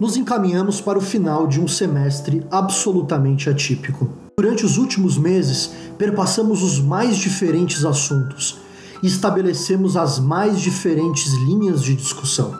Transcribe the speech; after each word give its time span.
nos 0.00 0.16
encaminhamos 0.16 0.80
para 0.80 0.98
o 0.98 1.02
final 1.02 1.46
de 1.46 1.60
um 1.60 1.66
semestre 1.66 2.46
absolutamente 2.50 3.50
atípico. 3.50 4.08
Durante 4.36 4.64
os 4.64 4.78
últimos 4.78 5.18
meses, 5.18 5.72
perpassamos 5.96 6.62
os 6.62 6.80
mais 6.80 7.16
diferentes 7.16 7.84
assuntos 7.84 8.58
e 9.02 9.06
estabelecemos 9.06 9.96
as 9.96 10.18
mais 10.18 10.60
diferentes 10.60 11.32
linhas 11.34 11.82
de 11.82 11.94
discussão. 11.94 12.58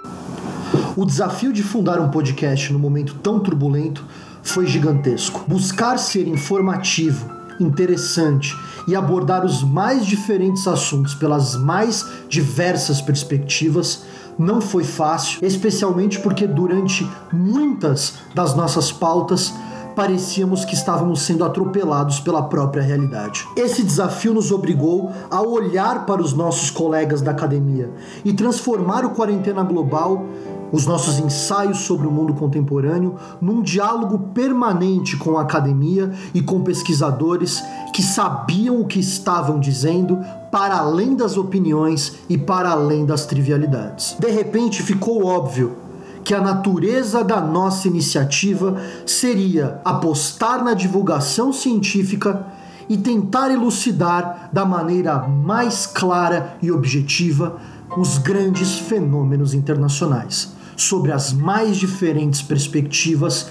O 0.97 1.05
desafio 1.05 1.53
de 1.53 1.63
fundar 1.63 2.01
um 2.01 2.11
podcast 2.11 2.73
no 2.73 2.79
momento 2.79 3.15
tão 3.23 3.39
turbulento 3.39 4.05
foi 4.43 4.67
gigantesco. 4.67 5.45
Buscar 5.47 5.99
ser 5.99 6.27
informativo, 6.27 7.31
interessante 7.61 8.57
e 8.89 8.97
abordar 8.97 9.45
os 9.45 9.63
mais 9.63 10.05
diferentes 10.05 10.67
assuntos 10.67 11.15
pelas 11.15 11.55
mais 11.55 12.05
diversas 12.29 13.01
perspectivas 13.01 14.03
não 14.39 14.61
foi 14.61 14.85
fácil, 14.85 15.45
especialmente 15.45 16.21
porque 16.21 16.47
durante 16.47 17.09
muitas 17.33 18.15
das 18.35 18.55
nossas 18.55 18.93
pautas 18.93 19.53
parecíamos 19.99 20.65
que 20.65 20.75
estávamos 20.75 21.23
sendo 21.23 21.45
atropelados 21.45 22.21
pela 22.21 22.45
própria 22.45 22.81
realidade. 22.81 23.45
Esse 23.57 23.83
desafio 23.83 24.33
nos 24.33 24.53
obrigou 24.53 25.11
a 25.29 25.43
olhar 25.43 26.07
para 26.07 26.23
os 26.23 26.33
nossos 26.33 26.71
colegas 26.71 27.21
da 27.21 27.33
academia 27.33 27.91
e 28.25 28.33
transformar 28.33 29.05
o 29.05 29.11
Quarentena 29.11 29.65
Global 29.65 30.25
os 30.73 30.87
nossos 30.87 31.19
ensaios 31.19 31.79
sobre 31.79 32.07
o 32.07 32.11
mundo 32.11 32.35
contemporâneo 32.35 33.17
num 33.41 33.63
diálogo 33.63 34.19
permanente 34.35 35.17
com 35.17 35.39
a 35.39 35.43
academia 35.43 36.13
e 36.35 36.43
com 36.43 36.63
pesquisadores 36.63 37.63
que 37.93 38.03
sabiam 38.03 38.81
o 38.81 38.87
que 38.87 39.01
estavam 39.01 39.59
dizendo 39.59 40.19
para 40.51 40.77
além 40.77 41.15
das 41.15 41.37
opiniões 41.37 42.15
e 42.29 42.37
para 42.37 42.71
além 42.71 43.05
das 43.05 43.27
trivialidades. 43.27 44.17
De 44.19 44.31
repente 44.31 44.83
ficou 44.83 45.25
óbvio 45.25 45.77
que 46.25 46.35
a 46.35 46.41
natureza 46.41 47.25
da 47.25 47.41
nossa 47.41 47.89
iniciativa 47.89 48.77
seria 49.07 49.81
apostar 49.85 50.63
na 50.63 50.75
divulgação 50.75 51.53
científica 51.53 52.47
e 52.89 52.97
tentar 52.97 53.51
elucidar 53.51 54.51
da 54.53 54.65
maneira 54.65 55.19
mais 55.19 55.87
clara 55.87 56.57
e 56.61 56.71
objetiva 56.71 57.57
os 57.97 58.19
grandes 58.19 58.79
fenômenos 58.79 59.55
internacionais 59.55 60.58
sobre 60.79 61.13
as 61.13 61.33
mais 61.33 61.77
diferentes 61.77 62.41
perspectivas, 62.41 63.49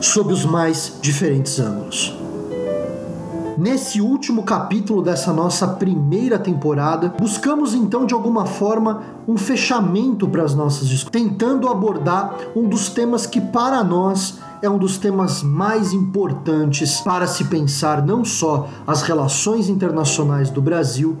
sob 0.00 0.32
os 0.32 0.44
mais 0.44 0.98
diferentes 1.00 1.58
ângulos. 1.58 2.14
Nesse 3.56 4.00
último 4.00 4.42
capítulo 4.42 5.00
dessa 5.00 5.32
nossa 5.32 5.68
primeira 5.68 6.40
temporada, 6.40 7.14
buscamos 7.18 7.72
então 7.72 8.04
de 8.04 8.12
alguma 8.12 8.46
forma 8.46 9.02
um 9.28 9.36
fechamento 9.36 10.26
para 10.28 10.42
as 10.42 10.56
nossas 10.56 10.88
discussões, 10.88 11.24
tentando 11.24 11.68
abordar 11.68 12.34
um 12.56 12.68
dos 12.68 12.88
temas 12.88 13.26
que 13.26 13.40
para 13.40 13.84
nós 13.84 14.40
é 14.60 14.68
um 14.68 14.76
dos 14.76 14.98
temas 14.98 15.42
mais 15.42 15.92
importantes 15.92 17.00
para 17.00 17.28
se 17.28 17.44
pensar 17.44 18.04
não 18.04 18.24
só 18.24 18.68
as 18.84 19.02
relações 19.02 19.68
internacionais 19.68 20.50
do 20.50 20.60
Brasil, 20.60 21.16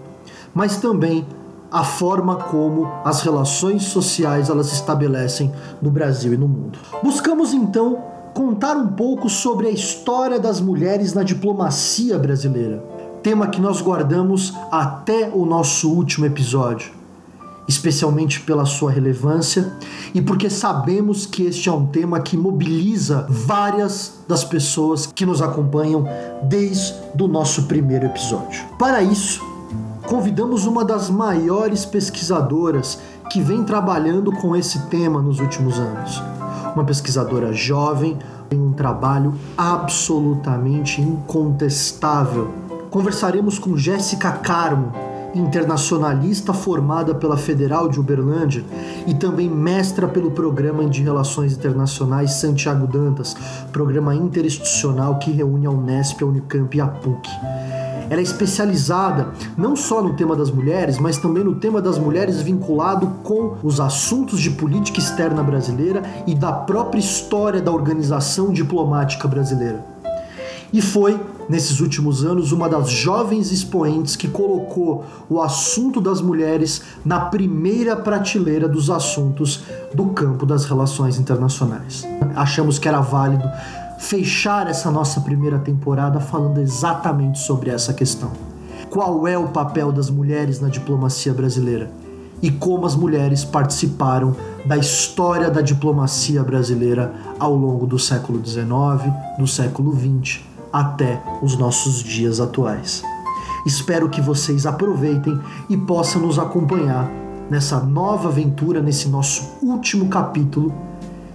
mas 0.52 0.76
também 0.78 1.24
a 1.74 1.82
forma 1.82 2.36
como 2.36 2.88
as 3.04 3.20
relações 3.22 3.82
sociais 3.82 4.48
elas 4.48 4.68
se 4.68 4.74
estabelecem 4.74 5.52
no 5.82 5.90
Brasil 5.90 6.32
e 6.32 6.36
no 6.36 6.46
mundo. 6.46 6.78
Buscamos 7.02 7.52
então 7.52 7.98
contar 8.32 8.76
um 8.76 8.86
pouco 8.86 9.28
sobre 9.28 9.66
a 9.66 9.70
história 9.70 10.38
das 10.38 10.60
mulheres 10.60 11.14
na 11.14 11.24
diplomacia 11.24 12.16
brasileira, 12.16 12.80
tema 13.24 13.48
que 13.48 13.60
nós 13.60 13.82
guardamos 13.82 14.54
até 14.70 15.28
o 15.34 15.44
nosso 15.44 15.90
último 15.90 16.26
episódio, 16.26 16.92
especialmente 17.66 18.38
pela 18.42 18.66
sua 18.66 18.92
relevância 18.92 19.72
e 20.14 20.22
porque 20.22 20.48
sabemos 20.48 21.26
que 21.26 21.42
este 21.42 21.68
é 21.68 21.72
um 21.72 21.86
tema 21.86 22.20
que 22.20 22.36
mobiliza 22.36 23.26
várias 23.28 24.20
das 24.28 24.44
pessoas 24.44 25.06
que 25.06 25.26
nos 25.26 25.42
acompanham 25.42 26.06
desde 26.44 26.94
o 27.20 27.26
nosso 27.26 27.64
primeiro 27.64 28.06
episódio. 28.06 28.64
Para 28.78 29.02
isso, 29.02 29.53
convidamos 30.06 30.66
uma 30.66 30.84
das 30.84 31.10
maiores 31.10 31.84
pesquisadoras 31.84 32.98
que 33.30 33.40
vem 33.40 33.64
trabalhando 33.64 34.30
com 34.32 34.54
esse 34.54 34.86
tema 34.86 35.20
nos 35.20 35.40
últimos 35.40 35.78
anos. 35.78 36.22
Uma 36.74 36.84
pesquisadora 36.84 37.52
jovem, 37.52 38.18
tem 38.48 38.60
um 38.60 38.72
trabalho 38.72 39.34
absolutamente 39.56 41.00
incontestável. 41.00 42.52
Conversaremos 42.90 43.58
com 43.58 43.76
Jéssica 43.76 44.30
Carmo, 44.32 44.92
internacionalista 45.34 46.52
formada 46.52 47.14
pela 47.14 47.36
Federal 47.36 47.88
de 47.88 47.98
Uberlândia 47.98 48.64
e 49.06 49.14
também 49.14 49.48
mestra 49.48 50.06
pelo 50.06 50.30
Programa 50.30 50.84
de 50.86 51.02
Relações 51.02 51.52
Internacionais 51.52 52.34
Santiago 52.34 52.86
Dantas, 52.86 53.36
programa 53.72 54.14
interinstitucional 54.14 55.18
que 55.18 55.30
reúne 55.30 55.66
a 55.66 55.70
Unesp, 55.70 56.22
a 56.22 56.26
Unicamp 56.26 56.76
e 56.76 56.80
a 56.80 56.86
PUC. 56.86 57.28
Ela 58.10 58.20
é 58.20 58.22
especializada 58.22 59.28
não 59.56 59.74
só 59.74 60.02
no 60.02 60.14
tema 60.14 60.36
das 60.36 60.50
mulheres, 60.50 60.98
mas 60.98 61.16
também 61.16 61.42
no 61.42 61.54
tema 61.54 61.80
das 61.80 61.98
mulheres 61.98 62.40
vinculado 62.40 63.06
com 63.22 63.56
os 63.62 63.80
assuntos 63.80 64.40
de 64.40 64.50
política 64.50 64.98
externa 64.98 65.42
brasileira 65.42 66.02
e 66.26 66.34
da 66.34 66.52
própria 66.52 67.00
história 67.00 67.62
da 67.62 67.72
organização 67.72 68.52
diplomática 68.52 69.26
brasileira. 69.26 69.84
E 70.72 70.82
foi, 70.82 71.18
nesses 71.48 71.80
últimos 71.80 72.24
anos, 72.24 72.52
uma 72.52 72.68
das 72.68 72.90
jovens 72.90 73.52
expoentes 73.52 74.16
que 74.16 74.28
colocou 74.28 75.04
o 75.28 75.40
assunto 75.40 76.00
das 76.00 76.20
mulheres 76.20 76.82
na 77.04 77.20
primeira 77.20 77.96
prateleira 77.96 78.68
dos 78.68 78.90
assuntos 78.90 79.64
do 79.94 80.06
campo 80.06 80.46
das 80.46 80.64
relações 80.64 81.18
internacionais. 81.18 82.06
Achamos 82.34 82.78
que 82.78 82.88
era 82.88 83.00
válido 83.00 83.48
fechar 83.98 84.68
essa 84.68 84.90
nossa 84.90 85.20
primeira 85.20 85.58
temporada 85.58 86.20
falando 86.20 86.58
exatamente 86.58 87.38
sobre 87.38 87.70
essa 87.70 87.94
questão. 87.94 88.30
Qual 88.90 89.26
é 89.26 89.36
o 89.36 89.48
papel 89.48 89.90
das 89.90 90.10
mulheres 90.10 90.60
na 90.60 90.68
diplomacia 90.68 91.32
brasileira? 91.32 91.90
E 92.42 92.50
como 92.50 92.84
as 92.84 92.94
mulheres 92.94 93.44
participaram 93.44 94.36
da 94.66 94.76
história 94.76 95.50
da 95.50 95.62
diplomacia 95.62 96.42
brasileira 96.42 97.12
ao 97.38 97.54
longo 97.54 97.86
do 97.86 97.98
século 97.98 98.44
XIX, 98.44 99.12
do 99.38 99.46
século 99.46 99.92
XX, 99.92 100.42
até 100.74 101.22
os 101.40 101.56
nossos 101.56 102.02
dias 102.02 102.40
atuais. 102.40 103.04
Espero 103.64 104.08
que 104.08 104.20
vocês 104.20 104.66
aproveitem 104.66 105.40
e 105.70 105.76
possam 105.76 106.20
nos 106.20 106.36
acompanhar 106.36 107.08
nessa 107.48 107.78
nova 107.78 108.28
aventura, 108.28 108.82
nesse 108.82 109.08
nosso 109.08 109.56
último 109.62 110.08
capítulo 110.08 110.74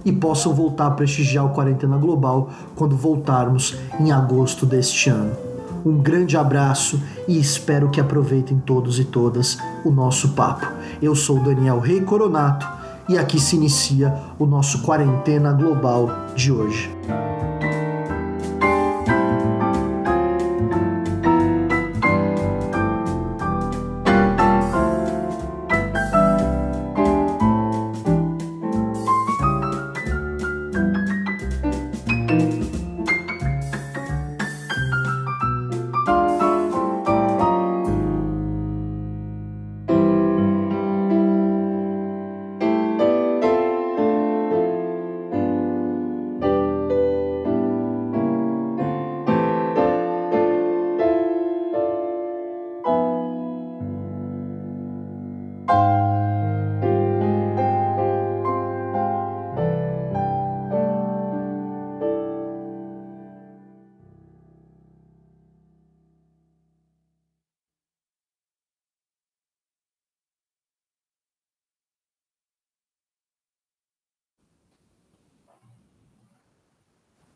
e 0.04 0.12
possam 0.12 0.54
voltar 0.54 0.88
a 0.88 0.90
prestigiar 0.90 1.46
o 1.46 1.50
Quarentena 1.50 1.96
Global 1.96 2.50
quando 2.76 2.94
voltarmos 2.94 3.76
em 3.98 4.12
agosto 4.12 4.66
deste 4.66 5.08
ano. 5.08 5.32
Um 5.86 5.96
grande 5.96 6.36
abraço 6.36 7.02
e 7.26 7.38
espero 7.38 7.88
que 7.88 8.00
aproveitem 8.00 8.58
todos 8.58 8.98
e 8.98 9.04
todas 9.04 9.56
o 9.82 9.90
nosso 9.90 10.30
papo. 10.30 10.70
Eu 11.00 11.14
sou 11.14 11.40
Daniel 11.40 11.80
Rei 11.80 12.02
Coronato 12.02 12.68
e 13.08 13.16
aqui 13.16 13.40
se 13.40 13.56
inicia 13.56 14.14
o 14.38 14.44
nosso 14.44 14.82
Quarentena 14.82 15.52
Global 15.52 16.10
de 16.36 16.52
hoje. 16.52 16.90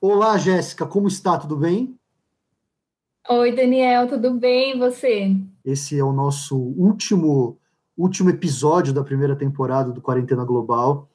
Olá, 0.07 0.37
Jéssica, 0.37 0.85
como 0.85 1.09
está? 1.09 1.39
Tudo 1.39 1.57
bem? 1.57 1.99
Oi, 3.27 3.57
Daniel, 3.57 4.07
tudo 4.07 4.35
bem? 4.35 4.77
E 4.77 4.79
você? 4.79 5.35
Esse 5.65 5.99
é 5.99 6.05
o 6.05 6.13
nosso 6.13 6.59
último 6.59 7.59
último 7.97 8.29
episódio 8.29 8.93
da 8.93 9.03
primeira 9.03 9.35
temporada 9.35 9.91
do 9.91 10.03
Quarentena 10.03 10.45
Global 10.45 11.09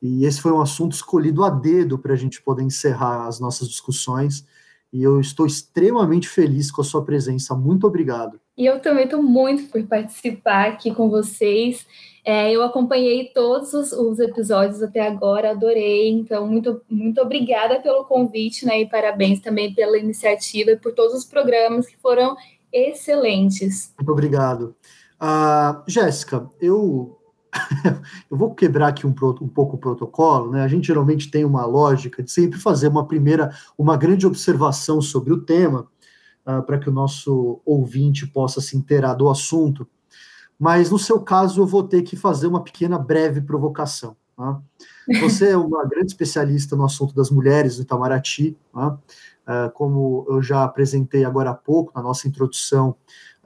E 0.00 0.24
esse 0.24 0.40
foi 0.40 0.52
um 0.52 0.60
assunto 0.60 0.92
escolhido 0.92 1.42
a 1.42 1.50
dedo 1.50 1.98
para 1.98 2.12
a 2.12 2.16
gente 2.16 2.40
poder 2.40 2.62
encerrar 2.62 3.26
as 3.26 3.40
nossas 3.40 3.68
discussões. 3.68 4.46
E 4.96 5.02
eu 5.02 5.20
estou 5.20 5.44
extremamente 5.44 6.26
feliz 6.26 6.70
com 6.70 6.80
a 6.80 6.84
sua 6.84 7.04
presença. 7.04 7.54
Muito 7.54 7.86
obrigado. 7.86 8.40
E 8.56 8.64
eu 8.64 8.80
também 8.80 9.04
estou 9.04 9.22
muito 9.22 9.70
por 9.70 9.82
participar 9.86 10.68
aqui 10.68 10.94
com 10.94 11.10
vocês. 11.10 11.86
É, 12.24 12.50
eu 12.50 12.62
acompanhei 12.62 13.30
todos 13.34 13.74
os, 13.74 13.92
os, 13.92 14.18
episódios 14.18 14.82
até 14.82 15.06
agora, 15.06 15.50
adorei. 15.50 16.08
Então, 16.08 16.46
muito, 16.46 16.80
muito 16.88 17.20
obrigada 17.20 17.78
pelo 17.78 18.06
convite, 18.06 18.64
né? 18.64 18.80
E 18.80 18.88
parabéns 18.88 19.38
também 19.40 19.74
pela 19.74 19.98
iniciativa 19.98 20.70
e 20.70 20.78
por 20.78 20.94
todos 20.94 21.12
os 21.12 21.26
programas 21.26 21.86
que 21.86 21.98
foram 21.98 22.34
excelentes. 22.72 23.92
Muito 23.98 24.10
obrigado. 24.10 24.74
Uh, 25.20 25.82
Jéssica, 25.86 26.48
eu 26.58 27.18
eu 28.30 28.36
vou 28.36 28.54
quebrar 28.54 28.88
aqui 28.88 29.06
um, 29.06 29.10
um, 29.10 29.48
pouco 29.48 29.76
o 29.76 29.78
protocolo, 29.78 30.50
né? 30.50 30.62
A 30.62 30.68
gente 30.68 30.86
geralmente 30.86 31.30
tem 31.30 31.44
uma 31.44 31.64
lógica 31.64 32.22
de 32.22 32.30
sempre 32.30 32.58
fazer 32.58 32.88
uma 32.88 33.06
primeira, 33.06 33.54
uma 33.76 33.96
grande 33.96 34.26
observação 34.26 35.00
sobre 35.00 35.32
o 35.32 35.40
tema, 35.40 35.86
uh, 36.46 36.62
para 36.62 36.78
que 36.78 36.88
o 36.88 36.92
nosso 36.92 37.60
ouvinte 37.64 38.26
possa 38.26 38.60
se 38.60 38.76
inteirar 38.76 39.14
do 39.14 39.28
assunto. 39.28 39.86
Mas 40.58 40.90
no 40.90 40.98
seu 40.98 41.20
caso, 41.20 41.60
eu 41.60 41.66
vou 41.66 41.82
ter 41.82 42.02
que 42.02 42.16
fazer 42.16 42.46
uma 42.46 42.62
pequena 42.62 42.98
breve 42.98 43.40
provocação. 43.40 44.16
Tá? 44.36 44.60
Você 45.20 45.50
é 45.50 45.56
uma 45.56 45.84
grande 45.86 46.12
especialista 46.12 46.76
no 46.76 46.84
assunto 46.84 47.14
das 47.14 47.30
mulheres 47.30 47.76
no 47.76 47.84
Itamaraty, 47.84 48.56
tá? 48.72 48.98
uh, 49.46 49.70
como 49.72 50.26
eu 50.28 50.42
já 50.42 50.64
apresentei 50.64 51.24
agora 51.24 51.50
há 51.50 51.54
pouco 51.54 51.92
na 51.94 52.02
nossa 52.02 52.28
introdução 52.28 52.96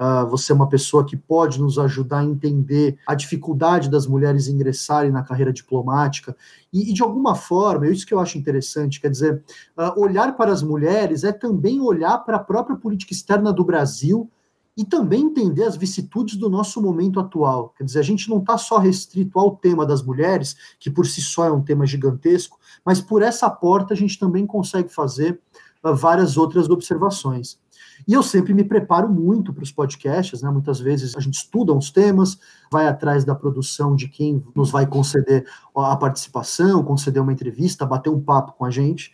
Uh, 0.00 0.26
você 0.26 0.50
é 0.50 0.54
uma 0.54 0.68
pessoa 0.68 1.04
que 1.04 1.14
pode 1.14 1.60
nos 1.60 1.78
ajudar 1.78 2.20
a 2.20 2.24
entender 2.24 2.98
a 3.06 3.14
dificuldade 3.14 3.90
das 3.90 4.06
mulheres 4.06 4.48
ingressarem 4.48 5.10
na 5.10 5.22
carreira 5.22 5.52
diplomática. 5.52 6.34
E, 6.72 6.88
e 6.90 6.94
de 6.94 7.02
alguma 7.02 7.34
forma, 7.34 7.86
isso 7.86 8.06
que 8.06 8.14
eu 8.14 8.18
acho 8.18 8.38
interessante, 8.38 8.98
quer 8.98 9.10
dizer, 9.10 9.44
uh, 9.76 10.00
olhar 10.00 10.34
para 10.38 10.50
as 10.52 10.62
mulheres 10.62 11.22
é 11.22 11.32
também 11.32 11.82
olhar 11.82 12.16
para 12.20 12.36
a 12.36 12.42
própria 12.42 12.76
política 12.76 13.12
externa 13.12 13.52
do 13.52 13.62
Brasil 13.62 14.30
e 14.74 14.86
também 14.86 15.24
entender 15.24 15.64
as 15.64 15.76
vicissitudes 15.76 16.36
do 16.36 16.48
nosso 16.48 16.80
momento 16.80 17.20
atual. 17.20 17.74
Quer 17.76 17.84
dizer, 17.84 17.98
a 17.98 18.04
gente 18.04 18.30
não 18.30 18.38
está 18.38 18.56
só 18.56 18.78
restrito 18.78 19.38
ao 19.38 19.54
tema 19.54 19.84
das 19.84 20.02
mulheres, 20.02 20.56
que 20.78 20.90
por 20.90 21.06
si 21.06 21.20
só 21.20 21.44
é 21.44 21.52
um 21.52 21.60
tema 21.60 21.84
gigantesco, 21.84 22.58
mas 22.82 23.02
por 23.02 23.20
essa 23.20 23.50
porta 23.50 23.92
a 23.92 23.96
gente 23.96 24.18
também 24.18 24.46
consegue 24.46 24.88
fazer 24.88 25.38
uh, 25.84 25.94
várias 25.94 26.38
outras 26.38 26.70
observações. 26.70 27.58
E 28.06 28.12
eu 28.12 28.22
sempre 28.22 28.54
me 28.54 28.64
preparo 28.64 29.08
muito 29.08 29.52
para 29.52 29.62
os 29.62 29.72
podcasts, 29.72 30.42
né? 30.42 30.50
Muitas 30.50 30.80
vezes 30.80 31.16
a 31.16 31.20
gente 31.20 31.34
estuda 31.34 31.72
uns 31.72 31.90
temas, 31.90 32.38
vai 32.70 32.86
atrás 32.86 33.24
da 33.24 33.34
produção 33.34 33.94
de 33.94 34.08
quem 34.08 34.42
nos 34.54 34.70
vai 34.70 34.86
conceder 34.86 35.46
a 35.76 35.96
participação, 35.96 36.82
conceder 36.82 37.22
uma 37.22 37.32
entrevista, 37.32 37.86
bater 37.86 38.10
um 38.10 38.20
papo 38.20 38.52
com 38.52 38.64
a 38.64 38.70
gente. 38.70 39.12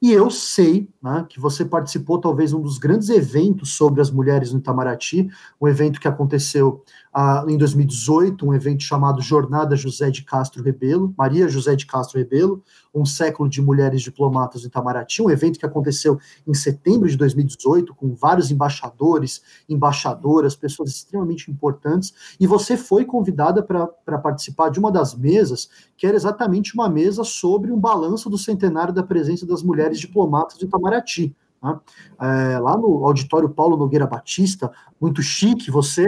E 0.00 0.12
eu 0.12 0.30
sei 0.30 0.90
né, 1.02 1.24
que 1.28 1.40
você 1.40 1.64
participou 1.64 2.20
talvez 2.20 2.52
um 2.52 2.60
dos 2.60 2.76
grandes 2.76 3.08
eventos 3.08 3.74
sobre 3.74 4.00
as 4.00 4.10
mulheres 4.10 4.52
no 4.52 4.58
Itamaraty, 4.58 5.28
um 5.60 5.66
evento 5.66 5.98
que 5.98 6.06
aconteceu 6.06 6.84
ah, 7.18 7.42
em 7.48 7.56
2018, 7.56 8.46
um 8.46 8.52
evento 8.52 8.82
chamado 8.82 9.22
Jornada 9.22 9.74
José 9.74 10.10
de 10.10 10.22
Castro 10.22 10.62
Rebelo, 10.62 11.14
Maria 11.16 11.48
José 11.48 11.74
de 11.74 11.86
Castro 11.86 12.18
Rebelo, 12.18 12.62
um 12.94 13.06
século 13.06 13.48
de 13.48 13.62
mulheres 13.62 14.02
diplomatas 14.02 14.60
no 14.60 14.68
Itamaraty, 14.68 15.22
um 15.22 15.30
evento 15.30 15.58
que 15.58 15.64
aconteceu 15.64 16.18
em 16.46 16.52
setembro 16.52 17.08
de 17.08 17.16
2018, 17.16 17.94
com 17.94 18.14
vários 18.14 18.50
embaixadores, 18.50 19.40
embaixadoras, 19.66 20.54
pessoas 20.54 20.90
extremamente 20.90 21.50
importantes, 21.50 22.12
e 22.38 22.46
você 22.46 22.76
foi 22.76 23.06
convidada 23.06 23.62
para 23.62 24.18
participar 24.18 24.68
de 24.68 24.78
uma 24.78 24.92
das 24.92 25.14
mesas, 25.14 25.70
que 25.96 26.06
era 26.06 26.16
exatamente 26.16 26.74
uma 26.74 26.86
mesa 26.86 27.24
sobre 27.24 27.72
um 27.72 27.80
balanço 27.80 28.28
do 28.28 28.36
centenário 28.36 28.92
da 28.92 29.02
presença 29.02 29.46
das 29.46 29.62
mulheres 29.62 29.98
diplomatas 29.98 30.58
do 30.58 30.66
Itamaraty. 30.66 31.34
Né? 31.66 31.80
É, 32.20 32.58
lá 32.58 32.76
no 32.76 33.04
auditório 33.04 33.48
Paulo 33.48 33.76
Nogueira 33.76 34.06
Batista, 34.06 34.70
muito 35.00 35.22
chique 35.22 35.70
você, 35.70 36.06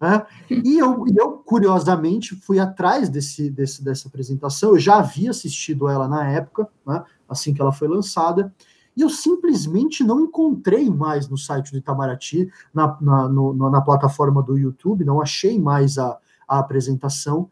né? 0.00 0.24
e 0.48 0.78
eu, 0.78 1.04
eu, 1.16 1.32
curiosamente, 1.38 2.36
fui 2.36 2.58
atrás 2.58 3.08
desse, 3.08 3.50
desse, 3.50 3.82
dessa 3.82 4.08
apresentação, 4.08 4.70
eu 4.70 4.78
já 4.78 4.98
havia 4.98 5.30
assistido 5.30 5.88
ela 5.88 6.06
na 6.06 6.28
época, 6.28 6.68
né? 6.86 7.02
assim 7.28 7.52
que 7.52 7.60
ela 7.60 7.72
foi 7.72 7.88
lançada, 7.88 8.54
e 8.96 9.02
eu 9.02 9.08
simplesmente 9.08 10.02
não 10.02 10.20
encontrei 10.20 10.90
mais 10.90 11.28
no 11.28 11.38
site 11.38 11.70
do 11.72 11.78
Itamaraty, 11.78 12.50
na, 12.72 12.98
na, 13.00 13.28
no, 13.28 13.70
na 13.70 13.80
plataforma 13.80 14.42
do 14.42 14.58
YouTube, 14.58 15.04
não 15.04 15.20
achei 15.20 15.58
mais 15.58 15.96
a, 15.96 16.18
a 16.46 16.58
apresentação. 16.58 17.50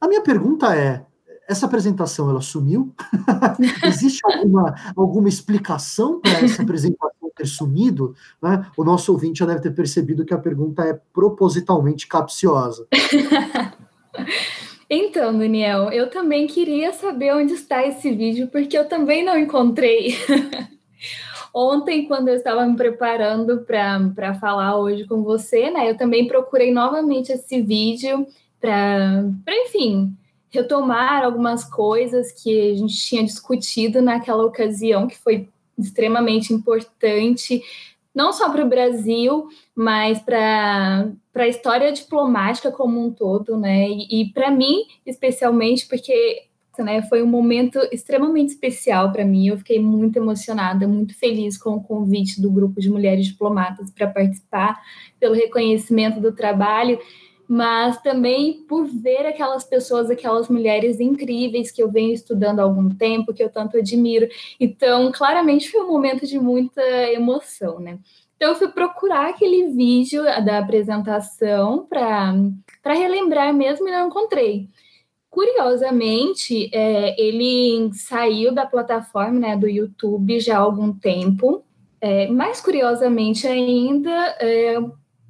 A 0.00 0.08
minha 0.08 0.22
pergunta 0.22 0.74
é: 0.74 1.06
essa 1.48 1.66
apresentação 1.66 2.28
ela 2.30 2.40
sumiu? 2.40 2.94
Existe 3.84 4.20
alguma, 4.24 4.74
alguma 4.96 5.28
explicação 5.28 6.20
para 6.20 6.40
essa 6.40 6.62
apresentação 6.62 7.16
ter 7.36 7.46
sumido? 7.46 8.14
Né? 8.42 8.66
O 8.76 8.82
nosso 8.82 9.12
ouvinte 9.12 9.40
já 9.40 9.46
deve 9.46 9.60
ter 9.60 9.70
percebido 9.70 10.24
que 10.24 10.34
a 10.34 10.38
pergunta 10.38 10.82
é 10.82 10.98
propositalmente 11.12 12.08
capciosa. 12.08 12.88
Então, 14.88 15.36
Daniel, 15.36 15.90
eu 15.90 16.08
também 16.08 16.46
queria 16.46 16.92
saber 16.92 17.34
onde 17.34 17.54
está 17.54 17.84
esse 17.84 18.12
vídeo, 18.12 18.46
porque 18.46 18.78
eu 18.78 18.88
também 18.88 19.24
não 19.24 19.36
encontrei. 19.36 20.14
Ontem, 21.52 22.06
quando 22.06 22.28
eu 22.28 22.36
estava 22.36 22.64
me 22.64 22.76
preparando 22.76 23.62
para 23.66 24.34
falar 24.34 24.78
hoje 24.78 25.04
com 25.04 25.24
você, 25.24 25.72
né, 25.72 25.90
eu 25.90 25.96
também 25.96 26.28
procurei 26.28 26.72
novamente 26.72 27.32
esse 27.32 27.60
vídeo 27.60 28.28
para, 28.60 29.24
enfim, 29.48 30.16
retomar 30.50 31.24
algumas 31.24 31.64
coisas 31.64 32.32
que 32.32 32.72
a 32.72 32.74
gente 32.74 32.96
tinha 32.96 33.24
discutido 33.24 34.00
naquela 34.00 34.44
ocasião, 34.44 35.06
que 35.06 35.18
foi 35.18 35.48
extremamente 35.78 36.52
importante, 36.52 37.62
não 38.14 38.32
só 38.32 38.50
para 38.50 38.64
o 38.64 38.68
Brasil, 38.68 39.48
mas 39.74 40.18
para 40.20 41.10
a 41.34 41.48
história 41.48 41.92
diplomática 41.92 42.72
como 42.72 43.04
um 43.04 43.10
todo, 43.10 43.58
né? 43.58 43.88
E, 43.88 44.22
e 44.22 44.32
para 44.32 44.50
mim, 44.50 44.84
especialmente, 45.04 45.86
porque 45.86 46.46
né, 46.78 47.02
foi 47.02 47.22
um 47.22 47.26
momento 47.26 47.78
extremamente 47.92 48.50
especial 48.50 49.12
para 49.12 49.24
mim. 49.24 49.48
Eu 49.48 49.58
fiquei 49.58 49.80
muito 49.80 50.16
emocionada, 50.16 50.88
muito 50.88 51.14
feliz 51.18 51.58
com 51.58 51.70
o 51.70 51.82
convite 51.82 52.40
do 52.40 52.50
grupo 52.50 52.80
de 52.80 52.90
mulheres 52.90 53.26
diplomatas 53.26 53.90
para 53.90 54.06
participar, 54.06 54.80
pelo 55.20 55.34
reconhecimento 55.34 56.20
do 56.20 56.32
trabalho 56.32 56.98
mas 57.48 58.00
também 58.02 58.64
por 58.68 58.86
ver 58.86 59.26
aquelas 59.26 59.64
pessoas, 59.64 60.10
aquelas 60.10 60.48
mulheres 60.48 61.00
incríveis 61.00 61.70
que 61.70 61.82
eu 61.82 61.90
venho 61.90 62.12
estudando 62.12 62.60
há 62.60 62.62
algum 62.62 62.88
tempo, 62.88 63.32
que 63.32 63.42
eu 63.42 63.50
tanto 63.50 63.76
admiro. 63.76 64.28
Então, 64.58 65.12
claramente 65.12 65.70
foi 65.70 65.82
um 65.82 65.88
momento 65.88 66.26
de 66.26 66.38
muita 66.38 66.82
emoção, 67.12 67.78
né? 67.78 67.98
Então, 68.36 68.50
eu 68.50 68.56
fui 68.56 68.68
procurar 68.68 69.30
aquele 69.30 69.68
vídeo 69.68 70.22
da 70.22 70.58
apresentação 70.58 71.86
para 71.86 72.94
relembrar 72.94 73.54
mesmo 73.54 73.88
e 73.88 73.90
não 73.90 74.08
encontrei. 74.08 74.68
Curiosamente, 75.30 76.70
é, 76.72 77.20
ele 77.20 77.90
saiu 77.92 78.52
da 78.52 78.66
plataforma 78.66 79.38
né, 79.38 79.56
do 79.56 79.68
YouTube 79.68 80.40
já 80.40 80.56
há 80.56 80.60
algum 80.60 80.92
tempo. 80.92 81.62
É, 82.00 82.26
mais 82.28 82.60
curiosamente 82.60 83.46
ainda, 83.46 84.10
é, 84.40 84.76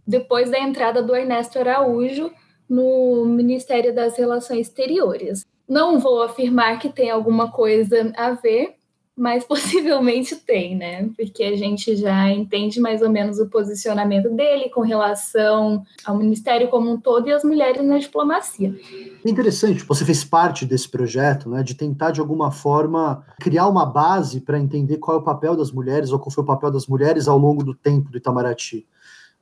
depois 0.06 0.50
da 0.50 0.58
entrada 0.58 1.02
do 1.02 1.14
Ernesto 1.14 1.58
Araújo 1.58 2.30
no 2.68 3.24
Ministério 3.26 3.94
das 3.94 4.16
Relações 4.16 4.68
Exteriores. 4.68 5.44
Não 5.68 5.98
vou 5.98 6.22
afirmar 6.22 6.78
que 6.78 6.88
tem 6.88 7.10
alguma 7.10 7.50
coisa 7.50 8.12
a 8.16 8.32
ver, 8.32 8.76
mas 9.16 9.42
possivelmente 9.48 10.36
tem, 10.36 10.76
né? 10.76 11.08
Porque 11.16 11.42
a 11.42 11.56
gente 11.56 11.96
já 11.96 12.30
entende 12.30 12.78
mais 12.78 13.00
ou 13.02 13.08
menos 13.08 13.38
o 13.38 13.48
posicionamento 13.48 14.30
dele 14.30 14.68
com 14.68 14.82
relação 14.82 15.82
ao 16.04 16.16
Ministério 16.16 16.68
como 16.68 16.92
um 16.92 17.00
todo 17.00 17.28
e 17.28 17.32
às 17.32 17.42
mulheres 17.42 17.84
na 17.84 17.98
diplomacia. 17.98 18.74
É 19.24 19.30
interessante, 19.30 19.82
você 19.82 20.04
fez 20.04 20.22
parte 20.22 20.66
desse 20.66 20.88
projeto, 20.88 21.48
né? 21.48 21.62
De 21.62 21.74
tentar, 21.74 22.10
de 22.10 22.20
alguma 22.20 22.50
forma, 22.50 23.24
criar 23.40 23.68
uma 23.68 23.86
base 23.86 24.40
para 24.40 24.58
entender 24.58 24.98
qual 24.98 25.16
é 25.16 25.20
o 25.20 25.24
papel 25.24 25.56
das 25.56 25.72
mulheres 25.72 26.12
ou 26.12 26.18
qual 26.18 26.30
foi 26.30 26.44
o 26.44 26.46
papel 26.46 26.70
das 26.70 26.86
mulheres 26.86 27.26
ao 27.26 27.38
longo 27.38 27.64
do 27.64 27.74
tempo 27.74 28.10
do 28.10 28.18
Itamaraty. 28.18 28.86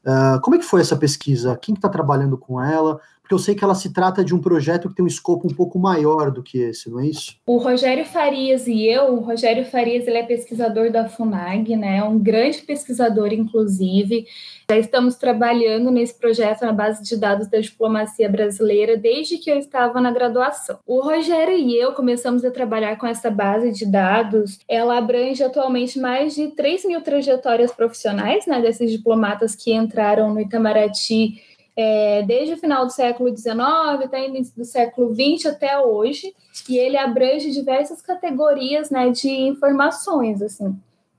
Uh, 0.05 0.41
como 0.43 0.57
é 0.57 0.59
que 0.59 0.65
foi 0.65 0.81
essa 0.81 0.97
pesquisa? 0.97 1.57
Quem 1.57 1.75
está 1.75 1.89
trabalhando 1.89 2.37
com 2.37 2.61
ela? 2.61 3.01
Porque 3.25 3.35
eu 3.35 3.39
sei 3.39 3.55
que 3.55 3.65
ela 3.65 3.75
se 3.75 3.91
trata 3.91 4.23
de 4.23 4.35
um 4.35 4.39
projeto 4.39 4.91
que 4.91 4.95
tem 4.95 5.03
um 5.03 5.09
escopo 5.09 5.49
um 5.49 5.55
pouco 5.55 5.79
maior 5.79 6.31
do 6.31 6.43
que 6.43 6.59
esse, 6.59 6.91
não 6.91 7.01
é 7.01 7.07
isso? 7.07 7.37
O 7.47 7.57
Rogério 7.57 8.05
Farias 8.05 8.67
e 8.67 8.87
eu, 8.87 9.15
o 9.15 9.21
Rogério 9.21 9.65
Farias 9.65 10.07
ele 10.07 10.19
é 10.19 10.23
pesquisador 10.23 10.93
da 10.93 11.09
FUNAG, 11.09 11.75
né? 11.75 12.05
Um 12.05 12.19
grande 12.19 12.59
pesquisador, 12.59 13.33
inclusive. 13.33 14.27
Já 14.71 14.77
estamos 14.77 15.17
trabalhando 15.17 15.91
nesse 15.91 16.19
projeto 16.19 16.67
na 16.67 16.73
base 16.73 17.03
de 17.03 17.17
dados 17.17 17.49
da 17.49 17.59
diplomacia 17.59 18.29
brasileira 18.29 18.95
desde 18.95 19.39
que 19.39 19.51
eu 19.51 19.59
estava 19.59 20.03
na 20.03 20.11
graduação. 20.11 20.79
O 20.87 21.01
Rogério 21.01 21.57
e 21.57 21.75
eu 21.75 21.93
começamos 21.93 22.45
a 22.45 22.51
trabalhar 22.51 22.97
com 22.97 23.07
essa 23.07 23.31
base 23.31 23.73
de 23.73 23.87
dados. 23.87 24.59
Ela 24.69 24.99
abrange 24.99 25.43
atualmente 25.43 25.99
mais 25.99 26.35
de 26.35 26.49
3 26.49 26.85
mil 26.85 27.01
trajetórias 27.01 27.73
profissionais 27.73 28.47
né, 28.47 28.61
desses 28.61 28.91
diplomatas 28.91 29.55
que 29.55 29.73
entraram 29.73 30.35
no 30.35 30.41
Itamaraty 30.43 31.41
é, 31.77 32.23
desde 32.23 32.55
o 32.55 32.57
final 32.57 32.87
do 32.87 32.93
século 32.93 33.37
XIX 33.37 33.59
até 34.05 34.27
início 34.27 34.55
do 34.57 34.65
século 34.65 35.15
XX 35.15 35.47
até 35.47 35.79
hoje, 35.79 36.35
e 36.69 36.79
ele 36.79 36.97
abrange 36.97 37.51
diversas 37.51 38.01
categorias 38.01 38.91
né, 38.91 39.11
de 39.11 39.31
informações, 39.31 40.41
assim, 40.41 40.77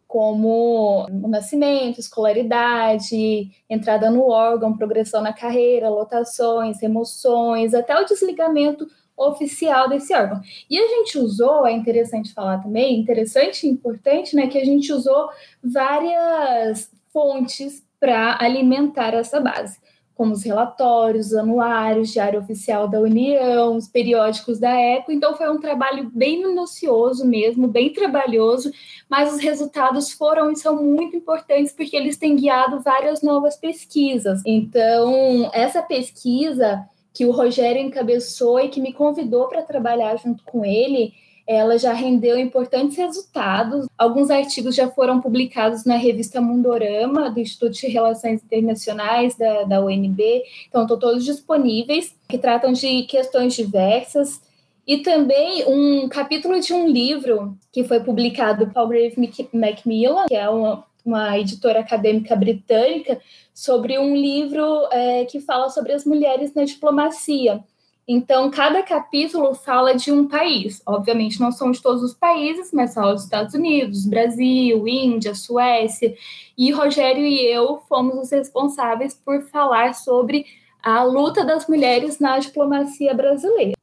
como 0.07 1.05
o 1.09 1.27
nascimento, 1.27 1.99
escolaridade, 1.99 3.51
entrada 3.69 4.09
no 4.09 4.29
órgão, 4.29 4.77
progressão 4.77 5.21
na 5.21 5.33
carreira, 5.33 5.89
lotações, 5.89 6.81
remoções, 6.81 7.73
até 7.73 7.99
o 7.99 8.05
desligamento 8.05 8.87
oficial 9.17 9.89
desse 9.89 10.13
órgão. 10.13 10.41
E 10.69 10.77
a 10.77 10.87
gente 10.87 11.17
usou, 11.17 11.65
é 11.65 11.71
interessante 11.71 12.33
falar 12.33 12.59
também, 12.59 12.99
interessante 12.99 13.65
e 13.65 13.69
importante, 13.69 14.35
né, 14.35 14.47
que 14.47 14.57
a 14.57 14.65
gente 14.65 14.91
usou 14.91 15.29
várias 15.63 16.89
fontes 17.11 17.83
para 17.99 18.37
alimentar 18.39 19.13
essa 19.13 19.39
base, 19.39 19.79
como 20.15 20.33
os 20.33 20.43
relatórios 20.43 21.33
anuários, 21.33 22.11
diário 22.11 22.39
oficial 22.39 22.87
da 22.87 22.99
União, 22.99 23.75
os 23.75 23.87
periódicos 23.87 24.57
da 24.57 24.71
época. 24.71 25.13
Então 25.13 25.35
foi 25.35 25.49
um 25.49 25.59
trabalho 25.59 26.09
bem 26.13 26.39
minucioso 26.39 27.25
mesmo, 27.27 27.67
bem 27.67 27.91
trabalhoso, 27.91 28.71
mas 29.09 29.33
os 29.33 29.39
resultados 29.39 30.11
foram 30.11 30.49
e 30.49 30.55
são 30.55 30.81
muito 30.81 31.17
importantes 31.17 31.73
porque 31.73 31.95
eles 31.95 32.17
têm 32.17 32.35
guiado 32.35 32.79
várias 32.79 33.21
novas 33.21 33.57
pesquisas. 33.57 34.41
Então, 34.45 35.49
essa 35.53 35.81
pesquisa 35.81 36.87
que 37.13 37.25
o 37.25 37.31
Rogério 37.31 37.81
encabeçou 37.81 38.59
e 38.59 38.69
que 38.69 38.81
me 38.81 38.93
convidou 38.93 39.47
para 39.47 39.63
trabalhar 39.63 40.17
junto 40.17 40.43
com 40.45 40.63
ele, 40.65 41.13
ela 41.47 41.77
já 41.77 41.93
rendeu 41.93 42.39
importantes 42.39 42.97
resultados. 42.97 43.87
Alguns 43.97 44.29
artigos 44.29 44.75
já 44.75 44.89
foram 44.89 45.21
publicados 45.21 45.85
na 45.85 45.95
revista 45.95 46.41
Mundorama, 46.41 47.29
do 47.29 47.39
Instituto 47.39 47.73
de 47.73 47.87
Relações 47.87 48.43
Internacionais 48.43 49.35
da, 49.35 49.63
da 49.63 49.81
UNB, 49.83 50.43
então 50.67 50.83
estão 50.83 50.97
todos 50.97 51.23
disponíveis, 51.23 52.15
que 52.27 52.37
tratam 52.37 52.73
de 52.73 53.03
questões 53.03 53.53
diversas. 53.53 54.41
E 54.87 54.97
também 54.99 55.65
um 55.67 56.07
capítulo 56.09 56.59
de 56.59 56.73
um 56.73 56.87
livro 56.87 57.57
que 57.71 57.83
foi 57.83 57.99
publicado 57.99 58.65
por 58.67 58.73
Palgrave 58.73 59.15
Macmillan, 59.51 60.25
que 60.27 60.35
é 60.35 60.47
uma, 60.47 60.83
uma 61.03 61.39
editora 61.39 61.79
acadêmica 61.79 62.35
britânica, 62.35 63.19
sobre 63.53 63.97
um 63.97 64.15
livro 64.15 64.87
é, 64.91 65.25
que 65.25 65.39
fala 65.39 65.69
sobre 65.69 65.93
as 65.93 66.05
mulheres 66.05 66.53
na 66.53 66.65
diplomacia. 66.65 67.63
Então, 68.07 68.51
cada 68.51 68.83
capítulo 68.83 69.55
fala 69.55 69.95
de 69.95 70.11
um 70.11 70.27
país. 70.27 70.79
Obviamente, 70.85 71.39
não 71.39 71.51
são 71.51 71.71
de 71.71 71.81
todos 71.81 72.03
os 72.03 72.13
países, 72.13 72.71
mas 72.71 72.93
fala 72.93 73.13
dos 73.13 73.23
Estados 73.23 73.55
Unidos, 73.55 74.05
Brasil, 74.05 74.87
Índia, 74.87 75.33
Suécia. 75.33 76.15
E 76.55 76.71
Rogério 76.71 77.25
e 77.25 77.41
eu 77.43 77.79
fomos 77.89 78.15
os 78.15 78.31
responsáveis 78.31 79.15
por 79.15 79.41
falar 79.43 79.95
sobre 79.95 80.45
a 80.83 81.01
luta 81.01 81.43
das 81.43 81.67
mulheres 81.67 82.19
na 82.19 82.37
diplomacia 82.37 83.11
brasileira. 83.15 83.73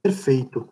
Perfeito. 0.00 0.68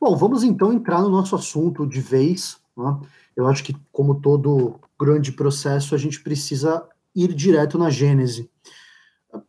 Bom, 0.00 0.16
vamos 0.16 0.42
então 0.42 0.72
entrar 0.72 1.02
no 1.02 1.10
nosso 1.10 1.36
assunto 1.36 1.86
de 1.86 2.00
vez. 2.00 2.58
Né? 2.74 2.98
Eu 3.36 3.46
acho 3.46 3.62
que, 3.62 3.76
como 3.92 4.18
todo 4.18 4.80
grande 4.98 5.30
processo, 5.30 5.94
a 5.94 5.98
gente 5.98 6.22
precisa 6.22 6.88
ir 7.14 7.34
direto 7.34 7.76
na 7.76 7.90
gênese. 7.90 8.50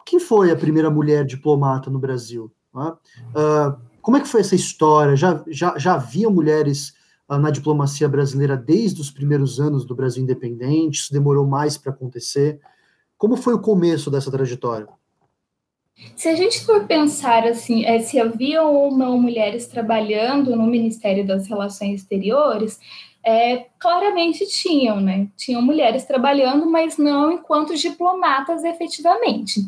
Quem 0.05 0.19
foi 0.19 0.51
a 0.51 0.57
primeira 0.57 0.91
mulher 0.91 1.23
diplomata 1.23 1.89
no 1.89 1.99
Brasil? 1.99 2.51
Uh, 2.77 3.77
como 4.01 4.17
é 4.17 4.21
que 4.21 4.27
foi 4.27 4.41
essa 4.41 4.55
história? 4.55 5.15
Já, 5.15 5.43
já, 5.47 5.77
já 5.77 5.93
havia 5.95 6.29
mulheres 6.29 6.93
uh, 7.29 7.37
na 7.37 7.49
diplomacia 7.49 8.07
brasileira 8.07 8.55
desde 8.55 9.01
os 9.01 9.11
primeiros 9.11 9.59
anos 9.59 9.85
do 9.85 9.95
Brasil 9.95 10.23
independente? 10.23 10.99
Isso 10.99 11.13
demorou 11.13 11.45
mais 11.45 11.77
para 11.77 11.91
acontecer? 11.91 12.59
Como 13.17 13.35
foi 13.35 13.53
o 13.53 13.59
começo 13.59 14.11
dessa 14.11 14.31
trajetória? 14.31 14.87
Se 16.15 16.29
a 16.29 16.35
gente 16.35 16.63
for 16.63 16.85
pensar 16.85 17.43
assim, 17.45 17.83
é, 17.83 17.99
se 17.99 18.19
havia 18.19 18.61
ou 18.61 18.95
não 18.95 19.17
mulheres 19.17 19.65
trabalhando 19.65 20.55
no 20.55 20.67
Ministério 20.67 21.25
das 21.25 21.47
Relações 21.47 22.01
Exteriores, 22.01 22.79
é, 23.27 23.65
claramente 23.77 24.47
tinham, 24.47 25.01
né? 25.01 25.27
Tinham 25.35 25.61
mulheres 25.61 26.05
trabalhando, 26.05 26.65
mas 26.65 26.97
não 26.97 27.29
enquanto 27.29 27.75
diplomatas 27.75 28.63
efetivamente. 28.63 29.59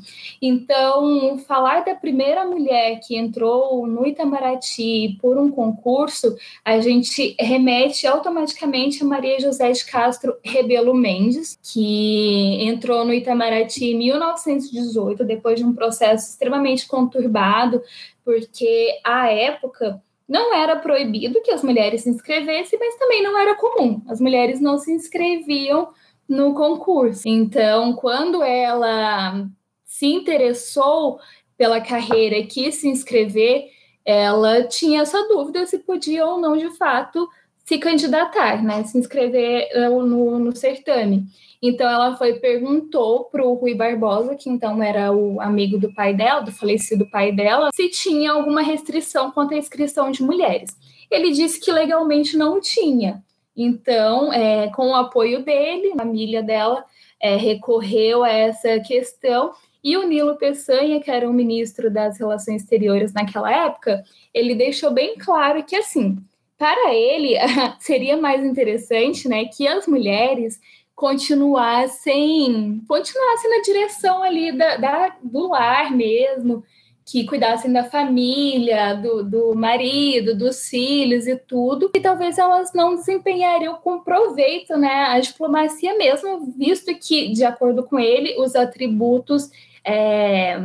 Então, 0.42 1.38
falar 1.40 1.84
da 1.84 1.94
primeira 1.94 2.46
mulher 2.46 3.02
que 3.06 3.18
entrou 3.18 3.86
no 3.86 4.08
Itamaraty 4.08 5.18
por 5.22 5.38
um 5.38 5.52
concurso, 5.52 6.38
a 6.64 6.80
gente 6.80 7.36
remete 7.38 8.08
automaticamente 8.08 9.04
a 9.04 9.06
Maria 9.06 9.38
José 9.42 9.70
de 9.74 9.84
Castro 9.84 10.38
Rebelo 10.42 10.94
Mendes, 10.94 11.60
que 11.62 12.64
entrou 12.64 13.04
no 13.04 13.14
Itamaraty 13.14 13.88
em 13.88 13.98
1918, 13.98 15.26
depois 15.26 15.60
de 15.60 15.66
um 15.66 15.76
processo 15.76 16.30
extremamente 16.30 16.88
conturbado, 16.88 17.82
porque 18.24 19.02
à 19.04 19.30
época 19.30 20.02
não 20.30 20.54
era 20.54 20.76
proibido 20.76 21.42
que 21.42 21.50
as 21.50 21.64
mulheres 21.64 22.04
se 22.04 22.10
inscrevessem, 22.10 22.78
mas 22.78 22.96
também 22.98 23.24
não 23.24 23.36
era 23.36 23.56
comum. 23.56 24.00
As 24.08 24.22
mulheres 24.22 24.62
não 24.62 24.78
se 24.78 24.92
inscreviam 24.92 25.90
no 26.28 26.54
concurso. 26.54 27.28
Então, 27.28 27.94
quando 27.94 28.44
ela 28.44 29.48
se 29.84 30.06
interessou 30.06 31.20
pela 31.58 31.82
carreira 31.82 32.38
e 32.38 32.46
quis 32.46 32.76
se 32.76 32.88
inscrever, 32.88 33.72
ela 34.06 34.64
tinha 34.64 35.02
essa 35.02 35.28
dúvida 35.28 35.66
se 35.66 35.80
podia 35.80 36.26
ou 36.26 36.40
não, 36.40 36.56
de 36.56 36.70
fato, 36.78 37.28
se 37.70 37.78
candidatar, 37.78 38.64
né? 38.64 38.84
Se 38.84 38.98
inscrever 38.98 39.70
eh, 39.72 39.90
no, 39.90 40.40
no 40.40 40.56
certame. 40.56 41.28
Então 41.62 41.88
ela 41.88 42.18
foi 42.18 42.34
perguntou 42.40 43.26
para 43.26 43.46
o 43.46 43.54
Rui 43.54 43.76
Barbosa, 43.76 44.36
que 44.36 44.50
então 44.50 44.82
era 44.82 45.12
o 45.12 45.40
amigo 45.40 45.78
do 45.78 45.94
pai 45.94 46.16
dela, 46.16 46.40
do 46.40 46.52
falecido 46.52 47.08
pai 47.12 47.32
dela, 47.32 47.70
se 47.72 47.88
tinha 47.90 48.32
alguma 48.32 48.64
restrição 48.64 49.30
quanto 49.30 49.54
à 49.54 49.58
inscrição 49.58 50.10
de 50.10 50.24
mulheres. 50.24 50.76
Ele 51.12 51.30
disse 51.30 51.60
que 51.60 51.72
legalmente 51.72 52.36
não 52.36 52.60
tinha. 52.60 53.24
Então, 53.56 54.34
é, 54.34 54.70
com 54.70 54.88
o 54.88 54.96
apoio 54.96 55.46
dele, 55.46 55.92
a 55.94 55.98
família 55.98 56.42
dela 56.42 56.84
é, 57.22 57.36
recorreu 57.36 58.24
a 58.24 58.32
essa 58.32 58.80
questão 58.80 59.52
e 59.84 59.96
o 59.96 60.08
Nilo 60.08 60.38
Peçanha, 60.38 61.00
que 61.00 61.12
era 61.12 61.30
o 61.30 61.34
ministro 61.34 61.92
das 61.92 62.18
Relações 62.18 62.64
Exteriores 62.64 63.14
naquela 63.14 63.52
época, 63.68 64.04
ele 64.34 64.56
deixou 64.56 64.90
bem 64.90 65.16
claro 65.20 65.64
que 65.64 65.76
assim, 65.76 66.18
para 66.60 66.94
ele 66.94 67.36
seria 67.80 68.18
mais 68.18 68.44
interessante, 68.44 69.28
né, 69.28 69.46
que 69.46 69.66
as 69.66 69.88
mulheres 69.88 70.60
continuassem, 70.94 72.84
continuassem 72.86 73.50
na 73.50 73.62
direção 73.64 74.22
ali 74.22 74.52
da, 74.52 74.76
da, 74.76 75.16
do 75.24 75.48
lar 75.48 75.96
mesmo, 75.96 76.62
que 77.06 77.26
cuidassem 77.26 77.72
da 77.72 77.86
família, 77.86 78.94
do, 78.94 79.24
do 79.24 79.56
marido, 79.56 80.38
dos 80.38 80.68
filhos 80.68 81.26
e 81.26 81.38
tudo, 81.38 81.90
e 81.96 82.00
talvez 82.02 82.38
elas 82.38 82.74
não 82.74 82.96
desempenhariam 82.96 83.76
com 83.76 84.02
proveito 84.02 84.78
né, 84.78 85.06
a 85.06 85.20
diplomacia 85.20 85.98
mesmo, 85.98 86.54
visto 86.58 86.94
que, 87.00 87.30
de 87.30 87.46
acordo 87.46 87.84
com 87.84 87.98
ele, 87.98 88.36
os 88.38 88.54
atributos 88.54 89.50
é, 89.84 90.60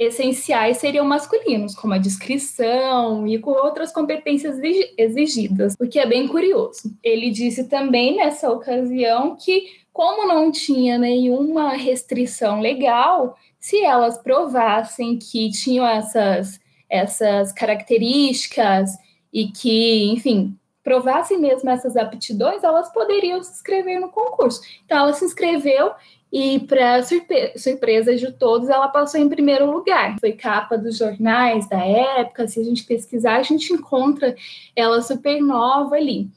essenciais 0.00 0.78
seriam 0.78 1.04
masculinos, 1.04 1.74
como 1.74 1.92
a 1.92 1.98
descrição 1.98 3.28
e 3.28 3.38
com 3.38 3.50
outras 3.50 3.92
competências 3.92 4.58
exigidas, 4.96 5.74
o 5.78 5.86
que 5.86 5.98
é 5.98 6.06
bem 6.06 6.26
curioso. 6.26 6.90
Ele 7.04 7.30
disse 7.30 7.68
também 7.68 8.16
nessa 8.16 8.50
ocasião 8.50 9.36
que, 9.36 9.66
como 9.92 10.26
não 10.26 10.50
tinha 10.50 10.96
nenhuma 10.96 11.74
restrição 11.74 12.60
legal, 12.60 13.36
se 13.60 13.84
elas 13.84 14.16
provassem 14.16 15.18
que 15.18 15.50
tinham 15.50 15.86
essas, 15.86 16.58
essas 16.88 17.52
características 17.52 18.92
e 19.30 19.48
que, 19.48 20.10
enfim, 20.10 20.56
provassem 20.82 21.38
mesmo 21.38 21.68
essas 21.68 21.94
aptidões, 21.94 22.64
elas 22.64 22.90
poderiam 22.90 23.42
se 23.42 23.52
inscrever 23.52 24.00
no 24.00 24.08
concurso. 24.08 24.62
Então, 24.86 24.96
ela 24.96 25.12
se 25.12 25.26
inscreveu 25.26 25.92
e, 26.32 26.60
para 26.60 27.02
surpre 27.02 27.52
surpresa 27.56 28.14
de 28.14 28.30
todos, 28.32 28.68
ela 28.68 28.88
passou 28.88 29.20
em 29.20 29.28
primeiro 29.28 29.70
lugar. 29.70 30.16
Foi 30.20 30.32
capa 30.32 30.78
dos 30.78 30.96
jornais 30.96 31.68
da 31.68 31.84
época. 31.84 32.46
Se 32.46 32.60
a 32.60 32.64
gente 32.64 32.84
pesquisar, 32.84 33.36
a 33.36 33.42
gente 33.42 33.72
encontra 33.72 34.36
ela 34.76 35.02
super 35.02 35.40
nova 35.40 35.96
ali. 35.96 36.30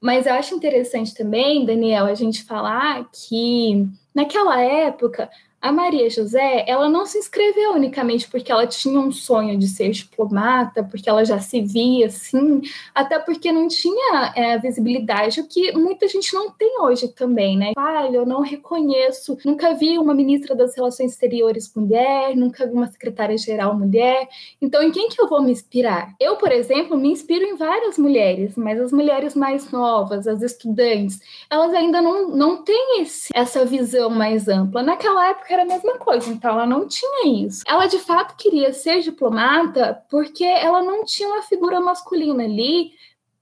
Mas 0.00 0.26
eu 0.26 0.34
acho 0.34 0.54
interessante 0.54 1.14
também, 1.14 1.64
Daniel, 1.64 2.04
a 2.04 2.14
gente 2.14 2.44
falar 2.44 3.08
que 3.10 3.86
naquela 4.14 4.60
época 4.60 5.28
a 5.60 5.72
Maria 5.72 6.08
José, 6.08 6.64
ela 6.68 6.88
não 6.88 7.04
se 7.04 7.18
inscreveu 7.18 7.72
unicamente 7.72 8.28
porque 8.28 8.50
ela 8.52 8.66
tinha 8.66 8.98
um 9.00 9.10
sonho 9.10 9.58
de 9.58 9.66
ser 9.66 9.90
diplomata, 9.90 10.84
porque 10.84 11.08
ela 11.08 11.24
já 11.24 11.40
se 11.40 11.60
via 11.60 12.06
assim, 12.06 12.62
até 12.94 13.18
porque 13.18 13.50
não 13.50 13.66
tinha 13.66 14.32
é, 14.36 14.56
visibilidade, 14.58 15.40
o 15.40 15.48
que 15.48 15.72
muita 15.72 16.06
gente 16.06 16.32
não 16.32 16.50
tem 16.50 16.80
hoje 16.80 17.08
também, 17.08 17.56
né? 17.56 17.72
Olha, 17.76 18.16
eu 18.16 18.26
não 18.26 18.40
reconheço, 18.40 19.36
nunca 19.44 19.74
vi 19.74 19.98
uma 19.98 20.14
ministra 20.14 20.54
das 20.54 20.76
Relações 20.76 21.12
Exteriores 21.12 21.72
mulher, 21.74 22.36
nunca 22.36 22.66
vi 22.66 22.72
uma 22.72 22.86
secretária-geral 22.86 23.76
mulher, 23.76 24.28
então 24.62 24.80
em 24.82 24.92
quem 24.92 25.08
que 25.08 25.20
eu 25.20 25.28
vou 25.28 25.42
me 25.42 25.50
inspirar? 25.50 26.14
Eu, 26.20 26.36
por 26.36 26.52
exemplo, 26.52 26.96
me 26.96 27.10
inspiro 27.10 27.44
em 27.44 27.56
várias 27.56 27.98
mulheres, 27.98 28.56
mas 28.56 28.80
as 28.80 28.92
mulheres 28.92 29.34
mais 29.34 29.70
novas, 29.72 30.28
as 30.28 30.40
estudantes, 30.40 31.20
elas 31.50 31.74
ainda 31.74 32.00
não, 32.00 32.28
não 32.28 32.62
têm 32.62 33.02
esse, 33.02 33.28
essa 33.34 33.64
visão 33.64 34.08
mais 34.08 34.46
ampla. 34.46 34.82
Naquela 34.82 35.30
época, 35.30 35.47
época 35.48 35.54
era 35.54 35.62
a 35.62 35.66
mesma 35.66 35.98
coisa, 35.98 36.30
então 36.30 36.50
ela 36.52 36.66
não 36.66 36.86
tinha 36.86 37.46
isso. 37.46 37.64
Ela 37.66 37.86
de 37.86 37.98
fato 37.98 38.36
queria 38.36 38.72
ser 38.72 39.00
diplomata 39.00 40.02
porque 40.10 40.44
ela 40.44 40.82
não 40.82 41.04
tinha 41.04 41.28
uma 41.28 41.42
figura 41.42 41.80
masculina 41.80 42.44
ali 42.44 42.92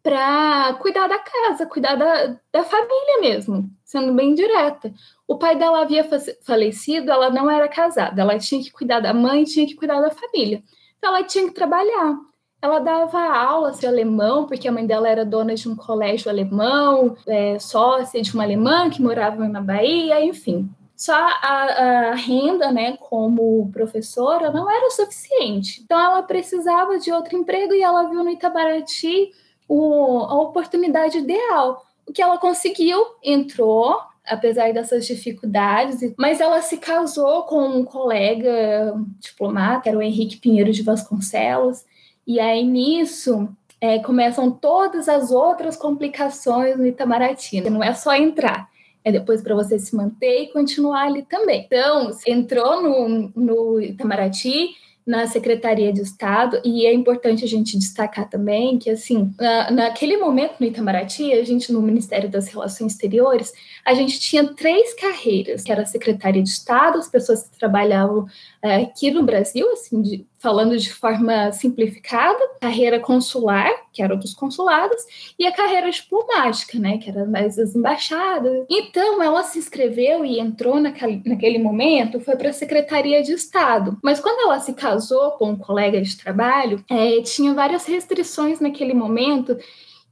para 0.02 0.74
cuidar 0.74 1.08
da 1.08 1.18
casa, 1.18 1.66
cuidar 1.66 1.96
da, 1.96 2.36
da 2.52 2.62
família 2.62 3.20
mesmo, 3.20 3.68
sendo 3.84 4.12
bem 4.14 4.34
direta. 4.34 4.92
O 5.26 5.36
pai 5.36 5.56
dela 5.56 5.82
havia 5.82 6.08
falecido, 6.44 7.10
ela 7.10 7.28
não 7.28 7.50
era 7.50 7.68
casada, 7.68 8.22
ela 8.22 8.38
tinha 8.38 8.62
que 8.62 8.70
cuidar 8.70 9.00
da 9.00 9.12
mãe, 9.12 9.42
tinha 9.42 9.66
que 9.66 9.74
cuidar 9.74 10.00
da 10.00 10.10
família. 10.10 10.62
Então 10.98 11.10
ela 11.10 11.24
tinha 11.24 11.46
que 11.46 11.54
trabalhar. 11.54 12.16
Ela 12.62 12.78
dava 12.78 13.20
aula 13.20 13.72
de 13.72 13.86
alemão, 13.86 14.46
porque 14.46 14.66
a 14.66 14.72
mãe 14.72 14.86
dela 14.86 15.08
era 15.08 15.24
dona 15.24 15.54
de 15.54 15.68
um 15.68 15.76
colégio 15.76 16.30
alemão, 16.30 17.16
é, 17.26 17.58
sócia 17.58 18.22
de 18.22 18.32
uma 18.32 18.44
alemã 18.44 18.88
que 18.88 19.02
morava 19.02 19.46
na 19.46 19.60
Bahia, 19.60 20.24
enfim. 20.24 20.68
Só 20.96 21.14
a, 21.14 22.10
a, 22.10 22.14
renda, 22.14 22.72
né, 22.72 22.96
como 22.96 23.70
professora, 23.70 24.50
não 24.50 24.70
era 24.70 24.86
o 24.86 24.90
suficiente. 24.90 25.82
Então 25.84 26.00
ela 26.00 26.22
precisava 26.22 26.98
de 26.98 27.12
outro 27.12 27.36
emprego 27.36 27.74
e 27.74 27.82
ela 27.82 28.08
viu 28.08 28.24
no 28.24 28.30
Itabaraty 28.30 29.30
o, 29.68 30.20
a 30.20 30.40
oportunidade 30.40 31.18
ideal. 31.18 31.84
O 32.06 32.12
que 32.12 32.22
ela 32.22 32.38
conseguiu, 32.38 33.04
entrou, 33.22 33.98
apesar 34.24 34.72
dessas 34.72 35.06
dificuldades, 35.06 36.14
mas 36.16 36.40
ela 36.40 36.62
se 36.62 36.78
casou 36.78 37.42
com 37.42 37.60
um 37.60 37.84
colega 37.84 38.94
diplomata, 39.20 39.90
era 39.90 39.98
o 39.98 40.02
Henrique 40.02 40.38
Pinheiro 40.38 40.72
de 40.72 40.82
Vasconcelos, 40.82 41.84
e 42.26 42.40
aí 42.40 42.64
nisso 42.64 43.48
é, 43.80 43.98
começam 43.98 44.50
todas 44.50 45.08
as 45.08 45.30
outras 45.30 45.76
complicações 45.76 46.76
no 46.76 46.86
Itamaraty. 46.86 47.60
Não 47.68 47.82
é 47.82 47.92
só 47.94 48.14
entrar, 48.14 48.68
é 49.06 49.12
depois 49.12 49.40
para 49.40 49.54
você 49.54 49.78
se 49.78 49.94
manter 49.94 50.42
e 50.42 50.46
continuar 50.48 51.04
ali 51.06 51.22
também. 51.22 51.62
Então, 51.64 52.10
entrou 52.26 52.82
no, 52.82 53.30
no 53.36 53.80
Itamaraty, 53.80 54.70
na 55.06 55.28
Secretaria 55.28 55.92
de 55.92 56.00
Estado, 56.00 56.60
e 56.64 56.84
é 56.84 56.92
importante 56.92 57.44
a 57.44 57.46
gente 57.46 57.78
destacar 57.78 58.28
também 58.28 58.76
que, 58.76 58.90
assim, 58.90 59.32
na, 59.38 59.70
naquele 59.70 60.16
momento 60.16 60.56
no 60.58 60.66
Itamaraty, 60.66 61.32
a 61.32 61.44
gente, 61.44 61.72
no 61.72 61.80
Ministério 61.80 62.28
das 62.28 62.48
Relações 62.48 62.94
Exteriores, 62.94 63.52
a 63.84 63.94
gente 63.94 64.18
tinha 64.18 64.52
três 64.52 64.92
carreiras, 64.94 65.62
que 65.62 65.70
era 65.70 65.82
a 65.82 65.86
Secretaria 65.86 66.42
de 66.42 66.48
Estado, 66.48 66.98
as 66.98 67.08
pessoas 67.08 67.44
que 67.44 67.56
trabalhavam 67.56 68.26
aqui 68.74 69.10
no 69.10 69.22
Brasil, 69.22 69.70
assim, 69.72 70.02
de, 70.02 70.26
falando 70.38 70.76
de 70.76 70.92
forma 70.92 71.52
simplificada, 71.52 72.38
carreira 72.60 72.98
consular, 72.98 73.70
que 73.92 74.02
era 74.02 74.16
dos 74.16 74.34
consulados, 74.34 74.96
e 75.38 75.46
a 75.46 75.52
carreira 75.52 75.90
diplomática, 75.90 76.78
né, 76.78 76.98
que 76.98 77.08
era 77.08 77.24
mais 77.24 77.58
as 77.58 77.74
embaixadas. 77.74 78.66
Então, 78.68 79.22
ela 79.22 79.42
se 79.44 79.58
inscreveu 79.58 80.24
e 80.24 80.40
entrou 80.40 80.80
naquele, 80.80 81.22
naquele 81.24 81.58
momento, 81.58 82.20
foi 82.20 82.36
para 82.36 82.50
a 82.50 82.52
Secretaria 82.52 83.22
de 83.22 83.32
Estado. 83.32 83.96
Mas 84.02 84.20
quando 84.20 84.40
ela 84.40 84.58
se 84.58 84.72
casou 84.74 85.32
com 85.32 85.50
um 85.50 85.56
colega 85.56 86.00
de 86.02 86.16
trabalho, 86.16 86.84
é, 86.90 87.22
tinha 87.22 87.54
várias 87.54 87.86
restrições 87.86 88.60
naquele 88.60 88.94
momento 88.94 89.56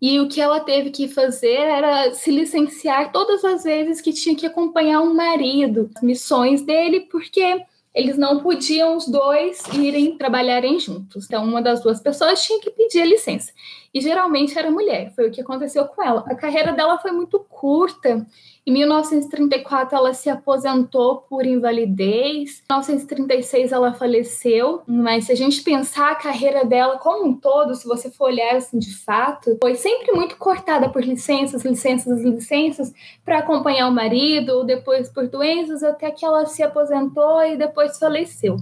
e 0.01 0.21
o 0.21 0.29
que 0.29 0.39
ela 0.39 0.61
teve 0.61 0.91
que 0.91 1.09
fazer 1.09 1.57
era 1.61 2.13
se 2.13 2.31
licenciar 2.31 3.11
todas 3.11 3.43
as 3.43 3.65
vezes 3.65 4.03
que 4.03 4.13
tinha 4.13 4.37
que 4.37 4.45
acompanhar 4.45 5.01
um 5.01 5.15
marido, 5.15 5.91
as 5.97 6.03
missões 6.03 6.61
dele, 6.61 7.01
porque 7.11 7.65
eles 7.95 8.19
não 8.19 8.43
podiam 8.43 8.97
os 8.97 9.07
dois 9.07 9.63
irem 9.73 10.19
trabalharem 10.19 10.81
juntos. 10.81 11.27
Então, 11.27 11.45
uma 11.45 11.63
das 11.63 11.81
duas 11.81 12.01
pessoas 12.01 12.45
tinha 12.45 12.61
que 12.61 12.71
pedir 12.71 13.03
a 13.03 13.07
licença. 13.07 13.53
E 13.93 14.01
geralmente 14.01 14.59
era 14.59 14.71
mulher, 14.71 15.13
foi 15.15 15.29
o 15.29 15.31
que 15.31 15.41
aconteceu 15.41 15.85
com 15.87 16.03
ela. 16.03 16.25
A 16.27 16.35
carreira 16.35 16.73
dela 16.73 16.99
foi 16.99 17.13
muito 17.13 17.39
curta. 17.39 18.27
Em 18.67 18.73
1934, 18.73 19.95
ela 19.95 20.15
se 20.15 20.31
aposentou 20.31 21.19
por 21.29 21.45
invalidez. 21.45 22.63
Em 22.63 22.73
1936, 22.73 23.73
ela 23.73 23.93
faleceu. 23.93 24.81
Mas 24.87 25.25
se 25.25 25.33
a 25.33 25.37
gente 25.37 25.63
pensar 25.63 26.13
a 26.13 26.15
carreira 26.15 26.65
dela 26.65 26.97
como 26.97 27.29
um 27.29 27.35
todo, 27.35 27.75
se 27.75 27.87
você 27.87 28.11
for 28.11 28.31
olhar 28.31 28.57
assim 28.57 28.79
de 28.79 28.97
fato, 28.97 29.59
foi 29.61 29.75
sempre 29.75 30.13
muito 30.13 30.37
cortada 30.39 30.89
por 30.89 31.05
licenças, 31.05 31.63
licenças, 31.63 32.23
licenças 32.23 32.91
para 33.23 33.41
acompanhar 33.41 33.87
o 33.87 33.93
marido, 33.93 34.65
depois 34.65 35.11
por 35.11 35.29
doenças, 35.29 35.83
até 35.83 36.11
que 36.11 36.25
ela 36.25 36.47
se 36.47 36.63
aposentou 36.63 37.45
e 37.45 37.59
depois 37.59 37.99
faleceu. 37.99 38.57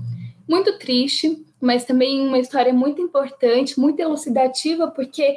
Muito 0.48 0.76
triste 0.80 1.44
mas 1.62 1.84
também 1.84 2.26
uma 2.26 2.40
história 2.40 2.74
muito 2.74 3.00
importante, 3.00 3.78
muito 3.78 4.00
elucidativa, 4.00 4.90
porque 4.90 5.36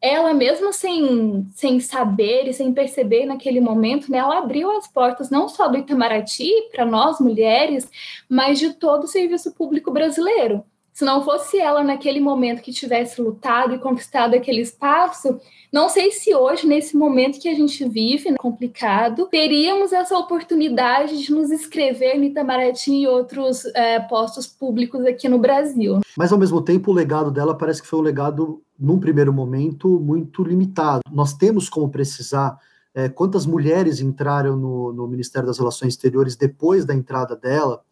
ela 0.00 0.32
mesmo 0.34 0.72
sem, 0.72 1.46
sem 1.54 1.80
saber 1.80 2.48
e 2.48 2.52
sem 2.52 2.72
perceber 2.72 3.26
naquele 3.26 3.60
momento, 3.60 4.10
né, 4.10 4.18
ela 4.18 4.38
abriu 4.38 4.70
as 4.70 4.86
portas 4.86 5.30
não 5.30 5.48
só 5.48 5.68
do 5.68 5.78
Itamaraty 5.78 6.50
para 6.70 6.84
nós 6.84 7.18
mulheres, 7.18 7.90
mas 8.28 8.58
de 8.58 8.74
todo 8.74 9.04
o 9.04 9.08
serviço 9.08 9.54
público 9.54 9.90
brasileiro. 9.90 10.64
Se 10.96 11.04
não 11.04 11.22
fosse 11.22 11.58
ela 11.58 11.84
naquele 11.84 12.20
momento 12.20 12.62
que 12.62 12.72
tivesse 12.72 13.20
lutado 13.20 13.74
e 13.74 13.78
conquistado 13.78 14.32
aquele 14.32 14.62
espaço, 14.62 15.38
não 15.70 15.90
sei 15.90 16.10
se 16.10 16.34
hoje, 16.34 16.66
nesse 16.66 16.96
momento 16.96 17.38
que 17.38 17.50
a 17.50 17.54
gente 17.54 17.86
vive, 17.86 18.30
né, 18.30 18.38
complicado, 18.38 19.28
teríamos 19.30 19.92
essa 19.92 20.16
oportunidade 20.16 21.22
de 21.22 21.30
nos 21.30 21.50
inscrever 21.50 22.16
no 22.16 22.24
Itamaraty 22.24 23.02
e 23.02 23.06
outros 23.06 23.66
é, 23.74 24.00
postos 24.00 24.46
públicos 24.46 25.04
aqui 25.04 25.28
no 25.28 25.38
Brasil. 25.38 26.00
Mas, 26.16 26.32
ao 26.32 26.38
mesmo 26.38 26.62
tempo, 26.62 26.90
o 26.90 26.94
legado 26.94 27.30
dela 27.30 27.54
parece 27.54 27.82
que 27.82 27.88
foi 27.88 27.98
um 27.98 28.02
legado, 28.02 28.62
num 28.80 28.98
primeiro 28.98 29.34
momento, 29.34 30.00
muito 30.00 30.42
limitado. 30.42 31.02
Nós 31.12 31.34
temos 31.34 31.68
como 31.68 31.90
precisar 31.90 32.58
é, 32.94 33.06
quantas 33.06 33.44
mulheres 33.44 34.00
entraram 34.00 34.56
no, 34.56 34.94
no 34.94 35.06
Ministério 35.06 35.46
das 35.46 35.58
Relações 35.58 35.92
Exteriores 35.92 36.36
depois 36.36 36.86
da 36.86 36.94
entrada 36.94 37.36
dela, 37.36 37.82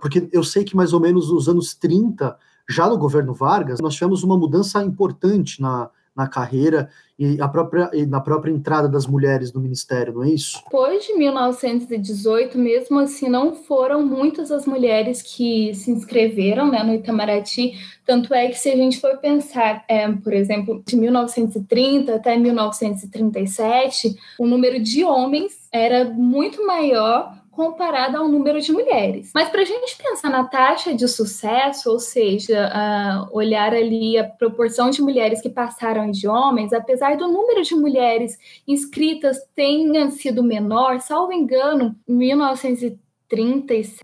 porque 0.00 0.28
eu 0.32 0.44
sei 0.44 0.64
que 0.64 0.76
mais 0.76 0.92
ou 0.92 1.00
menos 1.00 1.30
nos 1.30 1.48
anos 1.48 1.74
30, 1.74 2.36
já 2.68 2.88
no 2.88 2.96
governo 2.96 3.34
Vargas, 3.34 3.80
nós 3.80 3.94
tivemos 3.94 4.22
uma 4.22 4.36
mudança 4.36 4.82
importante 4.82 5.60
na, 5.60 5.90
na 6.14 6.28
carreira 6.28 6.88
e, 7.18 7.40
a 7.40 7.48
própria, 7.48 7.90
e 7.92 8.04
na 8.04 8.20
própria 8.20 8.50
entrada 8.50 8.88
das 8.88 9.06
mulheres 9.06 9.52
no 9.52 9.60
ministério, 9.60 10.14
não 10.14 10.24
é 10.24 10.30
isso? 10.30 10.60
Depois 10.64 11.04
de 11.04 11.14
1918, 11.14 12.58
mesmo 12.58 12.98
assim, 12.98 13.28
não 13.28 13.54
foram 13.54 14.04
muitas 14.04 14.50
as 14.50 14.66
mulheres 14.66 15.22
que 15.22 15.74
se 15.74 15.90
inscreveram 15.90 16.70
né, 16.70 16.82
no 16.82 16.94
Itamaraty, 16.94 17.74
tanto 18.04 18.34
é 18.34 18.48
que 18.48 18.58
se 18.58 18.70
a 18.70 18.76
gente 18.76 19.00
for 19.00 19.16
pensar, 19.18 19.84
é, 19.88 20.10
por 20.10 20.32
exemplo, 20.32 20.82
de 20.86 20.96
1930 20.96 22.14
até 22.14 22.36
1937, 22.36 24.16
o 24.38 24.46
número 24.46 24.82
de 24.82 25.04
homens 25.04 25.52
era 25.72 26.04
muito 26.04 26.66
maior 26.66 27.41
comparada 27.52 28.18
ao 28.18 28.26
número 28.28 28.60
de 28.60 28.72
mulheres. 28.72 29.30
Mas 29.34 29.48
para 29.48 29.62
a 29.62 29.64
gente 29.64 29.96
pensar 29.96 30.30
na 30.30 30.42
taxa 30.44 30.92
de 30.94 31.06
sucesso, 31.06 31.90
ou 31.90 32.00
seja, 32.00 32.68
uh, 32.68 33.28
olhar 33.36 33.72
ali 33.74 34.18
a 34.18 34.24
proporção 34.24 34.90
de 34.90 35.00
mulheres 35.02 35.40
que 35.40 35.50
passaram 35.50 36.10
de 36.10 36.26
homens, 36.26 36.72
apesar 36.72 37.16
do 37.16 37.28
número 37.28 37.62
de 37.62 37.76
mulheres 37.76 38.36
inscritas 38.66 39.36
tenha 39.54 40.10
sido 40.10 40.42
menor, 40.42 41.00
salvo 41.00 41.32
engano, 41.32 41.94
em 42.08 42.14
1937 42.14 44.02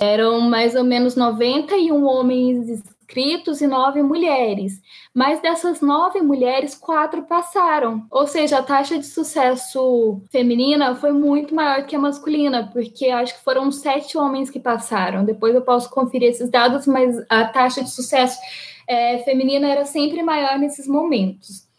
eram 0.00 0.40
mais 0.40 0.74
ou 0.74 0.84
menos 0.84 1.16
91 1.16 2.04
homens 2.04 2.68
inscritos 2.68 3.01
e 3.60 3.66
nove 3.66 4.02
mulheres. 4.02 4.80
Mas 5.14 5.40
dessas 5.40 5.80
nove 5.80 6.20
mulheres, 6.20 6.74
quatro 6.74 7.24
passaram. 7.24 8.06
Ou 8.10 8.26
seja, 8.26 8.58
a 8.58 8.62
taxa 8.62 8.98
de 8.98 9.06
sucesso 9.06 10.20
feminina 10.30 10.94
foi 10.94 11.12
muito 11.12 11.54
maior 11.54 11.86
que 11.86 11.96
a 11.96 11.98
masculina, 11.98 12.70
porque 12.72 13.08
acho 13.08 13.34
que 13.34 13.44
foram 13.44 13.70
sete 13.70 14.16
homens 14.16 14.50
que 14.50 14.60
passaram. 14.60 15.24
Depois 15.24 15.54
eu 15.54 15.62
posso 15.62 15.90
conferir 15.90 16.30
esses 16.30 16.50
dados, 16.50 16.86
mas 16.86 17.16
a 17.28 17.44
taxa 17.44 17.82
de 17.82 17.90
sucesso 17.90 18.38
é, 18.86 19.18
feminina 19.18 19.68
era 19.68 19.84
sempre 19.84 20.22
maior 20.22 20.58
nesses 20.58 20.86
momentos. 20.86 21.71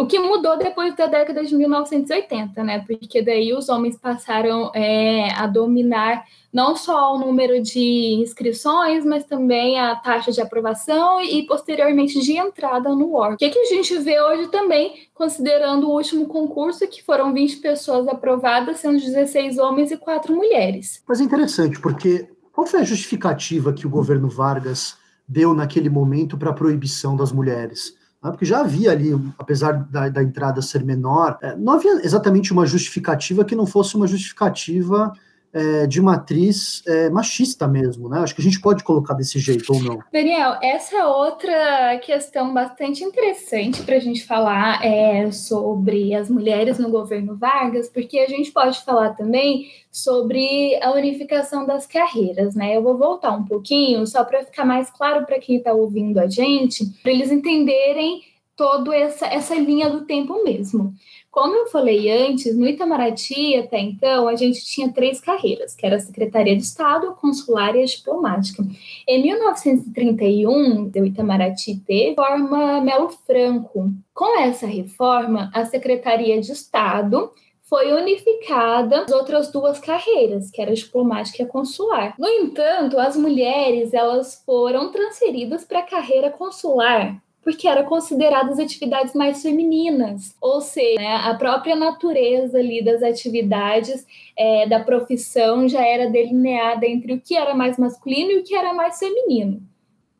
O 0.00 0.06
que 0.06 0.18
mudou 0.18 0.56
depois 0.56 0.96
da 0.96 1.04
década 1.04 1.44
de 1.44 1.54
1980, 1.54 2.64
né? 2.64 2.82
Porque 2.86 3.20
daí 3.20 3.52
os 3.52 3.68
homens 3.68 3.98
passaram 3.98 4.72
é, 4.74 5.30
a 5.34 5.46
dominar 5.46 6.24
não 6.50 6.74
só 6.74 7.14
o 7.14 7.18
número 7.18 7.62
de 7.62 8.14
inscrições, 8.18 9.04
mas 9.04 9.24
também 9.24 9.78
a 9.78 9.94
taxa 9.94 10.32
de 10.32 10.40
aprovação 10.40 11.20
e, 11.20 11.42
posteriormente, 11.46 12.18
de 12.18 12.32
entrada 12.32 12.88
no 12.94 13.12
órgão. 13.12 13.34
O 13.34 13.36
que, 13.36 13.50
que 13.50 13.58
a 13.58 13.66
gente 13.66 13.98
vê 13.98 14.18
hoje 14.18 14.48
também, 14.48 15.06
considerando 15.12 15.86
o 15.86 15.94
último 15.94 16.26
concurso, 16.26 16.88
que 16.88 17.04
foram 17.04 17.34
20 17.34 17.58
pessoas 17.58 18.08
aprovadas, 18.08 18.78
sendo 18.78 18.98
16 18.98 19.58
homens 19.58 19.90
e 19.90 19.98
4 19.98 20.34
mulheres. 20.34 21.04
Mas 21.06 21.20
é 21.20 21.24
interessante, 21.24 21.78
porque 21.78 22.26
qual 22.54 22.66
foi 22.66 22.80
a 22.80 22.84
justificativa 22.84 23.70
que 23.70 23.86
o 23.86 23.90
governo 23.90 24.30
Vargas 24.30 24.96
deu 25.28 25.52
naquele 25.52 25.90
momento 25.90 26.38
para 26.38 26.48
a 26.48 26.54
proibição 26.54 27.14
das 27.14 27.32
mulheres? 27.32 27.99
Né? 28.22 28.30
porque 28.30 28.44
já 28.44 28.60
havia 28.60 28.92
ali, 28.92 29.10
apesar 29.38 29.72
da, 29.72 30.08
da 30.08 30.22
entrada 30.22 30.60
ser 30.62 30.84
menor, 30.84 31.38
é, 31.42 31.56
não 31.56 31.74
havia 31.74 32.04
exatamente 32.04 32.52
uma 32.52 32.66
justificativa 32.66 33.44
que 33.44 33.56
não 33.56 33.66
fosse 33.66 33.96
uma 33.96 34.06
justificativa 34.06 35.12
é, 35.52 35.86
de 35.86 36.00
matriz 36.00 36.82
é, 36.86 37.10
machista 37.10 37.66
mesmo, 37.66 38.08
né? 38.08 38.20
Acho 38.20 38.34
que 38.34 38.40
a 38.40 38.44
gente 38.44 38.60
pode 38.60 38.84
colocar 38.84 39.14
desse 39.14 39.38
jeito 39.38 39.72
ou 39.72 39.82
não. 39.82 39.98
Daniel, 40.12 40.56
essa 40.62 40.96
é 40.96 41.04
outra 41.04 41.98
questão 41.98 42.54
bastante 42.54 43.02
interessante 43.02 43.82
para 43.82 43.96
a 43.96 44.00
gente 44.00 44.24
falar 44.24 44.84
é, 44.84 45.30
sobre 45.32 46.14
as 46.14 46.30
mulheres 46.30 46.78
no 46.78 46.90
governo 46.90 47.36
Vargas, 47.36 47.88
porque 47.88 48.18
a 48.18 48.28
gente 48.28 48.52
pode 48.52 48.80
falar 48.84 49.10
também 49.10 49.66
sobre 49.90 50.78
a 50.82 50.92
unificação 50.92 51.66
das 51.66 51.86
carreiras, 51.86 52.54
né? 52.54 52.76
Eu 52.76 52.82
vou 52.82 52.96
voltar 52.96 53.32
um 53.32 53.44
pouquinho 53.44 54.06
só 54.06 54.24
para 54.24 54.44
ficar 54.44 54.64
mais 54.64 54.90
claro 54.90 55.26
para 55.26 55.40
quem 55.40 55.56
está 55.56 55.72
ouvindo 55.72 56.18
a 56.18 56.28
gente, 56.28 56.84
para 57.02 57.10
eles 57.10 57.32
entenderem 57.32 58.22
toda 58.60 58.94
essa, 58.94 59.26
essa 59.26 59.54
linha 59.54 59.88
do 59.88 60.04
tempo 60.04 60.44
mesmo. 60.44 60.92
Como 61.30 61.54
eu 61.54 61.68
falei 61.68 62.10
antes, 62.10 62.56
no 62.56 62.66
Itamaraty, 62.66 63.54
até 63.56 63.78
então, 63.78 64.26
a 64.26 64.34
gente 64.34 64.64
tinha 64.64 64.92
três 64.92 65.20
carreiras, 65.20 65.76
que 65.76 65.86
era 65.86 65.94
a 65.94 66.00
Secretaria 66.00 66.56
de 66.56 66.62
Estado, 66.62 67.08
a 67.08 67.14
Consular 67.14 67.76
e 67.76 67.82
a 67.82 67.86
Diplomática. 67.86 68.64
Em 69.06 69.22
1931, 69.22 70.90
o 70.92 71.06
Itamaraty 71.06 71.76
teve 71.86 72.16
forma 72.16 72.80
Melo 72.80 73.10
Franco. 73.10 73.92
Com 74.12 74.40
essa 74.40 74.66
reforma, 74.66 75.52
a 75.54 75.64
Secretaria 75.64 76.40
de 76.40 76.50
Estado 76.50 77.32
foi 77.62 77.92
unificada 77.92 79.02
as 79.02 79.12
outras 79.12 79.52
duas 79.52 79.78
carreiras, 79.78 80.50
que 80.50 80.60
era 80.60 80.72
a 80.72 80.74
diplomática 80.74 81.40
e 81.40 81.46
a 81.46 81.48
consular. 81.48 82.14
No 82.18 82.26
entanto, 82.26 82.98
as 82.98 83.16
mulheres 83.16 83.94
elas 83.94 84.42
foram 84.44 84.90
transferidas 84.90 85.64
para 85.64 85.78
a 85.78 85.84
carreira 85.86 86.30
consular, 86.30 87.22
porque 87.42 87.66
eram 87.66 87.84
consideradas 87.84 88.58
atividades 88.58 89.14
mais 89.14 89.42
femininas, 89.42 90.34
ou 90.40 90.60
seja, 90.60 91.00
né, 91.00 91.16
a 91.16 91.34
própria 91.34 91.74
natureza 91.74 92.58
ali 92.58 92.84
das 92.84 93.02
atividades 93.02 94.06
é, 94.36 94.66
da 94.66 94.80
profissão 94.80 95.68
já 95.68 95.84
era 95.84 96.10
delineada 96.10 96.86
entre 96.86 97.14
o 97.14 97.20
que 97.20 97.34
era 97.34 97.54
mais 97.54 97.78
masculino 97.78 98.30
e 98.32 98.38
o 98.38 98.44
que 98.44 98.54
era 98.54 98.74
mais 98.74 98.98
feminino. 98.98 99.62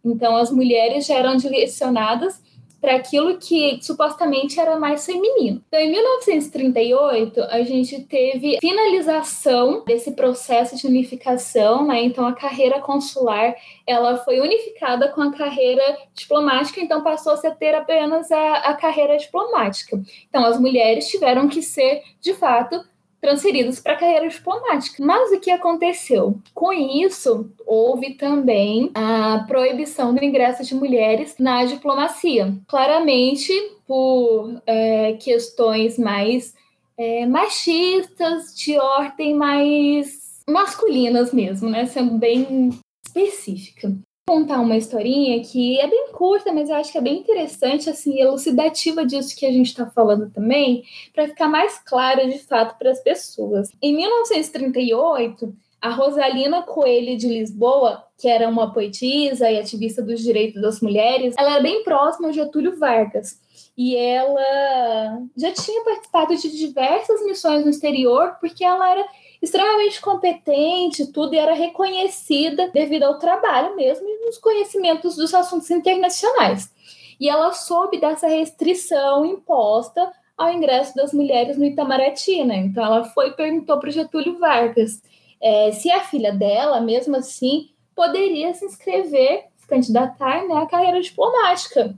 Então, 0.04 0.37
as 0.37 0.50
mulheres 0.50 1.06
já 1.06 1.16
eram 1.16 1.37
direcionadas 1.37 2.42
para 2.81 2.97
aquilo 2.97 3.37
que 3.38 3.79
supostamente 3.83 4.59
era 4.59 4.79
mais 4.79 5.05
feminino. 5.05 5.62
Então, 5.69 5.79
em 5.79 5.90
1938, 5.90 7.43
a 7.43 7.62
gente 7.62 8.01
teve 8.03 8.59
finalização 8.61 9.85
desse 9.85 10.12
processo 10.12 10.77
de 10.77 10.87
unificação, 10.87 11.87
né? 11.87 12.03
Então, 12.03 12.27
a 12.27 12.33
carreira 12.33 12.81
consular 12.81 13.55
ela 13.87 14.16
foi 14.19 14.40
unificada 14.40 15.09
com 15.09 15.21
a 15.21 15.33
carreira 15.33 15.83
diplomática, 16.14 16.81
então 16.81 17.03
passou 17.03 17.33
a 17.33 17.51
ter 17.51 17.75
apenas 17.75 18.31
a, 18.31 18.55
a 18.59 18.75
carreira 18.75 19.16
diplomática. 19.16 20.01
Então, 20.29 20.45
as 20.45 20.59
mulheres 20.59 21.09
tiveram 21.09 21.49
que 21.49 21.62
ser, 21.62 22.03
de 22.21 22.35
fato, 22.35 22.81
transferidos 23.20 23.80
para 23.80 23.92
a 23.92 23.96
carreira 23.96 24.28
diplomática. 24.28 25.04
Mas 25.04 25.30
o 25.30 25.40
que 25.40 25.50
aconteceu? 25.50 26.38
Com 26.54 26.72
isso, 26.72 27.50
houve 27.66 28.14
também 28.14 28.90
a 28.94 29.44
proibição 29.46 30.14
do 30.14 30.24
ingresso 30.24 30.64
de 30.64 30.74
mulheres 30.74 31.37
na 31.38 31.64
diplomacia. 31.64 32.54
Claramente, 32.66 33.52
por 33.87 34.61
é, 34.66 35.14
questões 35.14 35.98
mais 35.98 36.54
é, 36.96 37.26
machistas, 37.26 38.54
de 38.54 38.78
ordem 38.78 39.35
mais 39.35 40.42
masculinas 40.48 41.33
mesmo, 41.33 41.68
né? 41.68 41.87
Sendo 41.87 42.18
bem 42.18 42.70
específica 43.06 43.92
contar 44.31 44.61
uma 44.61 44.77
historinha 44.77 45.43
que 45.43 45.81
é 45.81 45.88
bem 45.88 46.12
curta, 46.12 46.53
mas 46.53 46.71
eu 46.71 46.77
acho 46.77 46.93
que 46.93 46.99
é 46.99 47.01
bem 47.01 47.19
interessante, 47.19 47.90
assim, 47.90 48.21
elucidativa 48.21 49.05
disso 49.05 49.35
que 49.37 49.45
a 49.45 49.51
gente 49.51 49.66
está 49.66 49.87
falando 49.87 50.31
também, 50.31 50.85
para 51.12 51.27
ficar 51.27 51.49
mais 51.49 51.81
claro 51.81 52.31
de 52.31 52.38
fato 52.38 52.79
para 52.79 52.93
as 52.93 53.03
pessoas. 53.03 53.73
Em 53.83 53.93
1938, 53.97 55.53
a 55.83 55.90
Rosalina 55.90 56.62
Coelho 56.62 57.19
de 57.19 57.27
Lisboa, 57.27 58.05
que 58.16 58.29
era 58.29 58.49
uma 58.49 58.73
poetisa 58.73 59.51
e 59.51 59.59
ativista 59.59 60.01
dos 60.01 60.21
direitos 60.21 60.62
das 60.62 60.81
mulheres, 60.81 61.35
ela 61.37 61.55
era 61.55 61.61
bem 61.61 61.83
próxima 61.83 62.29
ao 62.29 62.33
Getúlio 62.33 62.79
Vargas. 62.79 63.40
E 63.83 63.97
ela 63.97 65.23
já 65.35 65.55
tinha 65.55 65.83
participado 65.83 66.37
de 66.37 66.55
diversas 66.55 67.25
missões 67.25 67.64
no 67.64 67.71
exterior, 67.71 68.37
porque 68.38 68.62
ela 68.62 68.90
era 68.90 69.09
extremamente 69.40 69.99
competente, 70.03 71.11
tudo, 71.11 71.35
e 71.35 71.38
era 71.38 71.55
reconhecida 71.55 72.69
devido 72.69 73.05
ao 73.05 73.19
trabalho 73.19 73.75
mesmo 73.75 74.07
e 74.07 74.27
nos 74.27 74.37
conhecimentos 74.37 75.16
dos 75.16 75.33
assuntos 75.33 75.71
internacionais. 75.71 76.71
E 77.19 77.27
ela 77.27 77.55
soube 77.55 77.99
dessa 77.99 78.29
restrição 78.29 79.25
imposta 79.25 80.12
ao 80.37 80.53
ingresso 80.53 80.95
das 80.95 81.14
mulheres 81.14 81.57
no 81.57 81.64
Itamaraty, 81.64 82.45
né? 82.45 82.59
Então 82.59 82.85
ela 82.85 83.05
foi 83.05 83.29
e 83.29 83.35
perguntou 83.35 83.81
para 83.81 83.88
o 83.88 83.93
Getúlio 83.93 84.38
Vargas 84.38 85.03
é, 85.40 85.73
se 85.73 85.90
a 85.90 86.01
filha 86.01 86.35
dela, 86.35 86.83
mesmo 86.83 87.16
assim, 87.16 87.71
poderia 87.97 88.53
se 88.53 88.62
inscrever, 88.62 89.47
se 89.57 89.66
candidatar 89.66 90.47
né, 90.47 90.55
à 90.57 90.66
carreira 90.66 91.01
diplomática. 91.01 91.97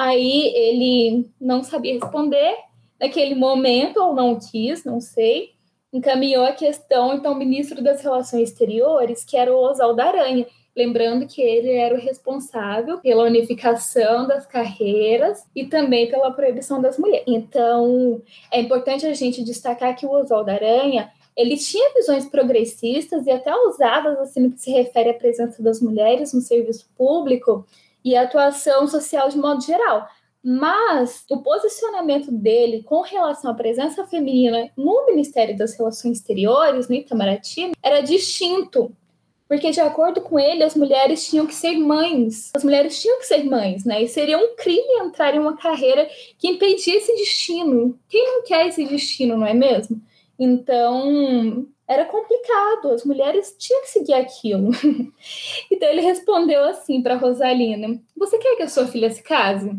Aí 0.00 0.52
ele 0.54 1.28
não 1.38 1.62
sabia 1.62 1.92
responder 1.92 2.56
naquele 2.98 3.34
momento, 3.34 3.98
ou 3.98 4.14
não 4.14 4.38
quis, 4.38 4.84
não 4.84 5.00
sei 5.00 5.50
encaminhou 5.92 6.44
a 6.44 6.52
questão, 6.52 7.14
então, 7.14 7.32
ao 7.32 7.38
ministro 7.38 7.82
das 7.82 8.00
Relações 8.00 8.50
Exteriores, 8.50 9.24
que 9.24 9.36
era 9.36 9.52
o 9.52 9.58
Oswaldo 9.58 10.00
Aranha. 10.00 10.46
Lembrando 10.76 11.26
que 11.26 11.42
ele 11.42 11.72
era 11.72 11.94
o 11.94 11.98
responsável 11.98 12.98
pela 12.98 13.24
unificação 13.24 14.26
das 14.26 14.46
carreiras 14.46 15.44
e 15.54 15.66
também 15.66 16.08
pela 16.08 16.30
proibição 16.30 16.80
das 16.80 16.96
mulheres. 16.96 17.24
Então, 17.26 18.22
é 18.52 18.60
importante 18.60 19.04
a 19.04 19.12
gente 19.12 19.42
destacar 19.42 19.96
que 19.96 20.06
o 20.06 20.12
Oswaldo 20.12 20.50
Aranha 20.50 21.10
ele 21.36 21.56
tinha 21.56 21.92
visões 21.94 22.26
progressistas 22.26 23.26
e 23.26 23.30
até 23.30 23.54
ousadas 23.54 24.18
assim 24.18 24.40
no 24.40 24.52
que 24.52 24.60
se 24.60 24.70
refere 24.70 25.10
à 25.10 25.14
presença 25.14 25.62
das 25.62 25.80
mulheres 25.80 26.32
no 26.32 26.40
serviço 26.40 26.88
público 26.96 27.66
e 28.04 28.16
à 28.16 28.22
atuação 28.22 28.86
social 28.88 29.28
de 29.28 29.38
modo 29.38 29.62
geral. 29.62 30.08
Mas 30.42 31.24
o 31.30 31.42
posicionamento 31.42 32.32
dele 32.32 32.82
com 32.82 33.02
relação 33.02 33.50
à 33.50 33.54
presença 33.54 34.06
feminina 34.06 34.70
no 34.76 35.06
Ministério 35.06 35.56
das 35.56 35.76
Relações 35.76 36.18
Exteriores, 36.18 36.88
no 36.88 36.94
Itamaraty, 36.94 37.72
era 37.82 38.00
distinto. 38.00 38.90
Porque, 39.46 39.72
de 39.72 39.80
acordo 39.80 40.20
com 40.20 40.38
ele, 40.38 40.62
as 40.62 40.76
mulheres 40.76 41.28
tinham 41.28 41.44
que 41.44 41.54
ser 41.54 41.76
mães. 41.76 42.52
As 42.54 42.62
mulheres 42.62 43.02
tinham 43.02 43.18
que 43.18 43.26
ser 43.26 43.42
mães, 43.44 43.84
né? 43.84 44.00
E 44.00 44.08
seria 44.08 44.38
um 44.38 44.54
crime 44.54 45.04
entrar 45.04 45.34
em 45.34 45.40
uma 45.40 45.56
carreira 45.56 46.08
que 46.38 46.48
impedia 46.48 46.96
esse 46.96 47.12
destino. 47.16 47.98
Quem 48.08 48.24
não 48.24 48.44
quer 48.44 48.68
esse 48.68 48.84
destino, 48.84 49.36
não 49.36 49.44
é 49.44 49.52
mesmo? 49.52 50.00
Então, 50.42 51.66
era 51.86 52.06
complicado, 52.06 52.92
as 52.92 53.04
mulheres 53.04 53.54
tinham 53.58 53.82
que 53.82 53.90
seguir 53.90 54.14
aquilo. 54.14 54.70
então 55.70 55.86
ele 55.86 56.00
respondeu 56.00 56.64
assim 56.64 57.02
para 57.02 57.16
Rosalina: 57.16 58.00
Você 58.16 58.38
quer 58.38 58.56
que 58.56 58.62
a 58.62 58.68
sua 58.68 58.86
filha 58.86 59.10
se 59.10 59.22
case? 59.22 59.70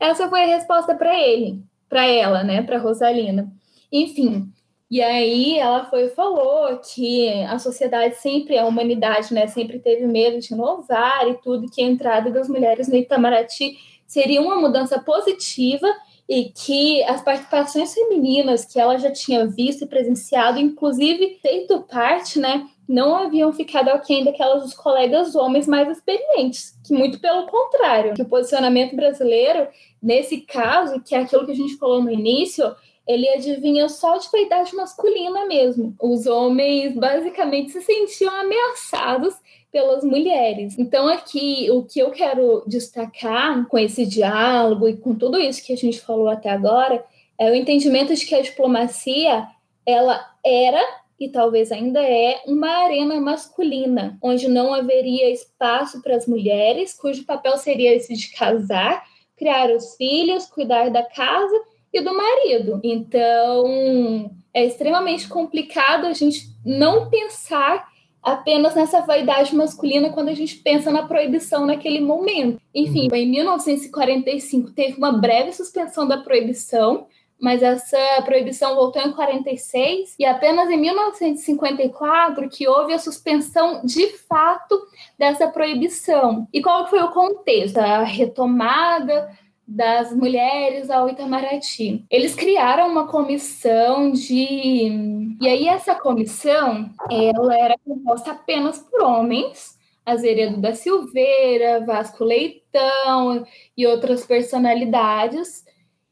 Essa 0.00 0.28
foi 0.28 0.42
a 0.42 0.56
resposta 0.56 0.92
para 0.96 1.16
ele, 1.16 1.62
para 1.88 2.04
ela, 2.04 2.42
né, 2.42 2.62
para 2.62 2.78
Rosalina. 2.78 3.52
Enfim, 3.92 4.50
e 4.90 5.00
aí 5.00 5.56
ela 5.56 5.84
foi 5.84 6.08
falou 6.08 6.78
que 6.78 7.30
a 7.44 7.58
sociedade 7.60 8.16
sempre, 8.16 8.58
a 8.58 8.66
humanidade, 8.66 9.32
né, 9.32 9.46
sempre 9.46 9.78
teve 9.78 10.04
medo 10.04 10.40
de 10.40 10.52
inovar 10.52 11.28
e 11.28 11.34
tudo, 11.34 11.70
que 11.70 11.80
a 11.80 11.86
entrada 11.86 12.28
das 12.30 12.48
mulheres 12.48 12.88
no 12.88 12.96
Itamaraty 12.96 13.76
seria 14.06 14.42
uma 14.42 14.56
mudança 14.56 14.98
positiva 14.98 15.86
e 16.32 16.44
que 16.44 17.02
as 17.02 17.20
participações 17.20 17.92
femininas 17.92 18.64
que 18.64 18.80
ela 18.80 18.96
já 18.96 19.10
tinha 19.10 19.46
visto 19.46 19.84
e 19.84 19.86
presenciado, 19.86 20.58
inclusive 20.58 21.38
feito 21.42 21.82
parte, 21.82 22.38
né, 22.38 22.66
não 22.88 23.14
haviam 23.14 23.52
ficado 23.52 23.90
aquém 23.90 24.24
daquelas 24.24 24.62
dos 24.62 24.72
colegas 24.72 25.34
homens 25.34 25.66
mais 25.66 25.90
experientes, 25.90 26.72
que 26.86 26.94
muito 26.94 27.20
pelo 27.20 27.46
contrário, 27.48 28.14
que 28.14 28.22
o 28.22 28.28
posicionamento 28.28 28.96
brasileiro, 28.96 29.68
nesse 30.02 30.40
caso, 30.40 31.02
que 31.02 31.14
é 31.14 31.18
aquilo 31.18 31.44
que 31.44 31.52
a 31.52 31.56
gente 31.56 31.76
falou 31.76 32.02
no 32.02 32.10
início, 32.10 32.74
ele 33.06 33.28
adivinha 33.28 33.90
só 33.90 34.16
de 34.16 34.30
vaidade 34.32 34.74
masculina 34.74 35.44
mesmo. 35.44 35.94
Os 36.00 36.24
homens 36.26 36.94
basicamente 36.94 37.72
se 37.72 37.82
sentiam 37.82 38.34
ameaçados 38.34 39.34
pelas 39.72 40.04
mulheres. 40.04 40.78
Então, 40.78 41.08
aqui, 41.08 41.68
o 41.70 41.82
que 41.82 41.98
eu 41.98 42.10
quero 42.10 42.62
destacar 42.66 43.66
com 43.66 43.78
esse 43.78 44.04
diálogo 44.04 44.86
e 44.86 44.96
com 44.98 45.14
tudo 45.14 45.40
isso 45.40 45.64
que 45.64 45.72
a 45.72 45.76
gente 45.76 45.98
falou 45.98 46.28
até 46.28 46.50
agora 46.50 47.02
é 47.38 47.50
o 47.50 47.54
entendimento 47.54 48.14
de 48.14 48.26
que 48.26 48.34
a 48.34 48.42
diplomacia 48.42 49.48
ela 49.86 50.24
era 50.44 50.80
e 51.18 51.28
talvez 51.28 51.72
ainda 51.72 52.02
é 52.02 52.42
uma 52.46 52.68
arena 52.68 53.18
masculina, 53.20 54.18
onde 54.20 54.48
não 54.48 54.74
haveria 54.74 55.30
espaço 55.30 56.02
para 56.02 56.16
as 56.16 56.26
mulheres, 56.26 56.92
cujo 56.92 57.24
papel 57.24 57.56
seria 57.56 57.94
esse 57.94 58.14
de 58.14 58.28
casar, 58.32 59.02
criar 59.36 59.70
os 59.70 59.96
filhos, 59.96 60.46
cuidar 60.46 60.90
da 60.90 61.02
casa 61.02 61.62
e 61.92 62.00
do 62.00 62.14
marido. 62.14 62.80
Então, 62.82 64.30
é 64.52 64.66
extremamente 64.66 65.28
complicado 65.28 66.06
a 66.06 66.12
gente 66.12 66.48
não 66.64 67.08
pensar 67.08 67.91
apenas 68.22 68.74
nessa 68.74 69.00
vaidade 69.00 69.54
masculina 69.54 70.10
quando 70.10 70.28
a 70.28 70.34
gente 70.34 70.56
pensa 70.56 70.90
na 70.90 71.06
proibição 71.06 71.66
naquele 71.66 72.00
momento. 72.00 72.60
Enfim, 72.74 73.08
em 73.12 73.30
1945 73.30 74.70
teve 74.70 74.96
uma 74.96 75.12
breve 75.12 75.52
suspensão 75.52 76.06
da 76.06 76.18
proibição, 76.18 77.06
mas 77.40 77.60
essa 77.60 77.98
proibição 78.24 78.76
voltou 78.76 79.02
em 79.02 79.10
46 79.10 80.14
e 80.16 80.24
apenas 80.24 80.70
em 80.70 80.76
1954 80.76 82.48
que 82.48 82.68
houve 82.68 82.92
a 82.92 82.98
suspensão 83.00 83.84
de 83.84 84.06
fato 84.28 84.80
dessa 85.18 85.48
proibição. 85.48 86.46
E 86.52 86.62
qual 86.62 86.86
foi 86.86 87.02
o 87.02 87.10
contexto? 87.10 87.78
A 87.78 88.04
retomada 88.04 89.28
das 89.66 90.14
mulheres 90.14 90.90
ao 90.90 91.08
Itamaraty. 91.08 92.04
Eles 92.10 92.34
criaram 92.34 92.88
uma 92.90 93.06
comissão 93.06 94.12
de 94.12 95.36
e 95.40 95.48
aí 95.48 95.66
essa 95.68 95.94
comissão 95.94 96.90
ela 97.10 97.58
era 97.58 97.76
composta 97.84 98.32
apenas 98.32 98.78
por 98.78 99.02
homens 99.02 99.78
Azeredo 100.04 100.60
da 100.60 100.74
Silveira, 100.74 101.84
Vasco 101.84 102.24
Leitão 102.24 103.46
e 103.76 103.86
outras 103.86 104.26
personalidades. 104.26 105.64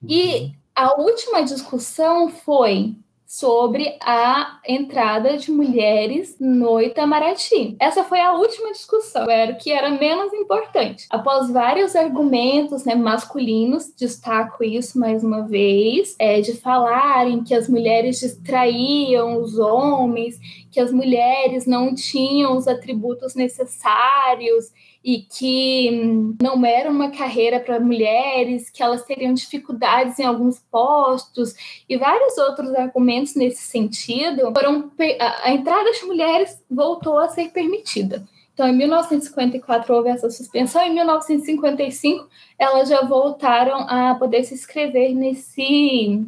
E 0.08 0.24
uhum. 0.24 0.52
a 0.74 1.00
última 1.00 1.42
discussão 1.42 2.28
foi 2.28 2.94
sobre 3.30 3.96
a 4.02 4.58
entrada 4.66 5.36
de 5.36 5.52
mulheres 5.52 6.34
no 6.40 6.80
Itamaraty. 6.80 7.76
Essa 7.78 8.02
foi 8.02 8.18
a 8.18 8.34
última 8.34 8.72
discussão, 8.72 9.30
era 9.30 9.52
o 9.52 9.56
que 9.56 9.70
era 9.70 9.88
menos 9.88 10.32
importante. 10.32 11.06
Após 11.08 11.48
vários 11.48 11.94
argumentos 11.94 12.84
né, 12.84 12.96
masculinos, 12.96 13.94
destaco 13.96 14.64
isso 14.64 14.98
mais 14.98 15.22
uma 15.22 15.46
vez, 15.46 16.16
é, 16.18 16.40
de 16.40 16.54
falarem 16.54 17.44
que 17.44 17.54
as 17.54 17.68
mulheres 17.68 18.18
distraíam 18.18 19.40
os 19.40 19.60
homens, 19.60 20.36
que 20.68 20.80
as 20.80 20.90
mulheres 20.90 21.66
não 21.66 21.94
tinham 21.94 22.56
os 22.56 22.66
atributos 22.66 23.36
necessários 23.36 24.72
e 25.02 25.22
que 25.22 25.90
hum, 25.92 26.36
não 26.42 26.64
era 26.64 26.90
uma 26.90 27.10
carreira 27.10 27.58
para 27.58 27.80
mulheres, 27.80 28.68
que 28.68 28.82
elas 28.82 29.04
teriam 29.04 29.32
dificuldades 29.32 30.18
em 30.18 30.24
alguns 30.24 30.58
postos 30.70 31.54
e 31.88 31.96
vários 31.96 32.36
outros 32.38 32.74
argumentos 32.74 33.34
nesse 33.34 33.62
sentido, 33.62 34.52
foram 34.52 34.90
a 35.42 35.52
entrada 35.52 35.90
de 35.92 36.04
mulheres 36.04 36.62
voltou 36.70 37.18
a 37.18 37.28
ser 37.28 37.50
permitida. 37.50 38.26
Então, 38.52 38.68
em 38.68 38.76
1954 38.76 39.94
houve 39.94 40.10
essa 40.10 40.28
suspensão, 40.28 40.82
em 40.82 40.94
1955 40.94 42.28
elas 42.58 42.90
já 42.90 43.00
voltaram 43.02 43.86
a 43.88 44.14
poder 44.16 44.44
se 44.44 44.52
inscrever 44.52 45.14
nesse 45.14 46.26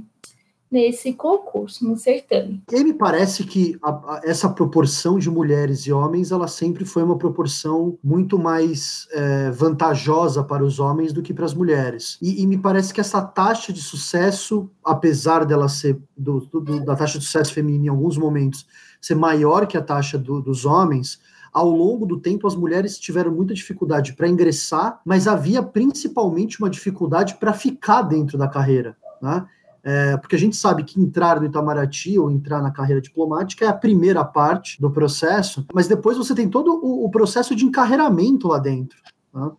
nesse 0.73 1.13
concurso, 1.13 1.87
no 1.87 1.99
certame. 1.99 2.63
E 2.73 2.83
me 2.83 2.95
parece 2.95 3.45
que 3.45 3.77
a, 3.83 3.91
a, 3.91 4.21
essa 4.25 4.49
proporção 4.49 5.19
de 5.19 5.31
mulheres 5.31 5.81
e 5.81 5.93
homens, 5.93 6.33
ela 6.33 6.49
sempre 6.49 6.87
foi 6.87 7.03
uma 7.03 7.19
proporção 7.19 7.99
muito 8.03 8.39
mais 8.39 9.07
é, 9.13 9.51
vantajosa 9.51 10.43
para 10.43 10.65
os 10.65 10.81
homens 10.81 11.13
do 11.13 11.21
que 11.23 11.35
para 11.35 11.45
as 11.45 11.53
mulheres. 11.53 12.17
E, 12.23 12.43
e, 12.43 12.47
me 12.47 12.57
parece 12.57 12.95
que 12.95 13.01
essa 13.01 13.21
taxa 13.21 13.71
de 13.71 13.83
sucesso, 13.83 14.71
apesar 14.83 15.45
dela 15.45 15.69
ser 15.69 16.01
do, 16.17 16.41
do, 16.41 16.85
da 16.85 16.97
taxa 16.97 17.19
de 17.19 17.25
sucesso 17.27 17.53
feminina 17.53 17.87
em 17.87 17.89
alguns 17.89 18.17
momentos 18.17 18.67
ser 19.01 19.15
maior 19.15 19.67
que 19.67 19.77
a 19.77 19.83
taxa 19.83 20.17
do, 20.17 20.41
dos 20.41 20.65
homens, 20.65 21.21
ao 21.53 21.69
longo 21.69 22.07
do 22.07 22.19
tempo 22.19 22.47
as 22.47 22.57
mulheres 22.57 22.99
tiveram 22.99 23.31
muita 23.31 23.53
dificuldade 23.53 24.15
para 24.15 24.29
ingressar, 24.29 25.01
mas 25.05 25.29
havia 25.29 25.63
principalmente 25.63 26.59
uma 26.59 26.71
dificuldade 26.71 27.35
para 27.35 27.53
ficar 27.53 28.03
dentro 28.03 28.39
da 28.39 28.49
carreira. 28.49 28.97
Né? 29.21 29.45
É, 29.85 30.17
porque 30.17 30.37
a 30.37 30.39
gente 30.39 30.55
sabe 30.55 30.85
que 30.85 31.01
entrar 31.01 31.41
no 31.41 31.47
Itamaraty 31.47 32.19
ou 32.19 32.31
entrar 32.31 32.63
na 32.63 32.71
carreira 32.71 33.01
diplomática 33.01 33.65
é 33.65 33.69
a 33.69 33.75
primeira 33.75 34.25
parte 34.25 34.81
do 34.81 34.91
processo, 34.91 35.67
mas 35.75 35.89
depois 35.89 36.17
você 36.17 36.35
tem 36.35 36.49
todo 36.49 36.73
o, 36.73 37.05
o 37.05 37.11
processo 37.11 37.55
de 37.57 37.65
encarreiramento 37.65 38.47
lá 38.47 38.59
dentro. 38.59 38.97
Tá? 39.33 39.53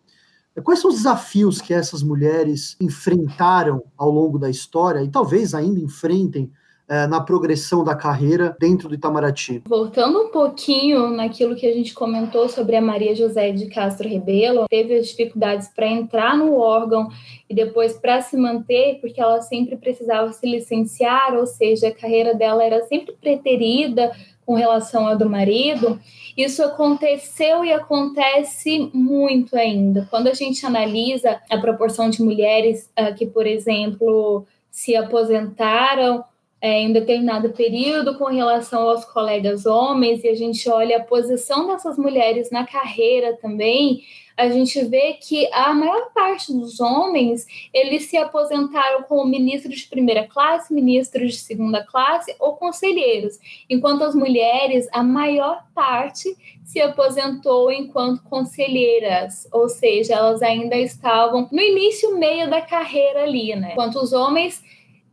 Quais 0.63 0.79
são 0.79 0.89
os 0.89 0.97
desafios 0.97 1.59
que 1.59 1.73
essas 1.73 2.03
mulheres 2.03 2.77
enfrentaram 2.79 3.83
ao 3.97 4.09
longo 4.09 4.37
da 4.37 4.49
história 4.49 5.03
e 5.03 5.09
talvez 5.09 5.53
ainda 5.53 5.79
enfrentem 5.79 6.51
é, 6.93 7.07
na 7.07 7.19
progressão 7.19 7.83
da 7.83 7.95
carreira 7.95 8.55
dentro 8.59 8.87
do 8.87 8.93
Itamaraty. 8.93 9.63
Voltando 9.65 10.21
um 10.21 10.27
pouquinho 10.29 11.09
naquilo 11.09 11.55
que 11.55 11.65
a 11.65 11.73
gente 11.73 11.91
comentou 11.91 12.47
sobre 12.47 12.75
a 12.75 12.81
Maria 12.81 13.15
José 13.15 13.51
de 13.51 13.65
Castro 13.65 14.07
Rebelo, 14.07 14.67
teve 14.69 14.93
as 14.93 15.07
dificuldades 15.07 15.69
para 15.69 15.87
entrar 15.87 16.37
no 16.37 16.55
órgão 16.55 17.09
e 17.49 17.55
depois 17.55 17.93
para 17.93 18.21
se 18.21 18.37
manter, 18.37 18.99
porque 19.01 19.19
ela 19.19 19.41
sempre 19.41 19.75
precisava 19.75 20.31
se 20.33 20.45
licenciar, 20.45 21.33
ou 21.33 21.47
seja, 21.47 21.87
a 21.87 21.95
carreira 21.95 22.35
dela 22.35 22.63
era 22.63 22.83
sempre 22.83 23.15
preterida 23.19 24.11
com 24.45 24.53
relação 24.53 25.07
à 25.07 25.15
do 25.15 25.27
marido. 25.27 25.99
Isso 26.37 26.61
aconteceu 26.63 27.65
e 27.65 27.73
acontece 27.73 28.91
muito 28.93 29.55
ainda. 29.57 30.07
Quando 30.11 30.27
a 30.27 30.33
gente 30.35 30.63
analisa 30.63 31.41
a 31.49 31.57
proporção 31.57 32.11
de 32.11 32.21
mulheres 32.21 32.87
uh, 32.99 33.15
que, 33.15 33.25
por 33.25 33.47
exemplo, 33.47 34.45
se 34.69 34.95
aposentaram 34.95 36.23
é, 36.63 36.79
em 36.79 36.93
determinado 36.93 37.49
período 37.49 38.17
com 38.17 38.23
relação 38.23 38.89
aos 38.89 39.03
colegas 39.03 39.65
homens, 39.65 40.23
e 40.23 40.29
a 40.29 40.33
gente 40.33 40.69
olha 40.69 40.95
a 40.95 41.03
posição 41.03 41.67
dessas 41.67 41.97
mulheres 41.97 42.49
na 42.51 42.65
carreira 42.65 43.33
também, 43.33 44.01
a 44.37 44.47
gente 44.47 44.81
vê 44.85 45.13
que 45.13 45.45
a 45.51 45.73
maior 45.73 46.13
parte 46.13 46.53
dos 46.53 46.79
homens 46.79 47.45
eles 47.73 48.05
se 48.05 48.15
aposentaram 48.15 49.03
como 49.03 49.25
ministros 49.25 49.75
de 49.75 49.87
primeira 49.87 50.25
classe, 50.25 50.73
ministros 50.73 51.33
de 51.33 51.37
segunda 51.39 51.83
classe 51.83 52.33
ou 52.39 52.55
conselheiros, 52.55 53.37
enquanto 53.69 54.05
as 54.05 54.15
mulheres, 54.15 54.87
a 54.93 55.03
maior 55.03 55.65
parte 55.75 56.33
se 56.63 56.79
aposentou 56.81 57.69
enquanto 57.73 58.23
conselheiras, 58.23 59.49
ou 59.51 59.67
seja, 59.67 60.13
elas 60.13 60.41
ainda 60.41 60.77
estavam 60.77 61.49
no 61.51 61.61
início 61.61 62.17
meio 62.17 62.49
da 62.49 62.61
carreira 62.61 63.23
ali, 63.23 63.53
né? 63.53 63.73
Enquanto 63.73 63.97
os 63.97 64.13
homens 64.13 64.63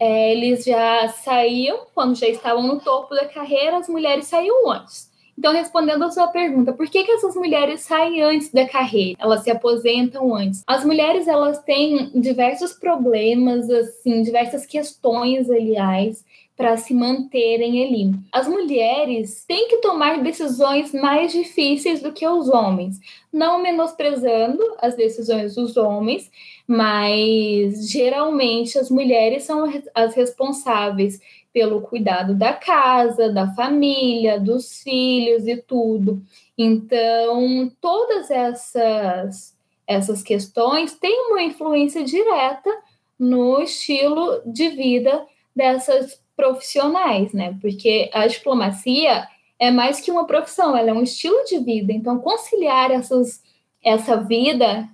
é, 0.01 0.33
eles 0.33 0.65
já 0.65 1.09
saíam, 1.09 1.81
quando 1.95 2.17
já 2.17 2.27
estavam 2.27 2.67
no 2.67 2.81
topo 2.81 3.15
da 3.15 3.27
carreira, 3.27 3.77
as 3.77 3.89
mulheres 3.89 4.27
saíam 4.27 4.71
antes. 4.71 5.11
Então, 5.39 5.53
respondendo 5.53 6.05
a 6.05 6.11
sua 6.11 6.29
pergunta, 6.29 6.73
por 6.73 6.87
que, 6.87 7.03
que 7.03 7.13
essas 7.13 7.35
mulheres 7.35 7.81
saem 7.81 8.23
antes 8.23 8.53
da 8.53 8.69
carreira? 8.69 9.17
Elas 9.19 9.43
se 9.43 9.51
aposentam 9.51 10.35
antes. 10.35 10.63
As 10.67 10.85
mulheres, 10.85 11.27
elas 11.29 11.63
têm 11.63 12.11
diversos 12.15 12.73
problemas, 12.73 13.71
assim, 13.71 14.23
diversas 14.23 14.67
questões, 14.67 15.51
aliás, 15.51 16.25
para 16.61 16.77
se 16.77 16.92
manterem 16.92 17.83
ali. 17.83 18.12
As 18.31 18.46
mulheres 18.46 19.46
têm 19.49 19.66
que 19.66 19.79
tomar 19.79 20.23
decisões 20.23 20.92
mais 20.92 21.33
difíceis 21.33 22.03
do 22.03 22.12
que 22.12 22.29
os 22.29 22.51
homens, 22.51 23.01
não 23.33 23.62
menosprezando 23.62 24.62
as 24.79 24.94
decisões 24.94 25.55
dos 25.55 25.79
homens, 25.79 26.31
mas 26.68 27.90
geralmente 27.90 28.79
as 28.79 28.90
mulheres 28.90 29.44
são 29.44 29.64
as 29.94 30.14
responsáveis 30.14 31.18
pelo 31.51 31.81
cuidado 31.81 32.35
da 32.35 32.53
casa, 32.53 33.33
da 33.33 33.55
família, 33.55 34.38
dos 34.38 34.83
filhos 34.83 35.49
e 35.49 35.57
tudo. 35.57 36.20
Então, 36.59 37.73
todas 37.81 38.31
essas 38.31 39.59
essas 39.87 40.23
questões 40.23 40.92
têm 40.92 41.31
uma 41.31 41.42
influência 41.42 42.05
direta 42.05 42.70
no 43.18 43.62
estilo 43.62 44.42
de 44.44 44.68
vida 44.68 45.27
dessas 45.57 46.20
profissionais, 46.40 47.35
né? 47.35 47.59
Porque 47.61 48.09
a 48.14 48.26
diplomacia 48.26 49.29
é 49.59 49.70
mais 49.70 50.00
que 50.00 50.11
uma 50.11 50.26
profissão, 50.26 50.74
ela 50.74 50.88
é 50.88 50.92
um 50.92 51.03
estilo 51.03 51.44
de 51.44 51.59
vida. 51.59 51.92
Então, 51.92 52.18
conciliar 52.18 52.90
essas, 52.90 53.42
essa 53.85 54.16
vida 54.16 54.88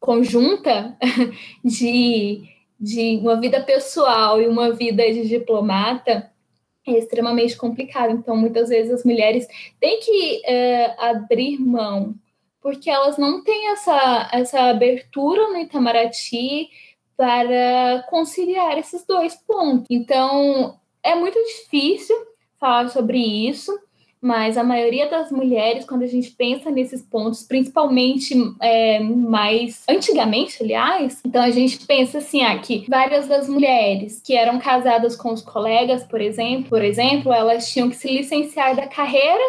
conjunta 0.00 0.96
de, 1.62 2.48
de 2.80 3.18
uma 3.18 3.38
vida 3.38 3.62
pessoal 3.62 4.40
e 4.40 4.48
uma 4.48 4.72
vida 4.72 5.02
de 5.12 5.28
diplomata 5.28 6.30
é 6.86 6.92
extremamente 6.92 7.56
complicado. 7.58 8.12
Então, 8.12 8.34
muitas 8.34 8.70
vezes 8.70 8.90
as 8.90 9.04
mulheres 9.04 9.46
têm 9.78 10.00
que 10.00 10.42
é, 10.46 10.94
abrir 10.98 11.58
mão, 11.58 12.14
porque 12.62 12.88
elas 12.88 13.18
não 13.18 13.44
têm 13.44 13.70
essa, 13.70 14.30
essa 14.32 14.62
abertura 14.62 15.48
no 15.48 15.58
Itamaraty 15.58 16.70
para 17.16 18.04
conciliar 18.08 18.78
esses 18.78 19.04
dois 19.06 19.34
pontos. 19.34 19.86
Então, 19.90 20.76
é 21.02 21.14
muito 21.14 21.38
difícil 21.38 22.16
falar 22.58 22.88
sobre 22.88 23.18
isso, 23.18 23.72
mas 24.24 24.56
a 24.56 24.64
maioria 24.64 25.06
das 25.10 25.30
mulheres, 25.30 25.84
quando 25.84 26.02
a 26.02 26.06
gente 26.06 26.30
pensa 26.30 26.70
nesses 26.70 27.02
pontos, 27.02 27.42
principalmente 27.42 28.34
é, 28.62 28.98
mais 28.98 29.84
antigamente, 29.86 30.62
aliás, 30.62 31.20
então 31.26 31.42
a 31.42 31.50
gente 31.50 31.84
pensa 31.86 32.18
assim, 32.18 32.42
ah, 32.42 32.58
várias 32.88 33.28
das 33.28 33.50
mulheres 33.50 34.22
que 34.24 34.34
eram 34.34 34.58
casadas 34.58 35.14
com 35.14 35.30
os 35.30 35.42
colegas, 35.42 36.04
por 36.04 36.22
exemplo, 36.22 36.70
por 36.70 36.82
exemplo, 36.82 37.30
elas 37.30 37.70
tinham 37.70 37.90
que 37.90 37.96
se 37.96 38.08
licenciar 38.08 38.74
da 38.74 38.86
carreira 38.86 39.44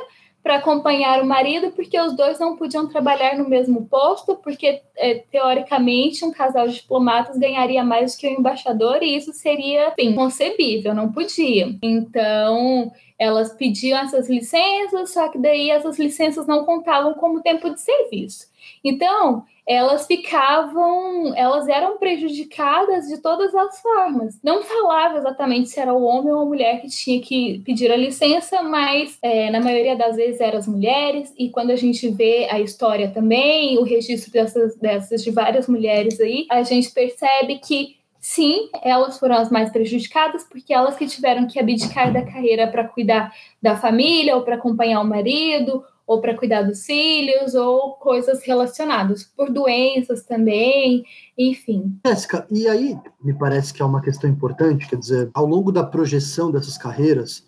para 0.46 0.58
acompanhar 0.58 1.24
o 1.24 1.26
marido, 1.26 1.72
porque 1.72 2.00
os 2.00 2.16
dois 2.16 2.38
não 2.38 2.56
podiam 2.56 2.88
trabalhar 2.88 3.36
no 3.36 3.50
mesmo 3.50 3.88
posto, 3.88 4.36
porque 4.36 4.80
é, 4.96 5.16
teoricamente 5.32 6.24
um 6.24 6.32
casal 6.32 6.68
de 6.68 6.76
diplomatas 6.76 7.36
ganharia 7.36 7.84
mais 7.84 8.14
do 8.14 8.20
que 8.20 8.28
o 8.28 8.30
embaixador, 8.30 9.02
e 9.02 9.16
isso 9.16 9.34
seria 9.34 9.88
assim, 9.88 10.14
concebível, 10.14 10.94
não 10.94 11.12
podia. 11.12 11.76
Então, 11.82 12.92
elas 13.18 13.56
pediam 13.56 13.98
essas 13.98 14.30
licenças, 14.30 15.14
só 15.14 15.30
que 15.30 15.40
daí 15.40 15.72
essas 15.72 15.98
licenças 15.98 16.46
não 16.46 16.64
contavam 16.64 17.16
como 17.16 17.42
tempo 17.42 17.68
de 17.72 17.82
serviço. 17.82 18.46
Então, 18.84 19.46
elas 19.68 20.06
ficavam, 20.06 21.34
elas 21.36 21.68
eram 21.68 21.98
prejudicadas 21.98 23.08
de 23.08 23.18
todas 23.18 23.54
as 23.56 23.82
formas. 23.82 24.40
Não 24.44 24.62
falava 24.62 25.18
exatamente 25.18 25.70
se 25.70 25.80
era 25.80 25.94
o 25.94 26.04
homem 26.04 26.32
ou 26.32 26.42
a 26.42 26.46
mulher 26.46 26.82
que 26.82 26.88
tinha 26.88 27.20
que 27.20 27.60
pedir 27.66 27.92
a 27.92 27.98
licença, 27.98 28.62
mas 28.62 29.18
é, 29.24 29.50
na 29.50 29.60
maioria 29.60 29.96
das 29.96 30.16
vezes 30.16 30.40
eram 30.40 30.60
as 30.60 30.68
mulheres. 30.68 31.34
E 31.38 31.50
quando 31.50 31.72
a 31.72 31.76
gente 31.76 32.08
vê 32.10 32.48
a 32.50 32.60
história 32.60 33.10
também, 33.10 33.80
o 33.80 33.84
registro 33.84 34.32
dessas, 34.32 34.76
dessas 34.78 35.24
de 35.24 35.32
várias 35.32 35.68
mulheres 35.68 36.20
aí, 36.20 36.46
a 36.52 36.62
gente 36.62 36.92
percebe 36.92 37.58
que 37.58 37.96
sim, 38.20 38.70
elas 38.84 39.20
foram 39.20 39.36
as 39.36 39.50
mais 39.50 39.72
prejudicadas, 39.72 40.44
porque 40.44 40.74
elas 40.74 40.96
que 40.96 41.08
tiveram 41.08 41.48
que 41.48 41.60
abdicar 41.60 42.12
da 42.14 42.24
carreira 42.24 42.68
para 42.68 42.84
cuidar 42.88 43.34
da 43.62 43.76
família 43.76 44.36
ou 44.36 44.44
para 44.44 44.56
acompanhar 44.56 45.02
o 45.02 45.06
marido 45.06 45.84
ou 46.06 46.22
para 46.22 46.38
cuidar 46.38 46.62
dos 46.64 46.86
filhos, 46.86 47.56
ou 47.56 47.94
coisas 47.94 48.44
relacionadas, 48.44 49.24
por 49.24 49.52
doenças 49.52 50.24
também, 50.24 51.04
enfim. 51.38 52.00
Jéssica, 52.06 52.46
e 52.52 52.68
aí 52.68 52.98
me 53.24 53.34
parece 53.34 53.74
que 53.74 53.82
é 53.82 53.86
uma 53.86 54.02
questão 54.02 54.30
importante, 54.30 54.88
quer 54.88 54.98
dizer, 54.98 55.30
ao 55.34 55.46
longo 55.46 55.72
da 55.72 55.84
projeção 55.84 56.52
dessas 56.52 56.78
carreiras, 56.78 57.46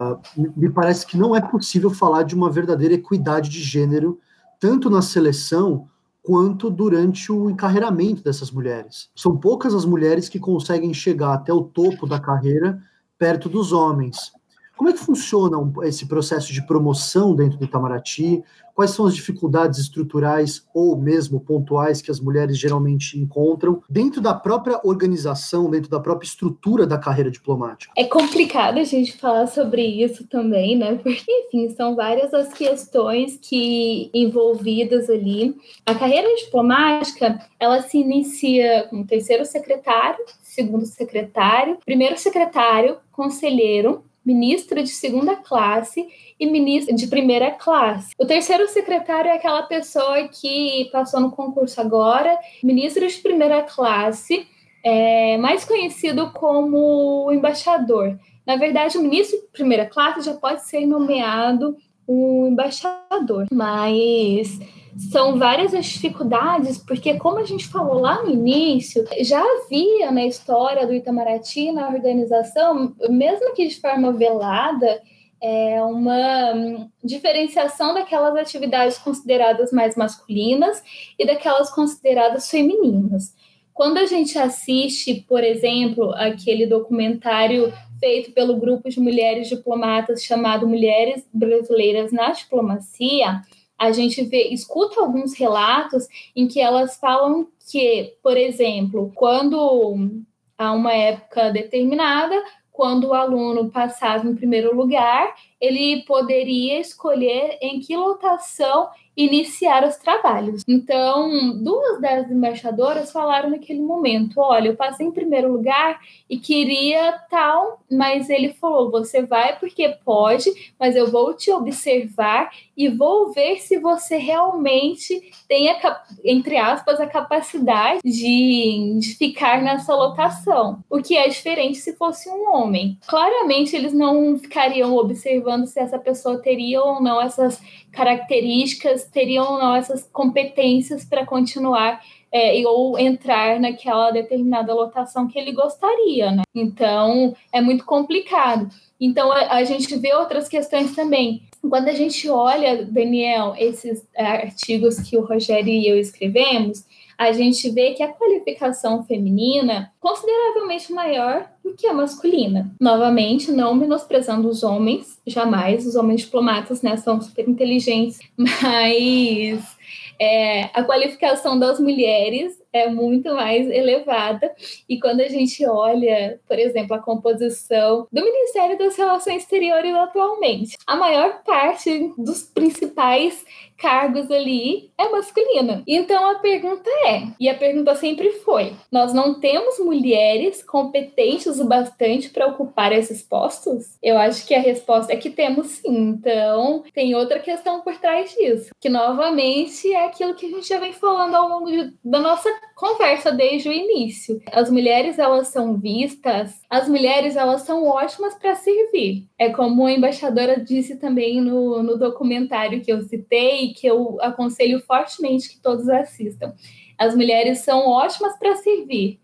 uh, 0.00 0.18
me 0.56 0.70
parece 0.70 1.06
que 1.06 1.16
não 1.16 1.36
é 1.36 1.40
possível 1.40 1.90
falar 1.90 2.22
de 2.22 2.34
uma 2.34 2.50
verdadeira 2.50 2.94
equidade 2.94 3.50
de 3.50 3.62
gênero, 3.62 4.18
tanto 4.58 4.88
na 4.88 5.02
seleção 5.02 5.88
quanto 6.22 6.70
durante 6.70 7.32
o 7.32 7.50
encarreiramento 7.50 8.22
dessas 8.22 8.50
mulheres. 8.50 9.10
São 9.14 9.36
poucas 9.36 9.74
as 9.74 9.84
mulheres 9.84 10.28
que 10.28 10.38
conseguem 10.38 10.92
chegar 10.92 11.34
até 11.34 11.52
o 11.52 11.62
topo 11.62 12.06
da 12.06 12.20
carreira 12.20 12.82
perto 13.18 13.48
dos 13.48 13.72
homens. 13.72 14.32
Como 14.80 14.88
é 14.88 14.94
que 14.94 14.98
funciona 15.00 15.58
esse 15.82 16.06
processo 16.06 16.54
de 16.54 16.66
promoção 16.66 17.36
dentro 17.36 17.58
do 17.58 17.66
Itamaraty? 17.66 18.42
Quais 18.74 18.92
são 18.92 19.04
as 19.04 19.14
dificuldades 19.14 19.78
estruturais 19.78 20.66
ou 20.72 20.96
mesmo 20.96 21.38
pontuais 21.38 22.00
que 22.00 22.10
as 22.10 22.18
mulheres 22.18 22.56
geralmente 22.56 23.18
encontram 23.18 23.82
dentro 23.90 24.22
da 24.22 24.32
própria 24.32 24.80
organização, 24.82 25.68
dentro 25.68 25.90
da 25.90 26.00
própria 26.00 26.26
estrutura 26.26 26.86
da 26.86 26.96
carreira 26.96 27.30
diplomática? 27.30 27.92
É 27.94 28.04
complicado 28.04 28.78
a 28.78 28.84
gente 28.84 29.18
falar 29.18 29.48
sobre 29.48 29.82
isso 29.82 30.26
também, 30.26 30.78
né? 30.78 30.94
Porque, 30.94 31.30
enfim, 31.30 31.68
são 31.74 31.94
várias 31.94 32.32
as 32.32 32.50
questões 32.54 33.36
que 33.36 34.10
envolvidas 34.14 35.10
ali. 35.10 35.54
A 35.84 35.94
carreira 35.94 36.34
diplomática, 36.36 37.38
ela 37.58 37.82
se 37.82 37.98
inicia 37.98 38.86
com 38.88 39.04
terceiro 39.04 39.44
secretário, 39.44 40.24
segundo 40.40 40.86
secretário, 40.86 41.76
primeiro 41.84 42.16
secretário, 42.16 42.96
conselheiro, 43.12 44.04
ministro 44.24 44.82
de 44.82 44.88
segunda 44.88 45.36
classe 45.36 46.06
e 46.38 46.46
ministro 46.46 46.94
de 46.94 47.06
primeira 47.06 47.50
classe. 47.50 48.12
O 48.18 48.26
terceiro 48.26 48.68
secretário 48.68 49.30
é 49.30 49.34
aquela 49.34 49.62
pessoa 49.62 50.28
que 50.28 50.88
passou 50.92 51.20
no 51.20 51.30
concurso 51.30 51.80
agora, 51.80 52.38
ministro 52.62 53.06
de 53.06 53.18
primeira 53.18 53.62
classe, 53.62 54.46
é, 54.84 55.36
mais 55.38 55.64
conhecido 55.64 56.30
como 56.32 57.30
embaixador. 57.32 58.18
Na 58.46 58.56
verdade, 58.56 58.98
o 58.98 59.02
ministro 59.02 59.38
de 59.40 59.46
primeira 59.48 59.86
classe 59.86 60.22
já 60.22 60.34
pode 60.34 60.66
ser 60.66 60.86
nomeado 60.86 61.76
um 62.08 62.48
embaixador, 62.48 63.46
mas 63.52 64.58
são 65.08 65.38
várias 65.38 65.72
as 65.72 65.86
dificuldades, 65.86 66.76
porque 66.76 67.14
como 67.14 67.38
a 67.38 67.44
gente 67.44 67.66
falou 67.66 68.00
lá 68.00 68.22
no 68.22 68.30
início, 68.30 69.04
já 69.20 69.42
havia 69.42 70.10
na 70.10 70.26
história 70.26 70.86
do 70.86 70.92
Itamaraty, 70.92 71.72
na 71.72 71.88
organização, 71.88 72.94
mesmo 73.08 73.54
que 73.54 73.66
de 73.66 73.80
forma 73.80 74.12
velada, 74.12 75.00
é 75.42 75.82
uma 75.82 76.88
diferenciação 77.02 77.94
daquelas 77.94 78.36
atividades 78.36 78.98
consideradas 78.98 79.72
mais 79.72 79.96
masculinas 79.96 80.82
e 81.18 81.26
daquelas 81.26 81.70
consideradas 81.70 82.50
femininas. 82.50 83.34
Quando 83.72 83.96
a 83.96 84.04
gente 84.04 84.38
assiste, 84.38 85.24
por 85.26 85.42
exemplo, 85.42 86.12
aquele 86.14 86.66
documentário 86.66 87.72
feito 87.98 88.32
pelo 88.32 88.56
grupo 88.56 88.90
de 88.90 89.00
mulheres 89.00 89.48
diplomatas 89.48 90.22
chamado 90.22 90.68
Mulheres 90.68 91.26
Brasileiras 91.32 92.12
na 92.12 92.32
Diplomacia, 92.32 93.40
a 93.80 93.92
gente 93.92 94.22
vê, 94.22 94.48
escuta 94.48 95.00
alguns 95.00 95.32
relatos 95.32 96.06
em 96.36 96.46
que 96.46 96.60
elas 96.60 96.98
falam 96.98 97.48
que, 97.70 98.14
por 98.22 98.36
exemplo, 98.36 99.10
quando 99.14 100.22
há 100.58 100.70
uma 100.72 100.92
época 100.92 101.50
determinada, 101.50 102.36
quando 102.70 103.08
o 103.08 103.14
aluno 103.14 103.70
passava 103.70 104.28
em 104.28 104.34
primeiro 104.34 104.76
lugar, 104.76 105.34
ele 105.58 106.02
poderia 106.02 106.78
escolher 106.78 107.56
em 107.62 107.80
que 107.80 107.96
lotação 107.96 108.90
iniciar 109.24 109.84
os 109.84 109.96
trabalhos. 109.96 110.62
Então, 110.66 111.56
duas 111.62 112.00
das 112.00 112.30
embaixadoras 112.30 113.12
falaram 113.12 113.50
naquele 113.50 113.80
momento: 113.80 114.40
olha, 114.40 114.68
eu 114.68 114.76
passei 114.76 115.06
em 115.06 115.12
primeiro 115.12 115.52
lugar 115.52 116.00
e 116.28 116.38
queria 116.38 117.12
tal, 117.30 117.80
mas 117.90 118.30
ele 118.30 118.52
falou: 118.54 118.90
você 118.90 119.22
vai 119.22 119.58
porque 119.58 119.96
pode, 120.04 120.50
mas 120.78 120.96
eu 120.96 121.10
vou 121.10 121.34
te 121.34 121.50
observar 121.50 122.50
e 122.76 122.88
vou 122.88 123.30
ver 123.32 123.58
se 123.58 123.78
você 123.78 124.16
realmente 124.16 125.30
tem, 125.46 125.70
a, 125.70 126.02
entre 126.24 126.56
aspas, 126.56 126.98
a 126.98 127.06
capacidade 127.06 128.00
de, 128.02 128.98
de 128.98 129.14
ficar 129.16 129.60
nessa 129.60 129.94
lotação. 129.94 130.82
O 130.88 131.02
que 131.02 131.16
é 131.16 131.28
diferente 131.28 131.78
se 131.78 131.94
fosse 131.96 132.30
um 132.30 132.54
homem. 132.54 132.98
Claramente, 133.06 133.76
eles 133.76 133.92
não 133.92 134.38
ficariam 134.38 134.96
observando 134.96 135.66
se 135.66 135.78
essa 135.78 135.98
pessoa 135.98 136.38
teria 136.38 136.82
ou 136.82 137.02
não 137.02 137.20
essas 137.20 137.60
características, 137.92 139.04
teriam 139.04 139.74
essas 139.74 140.08
competências 140.12 141.04
para 141.04 141.26
continuar 141.26 142.00
é, 142.32 142.62
ou 142.66 142.98
entrar 142.98 143.58
naquela 143.58 144.10
determinada 144.10 144.72
lotação 144.72 145.26
que 145.26 145.38
ele 145.38 145.52
gostaria, 145.52 146.30
né? 146.30 146.42
Então 146.54 147.34
é 147.52 147.60
muito 147.60 147.84
complicado. 147.84 148.70
Então 149.00 149.32
a, 149.32 149.54
a, 149.56 149.64
gente 149.64 149.96
vê 149.96 150.14
outras 150.14 150.48
questões 150.48 150.94
também. 150.94 151.42
Quando 151.68 151.88
a 151.88 151.92
gente 151.92 152.28
olha, 152.28 152.84
Daniel, 152.84 153.54
esses 153.58 154.06
artigos 154.16 155.00
que 155.00 155.16
o 155.16 155.24
Rogério 155.24 155.72
e 155.72 155.88
eu 155.88 155.98
escrevemos, 155.98 156.84
a 157.20 157.32
gente 157.32 157.68
vê 157.68 157.90
que 157.90 158.02
a 158.02 158.08
qualificação 158.08 159.04
feminina 159.04 159.92
consideravelmente 160.00 160.90
maior 160.90 161.46
do 161.62 161.74
que 161.74 161.86
a 161.86 161.92
masculina. 161.92 162.74
Novamente, 162.80 163.52
não 163.52 163.74
menosprezando 163.74 164.48
os 164.48 164.62
homens, 164.62 165.20
jamais, 165.26 165.86
os 165.86 165.96
homens 165.96 166.22
diplomatas 166.22 166.80
né, 166.80 166.96
são 166.96 167.20
super 167.20 167.46
inteligentes, 167.46 168.20
mas 168.34 169.76
é, 170.18 170.70
a 170.72 170.82
qualificação 170.82 171.58
das 171.58 171.78
mulheres 171.78 172.59
é 172.72 172.88
muito 172.88 173.34
mais 173.34 173.68
elevada. 173.68 174.52
E 174.88 174.98
quando 174.98 175.20
a 175.20 175.28
gente 175.28 175.66
olha, 175.66 176.40
por 176.46 176.58
exemplo, 176.58 176.94
a 176.94 177.00
composição 177.00 178.06
do 178.10 178.24
Ministério 178.24 178.78
das 178.78 178.96
Relações 178.96 179.42
Exteriores 179.42 179.94
atualmente, 179.94 180.76
a 180.86 180.96
maior 180.96 181.42
parte 181.42 182.12
dos 182.16 182.42
principais 182.42 183.44
cargos 183.80 184.30
ali 184.30 184.90
é 184.96 185.08
masculina. 185.08 185.82
Então 185.86 186.30
a 186.30 186.34
pergunta 186.36 186.88
é, 187.06 187.22
e 187.40 187.48
a 187.48 187.54
pergunta 187.54 187.94
sempre 187.94 188.30
foi: 188.30 188.74
nós 188.92 189.12
não 189.12 189.40
temos 189.40 189.78
mulheres 189.78 190.62
competentes 190.62 191.58
o 191.58 191.64
bastante 191.64 192.28
para 192.28 192.46
ocupar 192.46 192.92
esses 192.92 193.22
postos? 193.22 193.96
Eu 194.02 194.18
acho 194.18 194.46
que 194.46 194.54
a 194.54 194.60
resposta 194.60 195.12
é 195.12 195.16
que 195.16 195.30
temos 195.30 195.66
sim. 195.68 196.10
Então 196.10 196.84
tem 196.92 197.14
outra 197.14 197.40
questão 197.40 197.80
por 197.80 197.96
trás 197.96 198.34
disso, 198.34 198.70
que 198.78 198.88
novamente 198.88 199.90
é 199.92 200.04
aquilo 200.04 200.34
que 200.34 200.46
a 200.46 200.50
gente 200.50 200.68
já 200.68 200.78
vem 200.78 200.92
falando 200.92 201.34
ao 201.34 201.48
longo 201.48 201.70
de, 201.70 201.92
da 202.04 202.20
nossa 202.20 202.50
conversa 202.74 203.30
desde 203.30 203.68
o 203.68 203.72
início. 203.72 204.40
As 204.50 204.70
mulheres 204.70 205.18
elas 205.18 205.48
são 205.48 205.76
vistas, 205.76 206.62
as 206.68 206.88
mulheres 206.88 207.36
elas 207.36 207.62
são 207.62 207.86
ótimas 207.86 208.34
para 208.34 208.54
servir. 208.54 209.28
É 209.38 209.50
como 209.50 209.84
a 209.84 209.92
embaixadora 209.92 210.58
disse 210.58 210.96
também 210.96 211.40
no, 211.40 211.82
no 211.82 211.98
documentário 211.98 212.80
que 212.80 212.90
eu 212.90 213.02
citei, 213.02 213.74
que 213.74 213.86
eu 213.86 214.18
aconselho 214.20 214.80
fortemente 214.80 215.50
que 215.50 215.60
todos 215.60 215.88
assistam. 215.88 216.54
As 216.96 217.14
mulheres 217.14 217.58
são 217.58 217.86
ótimas 217.88 218.38
para 218.38 218.56
servir. 218.56 219.20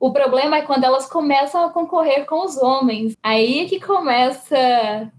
O 0.00 0.12
problema 0.12 0.58
é 0.58 0.62
quando 0.62 0.84
elas 0.84 1.08
começam 1.08 1.64
a 1.64 1.70
concorrer 1.70 2.26
com 2.26 2.44
os 2.44 2.56
homens. 2.56 3.16
Aí 3.22 3.60
é 3.60 3.68
que 3.68 3.80
começa 3.80 5.12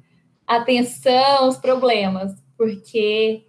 a 0.48 0.62
tensão, 0.62 1.48
os 1.48 1.58
problemas, 1.58 2.34
porque 2.58 3.49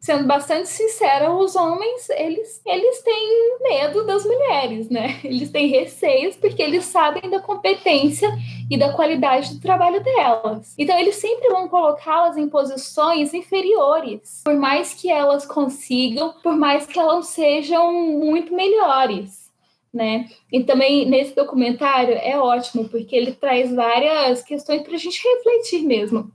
sendo 0.00 0.26
bastante 0.26 0.68
sincera, 0.68 1.32
os 1.32 1.56
homens, 1.56 2.08
eles, 2.10 2.62
eles 2.64 3.02
têm 3.02 3.58
medo 3.62 4.06
das 4.06 4.24
mulheres, 4.24 4.88
né? 4.88 5.18
Eles 5.24 5.50
têm 5.50 5.66
receios 5.68 6.36
porque 6.36 6.62
eles 6.62 6.84
sabem 6.84 7.28
da 7.28 7.40
competência 7.40 8.28
e 8.70 8.78
da 8.78 8.92
qualidade 8.92 9.54
do 9.54 9.60
trabalho 9.60 10.02
delas. 10.02 10.74
Então, 10.78 10.96
eles 10.98 11.16
sempre 11.16 11.48
vão 11.48 11.68
colocá-las 11.68 12.36
em 12.36 12.48
posições 12.48 13.34
inferiores, 13.34 14.42
por 14.44 14.54
mais 14.54 14.94
que 14.94 15.10
elas 15.10 15.44
consigam, 15.44 16.34
por 16.42 16.56
mais 16.56 16.86
que 16.86 16.98
elas 16.98 17.26
sejam 17.28 17.92
muito 17.92 18.54
melhores. 18.54 19.48
né? 19.92 20.28
E 20.52 20.62
também 20.62 21.06
nesse 21.06 21.34
documentário 21.34 22.14
é 22.14 22.38
ótimo, 22.38 22.88
porque 22.88 23.16
ele 23.16 23.32
traz 23.32 23.74
várias 23.74 24.42
questões 24.42 24.82
para 24.82 24.94
a 24.94 24.98
gente 24.98 25.20
refletir 25.22 25.82
mesmo. 25.82 26.30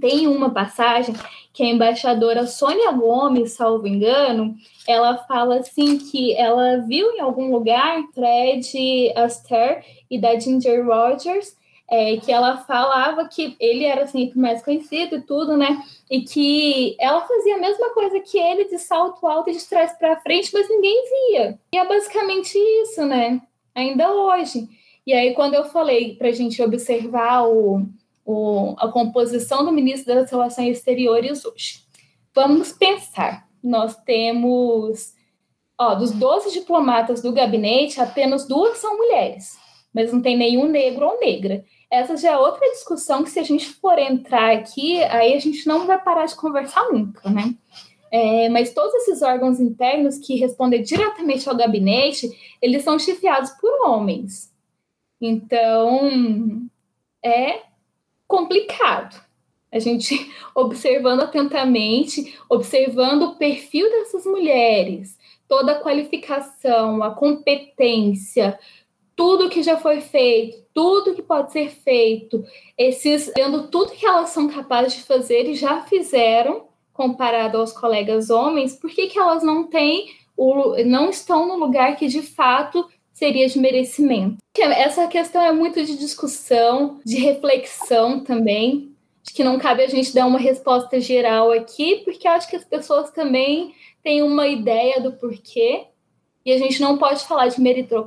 Tem 0.00 0.26
uma 0.26 0.50
passagem 0.50 1.14
que 1.54 1.62
a 1.62 1.66
embaixadora 1.66 2.46
Sônia 2.46 2.92
Gomes, 2.92 3.52
salvo 3.52 3.86
engano, 3.86 4.54
ela 4.86 5.16
fala 5.16 5.60
assim 5.60 5.96
que 5.96 6.34
ela 6.34 6.78
viu 6.78 7.12
em 7.12 7.20
algum 7.20 7.50
lugar 7.50 8.02
Fred 8.12 9.12
Astaire 9.16 9.82
e 10.10 10.20
da 10.20 10.38
Ginger 10.38 10.84
Rogers 10.84 11.56
é, 11.90 12.16
que 12.16 12.32
ela 12.32 12.56
falava 12.58 13.28
que 13.28 13.56
ele 13.60 13.84
era 13.84 14.06
sempre 14.06 14.30
assim, 14.30 14.40
mais 14.40 14.62
conhecido 14.62 15.16
e 15.16 15.22
tudo, 15.22 15.56
né? 15.56 15.82
E 16.10 16.22
que 16.22 16.96
ela 16.98 17.20
fazia 17.22 17.56
a 17.56 17.60
mesma 17.60 17.90
coisa 17.90 18.20
que 18.20 18.38
ele 18.38 18.64
de 18.64 18.78
salto 18.78 19.26
alto 19.26 19.50
e 19.50 19.52
de 19.52 19.64
trás 19.68 19.92
para 19.98 20.20
frente, 20.20 20.50
mas 20.52 20.68
ninguém 20.68 21.04
via. 21.30 21.58
E 21.74 21.78
é 21.78 21.86
basicamente 21.86 22.56
isso, 22.82 23.04
né? 23.04 23.40
Ainda 23.74 24.12
hoje. 24.12 24.68
E 25.06 25.12
aí, 25.12 25.34
quando 25.34 25.54
eu 25.54 25.64
falei 25.64 26.16
para 26.16 26.28
a 26.28 26.32
gente 26.32 26.62
observar 26.62 27.46
o, 27.46 27.86
o, 28.24 28.74
a 28.78 28.88
composição 28.88 29.64
do 29.64 29.72
ministro 29.72 30.14
das 30.14 30.30
Relações 30.30 30.78
Exteriores 30.78 31.44
hoje, 31.44 31.80
vamos 32.34 32.72
pensar. 32.72 33.48
Nós 33.62 33.96
temos, 34.04 35.14
ó, 35.78 35.94
dos 35.94 36.12
12 36.12 36.52
diplomatas 36.52 37.22
do 37.22 37.32
gabinete, 37.32 38.00
apenas 38.00 38.46
duas 38.46 38.78
são 38.78 38.96
mulheres, 38.96 39.56
mas 39.92 40.12
não 40.12 40.20
tem 40.20 40.36
nenhum 40.36 40.68
negro 40.68 41.06
ou 41.06 41.20
negra 41.20 41.64
essa 41.94 42.16
já 42.16 42.32
é 42.32 42.36
outra 42.36 42.68
discussão 42.70 43.22
que 43.22 43.30
se 43.30 43.38
a 43.38 43.42
gente 43.42 43.68
for 43.68 43.98
entrar 43.98 44.52
aqui, 44.52 45.02
aí 45.04 45.34
a 45.34 45.38
gente 45.38 45.66
não 45.66 45.86
vai 45.86 46.00
parar 46.02 46.26
de 46.26 46.34
conversar 46.34 46.90
nunca, 46.90 47.30
né? 47.30 47.54
É, 48.10 48.48
mas 48.48 48.72
todos 48.72 48.94
esses 48.94 49.22
órgãos 49.22 49.60
internos 49.60 50.18
que 50.18 50.36
respondem 50.36 50.82
diretamente 50.82 51.48
ao 51.48 51.56
gabinete, 51.56 52.28
eles 52.60 52.82
são 52.82 52.98
chefiados 52.98 53.50
por 53.60 53.70
homens. 53.88 54.52
Então, 55.20 56.68
é 57.24 57.62
complicado. 58.26 59.22
A 59.70 59.78
gente 59.78 60.30
observando 60.54 61.22
atentamente, 61.22 62.38
observando 62.48 63.22
o 63.22 63.36
perfil 63.36 63.90
dessas 63.90 64.24
mulheres, 64.24 65.18
toda 65.48 65.72
a 65.72 65.80
qualificação, 65.80 67.02
a 67.02 67.10
competência, 67.10 68.58
tudo 69.16 69.48
que 69.48 69.62
já 69.62 69.76
foi 69.76 70.00
feito, 70.00 70.64
tudo 70.72 71.14
que 71.14 71.22
pode 71.22 71.52
ser 71.52 71.70
feito, 71.70 72.44
esses 72.76 73.32
vendo 73.36 73.68
tudo 73.68 73.92
que 73.92 74.06
elas 74.06 74.30
são 74.30 74.48
capazes 74.48 74.94
de 74.94 75.02
fazer 75.02 75.48
e 75.48 75.54
já 75.54 75.82
fizeram 75.82 76.66
comparado 76.92 77.58
aos 77.58 77.72
colegas 77.72 78.30
homens, 78.30 78.76
por 78.76 78.90
que, 78.90 79.08
que 79.08 79.18
elas 79.18 79.42
não 79.42 79.64
têm 79.68 80.08
o, 80.36 80.76
não 80.84 81.10
estão 81.10 81.46
no 81.46 81.56
lugar 81.56 81.96
que 81.96 82.06
de 82.06 82.22
fato 82.22 82.88
seria 83.14 83.48
de 83.48 83.58
merecimento? 83.58 84.36
Essa 84.58 85.06
questão 85.06 85.40
é 85.40 85.52
muito 85.52 85.82
de 85.82 85.96
discussão, 85.96 87.00
de 87.04 87.16
reflexão 87.16 88.20
também. 88.20 88.92
Acho 89.24 89.34
que 89.34 89.44
não 89.44 89.58
cabe 89.58 89.82
a 89.82 89.88
gente 89.88 90.14
dar 90.14 90.26
uma 90.26 90.38
resposta 90.38 91.00
geral 91.00 91.50
aqui, 91.50 92.02
porque 92.04 92.28
acho 92.28 92.50
que 92.50 92.56
as 92.56 92.64
pessoas 92.64 93.10
também 93.10 93.74
têm 94.02 94.22
uma 94.22 94.46
ideia 94.46 95.00
do 95.00 95.12
porquê 95.12 95.86
e 96.44 96.52
a 96.52 96.58
gente 96.58 96.80
não 96.82 96.98
pode 96.98 97.24
falar 97.24 97.48
de 97.48 97.58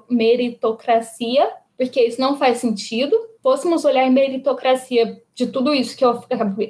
meritocracia, 0.09 1.49
porque 1.75 2.01
isso 2.01 2.21
não 2.21 2.37
faz 2.37 2.59
sentido. 2.59 3.17
Fôssemos 3.41 3.83
olhar 3.83 4.11
meritocracia 4.11 5.19
de 5.33 5.47
tudo 5.47 5.73
isso 5.73 5.97
que 5.97 6.05
eu 6.05 6.21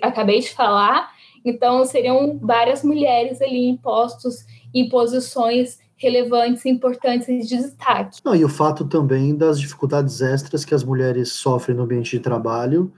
acabei 0.02 0.40
de 0.40 0.50
falar, 0.50 1.12
então 1.44 1.84
seriam 1.86 2.38
várias 2.40 2.84
mulheres 2.84 3.42
ali 3.42 3.66
em 3.66 3.76
postos, 3.76 4.46
em 4.74 4.88
posições 4.88 5.80
relevantes, 5.98 6.66
importantes 6.66 7.28
e 7.28 7.40
de 7.40 7.48
destaque. 7.48 8.20
Não, 8.24 8.36
e 8.36 8.46
o 8.46 8.50
fato 8.50 8.86
também 8.86 9.36
das 9.36 9.60
dificuldades 9.60 10.22
extras 10.22 10.64
que 10.64 10.74
as 10.74 10.84
mulheres 10.84 11.32
sofrem 11.32 11.76
no 11.76 11.84
ambiente 11.84 12.12
de 12.12 12.20
trabalho, 12.20 12.92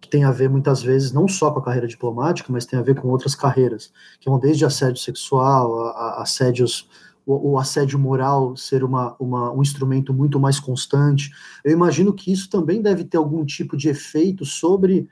que 0.00 0.08
tem 0.08 0.24
a 0.24 0.30
ver 0.30 0.48
muitas 0.48 0.82
vezes 0.82 1.12
não 1.12 1.28
só 1.28 1.50
com 1.50 1.58
a 1.58 1.64
carreira 1.64 1.86
diplomática, 1.86 2.52
mas 2.52 2.64
tem 2.64 2.78
a 2.78 2.82
ver 2.82 2.94
com 2.94 3.08
outras 3.08 3.34
carreiras, 3.34 3.92
que 4.20 4.30
vão 4.30 4.38
desde 4.38 4.64
assédio 4.64 5.00
sexual, 5.00 5.86
a, 5.86 5.90
a 5.90 6.22
assédios 6.22 6.88
o, 7.28 7.52
o 7.52 7.58
assédio 7.58 7.98
moral 7.98 8.56
ser 8.56 8.82
uma, 8.82 9.14
uma, 9.20 9.52
um 9.52 9.60
instrumento 9.60 10.14
muito 10.14 10.40
mais 10.40 10.58
constante. 10.58 11.30
Eu 11.62 11.72
imagino 11.72 12.14
que 12.14 12.32
isso 12.32 12.48
também 12.48 12.80
deve 12.80 13.04
ter 13.04 13.18
algum 13.18 13.44
tipo 13.44 13.76
de 13.76 13.90
efeito 13.90 14.46
sobre 14.46 15.06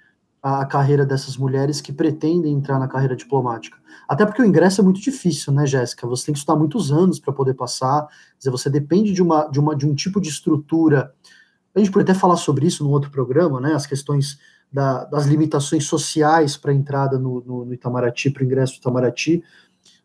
a 0.46 0.64
carreira 0.64 1.04
dessas 1.04 1.36
mulheres 1.36 1.80
que 1.80 1.92
pretendem 1.92 2.52
entrar 2.52 2.78
na 2.78 2.86
carreira 2.86 3.16
diplomática. 3.16 3.76
Até 4.08 4.24
porque 4.24 4.40
o 4.40 4.44
ingresso 4.44 4.80
é 4.80 4.84
muito 4.84 5.00
difícil, 5.00 5.52
né, 5.52 5.66
Jéssica? 5.66 6.06
Você 6.06 6.26
tem 6.26 6.32
que 6.32 6.38
estudar 6.38 6.56
muitos 6.56 6.92
anos 6.92 7.18
para 7.18 7.32
poder 7.32 7.54
passar. 7.54 8.06
Dizer, 8.38 8.50
você 8.50 8.70
depende 8.70 9.12
de, 9.12 9.20
uma, 9.20 9.46
de, 9.48 9.58
uma, 9.58 9.74
de 9.74 9.84
um 9.84 9.92
tipo 9.92 10.20
de 10.20 10.28
estrutura. 10.28 11.12
A 11.74 11.80
gente 11.80 11.90
pode 11.90 12.04
até 12.08 12.14
falar 12.14 12.36
sobre 12.36 12.64
isso 12.64 12.84
no 12.84 12.90
outro 12.90 13.10
programa, 13.10 13.60
né? 13.60 13.74
As 13.74 13.86
questões 13.86 14.38
da, 14.72 15.04
das 15.06 15.26
limitações 15.26 15.84
sociais 15.84 16.56
para 16.56 16.70
a 16.70 16.74
entrada 16.74 17.18
no, 17.18 17.42
no, 17.44 17.64
no 17.64 17.74
Itamaraty, 17.74 18.30
para 18.30 18.42
o 18.42 18.46
ingresso 18.46 18.74
do 18.74 18.78
Itamaraty 18.78 19.42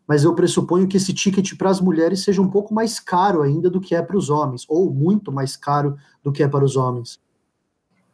mas 0.06 0.24
eu 0.24 0.34
pressuponho 0.34 0.88
que 0.88 0.96
esse 0.96 1.14
ticket 1.14 1.56
para 1.56 1.70
as 1.70 1.80
mulheres 1.80 2.24
seja 2.24 2.42
um 2.42 2.48
pouco 2.48 2.74
mais 2.74 2.98
caro 2.98 3.40
ainda 3.40 3.70
do 3.70 3.80
que 3.80 3.94
é 3.94 4.02
para 4.02 4.16
os 4.16 4.28
homens, 4.28 4.64
ou 4.68 4.92
muito 4.92 5.30
mais 5.30 5.56
caro 5.56 5.96
do 6.22 6.32
que 6.32 6.42
é 6.42 6.48
para 6.48 6.64
os 6.64 6.76
homens. 6.76 7.20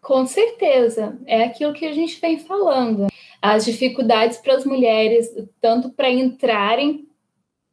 Com 0.00 0.26
certeza, 0.26 1.18
é 1.26 1.44
aquilo 1.44 1.72
que 1.72 1.86
a 1.86 1.92
gente 1.92 2.20
vem 2.20 2.38
falando. 2.38 3.08
As 3.42 3.64
dificuldades 3.64 4.38
para 4.38 4.54
as 4.54 4.64
mulheres, 4.64 5.28
tanto 5.60 5.90
para 5.90 6.10
entrarem 6.10 7.06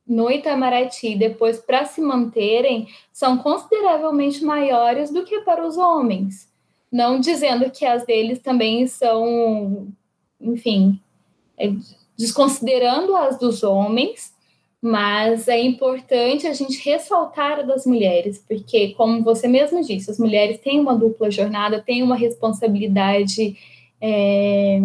no 0.05 0.29
Itamaraty 0.29 1.13
e 1.13 1.17
depois 1.17 1.59
para 1.59 1.85
se 1.85 2.01
manterem, 2.01 2.87
são 3.11 3.37
consideravelmente 3.37 4.43
maiores 4.43 5.11
do 5.11 5.23
que 5.23 5.41
para 5.41 5.65
os 5.65 5.77
homens. 5.77 6.51
Não 6.91 7.19
dizendo 7.19 7.71
que 7.71 7.85
as 7.85 8.05
deles 8.05 8.39
também 8.39 8.85
são, 8.87 9.87
enfim, 10.39 10.99
é 11.57 11.71
desconsiderando 12.17 13.15
as 13.15 13.39
dos 13.39 13.63
homens, 13.63 14.34
mas 14.87 15.47
é 15.47 15.59
importante 15.59 16.45
a 16.45 16.53
gente 16.53 16.77
ressaltar 16.87 17.57
a 17.57 17.63
das 17.63 17.87
mulheres, 17.87 18.37
porque, 18.47 18.89
como 18.89 19.23
você 19.23 19.47
mesmo 19.47 19.81
disse, 19.81 20.11
as 20.11 20.19
mulheres 20.19 20.59
têm 20.59 20.79
uma 20.79 20.95
dupla 20.95 21.31
jornada, 21.31 21.81
têm 21.81 22.03
uma 22.03 22.15
responsabilidade 22.15 23.57
é, 23.99 24.79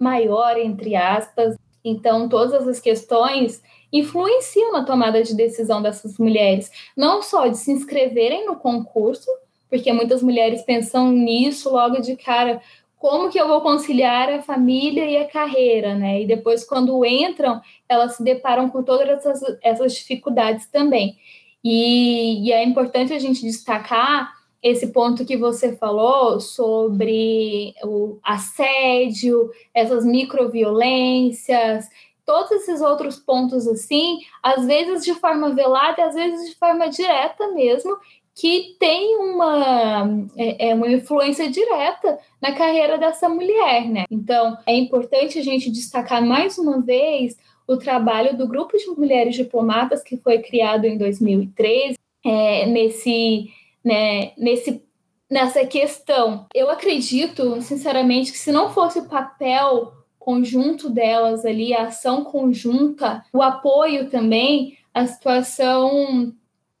maior, 0.00 0.58
entre 0.58 0.96
aspas, 0.96 1.56
então 1.84 2.28
todas 2.28 2.66
as 2.66 2.80
questões 2.80 3.62
influenciam 3.92 4.72
na 4.72 4.82
tomada 4.84 5.22
de 5.22 5.36
decisão 5.36 5.80
dessas 5.80 6.18
mulheres, 6.18 6.68
não 6.96 7.22
só 7.22 7.46
de 7.46 7.56
se 7.56 7.70
inscreverem 7.70 8.44
no 8.44 8.56
concurso, 8.56 9.30
porque 9.68 9.92
muitas 9.92 10.24
mulheres 10.24 10.62
pensam 10.62 11.12
nisso 11.12 11.70
logo 11.70 12.00
de 12.00 12.16
cara, 12.16 12.60
como 13.00 13.30
que 13.30 13.40
eu 13.40 13.48
vou 13.48 13.62
conciliar 13.62 14.28
a 14.28 14.42
família 14.42 15.06
e 15.06 15.16
a 15.16 15.26
carreira, 15.26 15.94
né? 15.94 16.20
E 16.20 16.26
depois, 16.26 16.62
quando 16.62 17.02
entram, 17.02 17.58
elas 17.88 18.16
se 18.16 18.22
deparam 18.22 18.68
com 18.68 18.82
todas 18.82 19.08
essas, 19.08 19.58
essas 19.62 19.94
dificuldades 19.94 20.66
também. 20.66 21.18
E, 21.64 22.46
e, 22.46 22.52
é 22.52 22.62
importante 22.62 23.14
a 23.14 23.18
gente 23.18 23.40
destacar 23.40 24.30
esse 24.62 24.88
ponto 24.88 25.24
que 25.24 25.38
você 25.38 25.74
falou 25.76 26.40
sobre 26.40 27.72
o 27.82 28.18
assédio, 28.22 29.50
essas 29.72 30.04
microviolências, 30.04 31.88
todos 32.26 32.50
esses 32.52 32.82
outros 32.82 33.16
pontos 33.16 33.66
assim, 33.66 34.18
às 34.42 34.66
vezes 34.66 35.06
de 35.06 35.14
forma 35.14 35.54
velada, 35.54 36.04
às 36.04 36.14
vezes 36.14 36.50
de 36.50 36.56
forma 36.56 36.90
direta 36.90 37.48
mesmo, 37.48 37.96
que 38.40 38.74
tem 38.78 39.16
uma, 39.18 40.08
é, 40.34 40.70
é, 40.70 40.74
uma 40.74 40.90
influência 40.90 41.50
direta 41.50 42.18
na 42.40 42.52
carreira 42.52 42.96
dessa 42.96 43.28
mulher, 43.28 43.86
né? 43.86 44.04
Então, 44.10 44.56
é 44.66 44.74
importante 44.74 45.38
a 45.38 45.42
gente 45.42 45.70
destacar 45.70 46.24
mais 46.24 46.56
uma 46.56 46.80
vez 46.80 47.36
o 47.68 47.76
trabalho 47.76 48.34
do 48.34 48.48
Grupo 48.48 48.78
de 48.78 48.86
Mulheres 48.98 49.36
Diplomatas, 49.36 50.02
que 50.02 50.16
foi 50.16 50.38
criado 50.38 50.86
em 50.86 50.96
2013, 50.96 51.98
é, 52.24 52.64
nesse, 52.64 53.50
né, 53.84 54.32
nesse, 54.38 54.82
nessa 55.30 55.66
questão. 55.66 56.46
Eu 56.54 56.70
acredito, 56.70 57.60
sinceramente, 57.60 58.32
que 58.32 58.38
se 58.38 58.50
não 58.50 58.70
fosse 58.70 59.00
o 59.00 59.08
papel 59.08 59.92
conjunto 60.18 60.88
delas 60.88 61.44
ali, 61.44 61.74
a 61.74 61.88
ação 61.88 62.24
conjunta, 62.24 63.22
o 63.34 63.42
apoio 63.42 64.08
também, 64.08 64.78
a 64.94 65.06
situação 65.06 66.34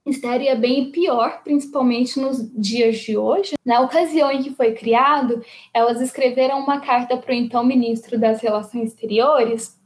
estaria 0.06 0.56
bem 0.56 0.90
pior, 0.90 1.42
principalmente 1.42 2.18
nos 2.18 2.50
dias 2.54 2.98
de 2.98 3.16
hoje. 3.16 3.54
Na 3.64 3.80
ocasião 3.80 4.30
em 4.30 4.42
que 4.42 4.50
foi 4.50 4.72
criado, 4.72 5.44
elas 5.72 6.00
escreveram 6.00 6.58
uma 6.60 6.80
carta 6.80 7.16
para 7.16 7.32
o 7.32 7.34
então 7.34 7.64
ministro 7.64 8.18
das 8.18 8.40
Relações 8.40 8.90
Exteriores, 8.90 9.78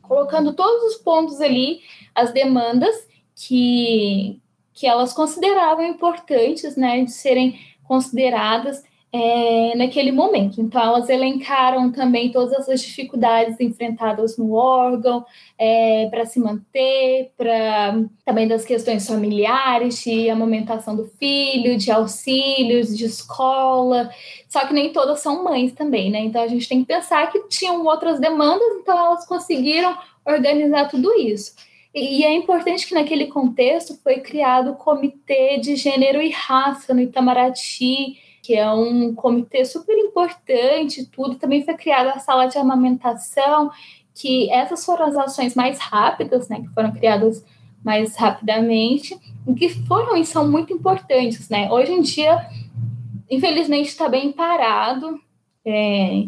colocando 0.00 0.52
todos 0.54 0.92
os 0.92 1.02
pontos 1.02 1.40
ali, 1.40 1.80
as 2.14 2.32
demandas 2.32 3.08
que, 3.34 4.40
que 4.74 4.86
elas 4.86 5.12
consideravam 5.12 5.86
importantes, 5.86 6.76
né, 6.76 7.04
de 7.04 7.12
serem 7.12 7.58
consideradas 7.84 8.82
é, 9.14 9.76
naquele 9.76 10.10
momento. 10.10 10.60
Então, 10.60 10.80
elas 10.80 11.10
elencaram 11.10 11.92
também 11.92 12.32
todas 12.32 12.66
as 12.66 12.80
dificuldades 12.80 13.60
enfrentadas 13.60 14.38
no 14.38 14.54
órgão 14.54 15.24
é, 15.58 16.08
para 16.10 16.24
se 16.24 16.40
manter, 16.40 17.30
para 17.36 18.02
também 18.24 18.48
das 18.48 18.64
questões 18.64 19.06
familiares, 19.06 20.02
de 20.02 20.30
amamentação 20.30 20.96
do 20.96 21.04
filho, 21.18 21.76
de 21.76 21.90
auxílios, 21.90 22.96
de 22.96 23.04
escola. 23.04 24.10
Só 24.48 24.66
que 24.66 24.72
nem 24.72 24.92
todas 24.92 25.20
são 25.20 25.44
mães 25.44 25.72
também, 25.72 26.10
né? 26.10 26.20
Então, 26.20 26.42
a 26.42 26.48
gente 26.48 26.66
tem 26.66 26.80
que 26.80 26.86
pensar 26.86 27.30
que 27.30 27.48
tinham 27.48 27.84
outras 27.84 28.18
demandas, 28.18 28.66
então 28.80 28.98
elas 28.98 29.26
conseguiram 29.26 29.94
organizar 30.24 30.88
tudo 30.88 31.12
isso. 31.18 31.52
E 31.94 32.24
é 32.24 32.32
importante 32.32 32.86
que 32.86 32.94
naquele 32.94 33.26
contexto 33.26 33.98
foi 34.02 34.20
criado 34.20 34.70
o 34.70 34.76
Comitê 34.76 35.58
de 35.58 35.76
Gênero 35.76 36.22
e 36.22 36.30
Raça 36.30 36.94
no 36.94 37.02
Itamaraty, 37.02 38.16
que 38.42 38.56
é 38.56 38.70
um 38.70 39.14
comitê 39.14 39.64
super 39.64 39.96
importante, 39.96 41.06
tudo. 41.06 41.36
Também 41.36 41.64
foi 41.64 41.74
criada 41.74 42.10
a 42.10 42.18
sala 42.18 42.46
de 42.46 42.58
amamentação, 42.58 43.70
que 44.12 44.50
essas 44.50 44.84
foram 44.84 45.06
as 45.06 45.16
ações 45.16 45.54
mais 45.54 45.78
rápidas, 45.78 46.48
né, 46.48 46.60
que 46.60 46.68
foram 46.74 46.92
criadas 46.92 47.44
mais 47.84 48.16
rapidamente, 48.16 49.16
e 49.46 49.54
que 49.54 49.68
foram 49.86 50.16
e 50.16 50.24
são 50.24 50.50
muito 50.50 50.72
importantes, 50.72 51.48
né? 51.48 51.70
Hoje 51.70 51.92
em 51.92 52.00
dia, 52.00 52.46
infelizmente, 53.30 53.88
está 53.88 54.08
bem 54.08 54.30
parado 54.30 55.20
é, 55.64 56.26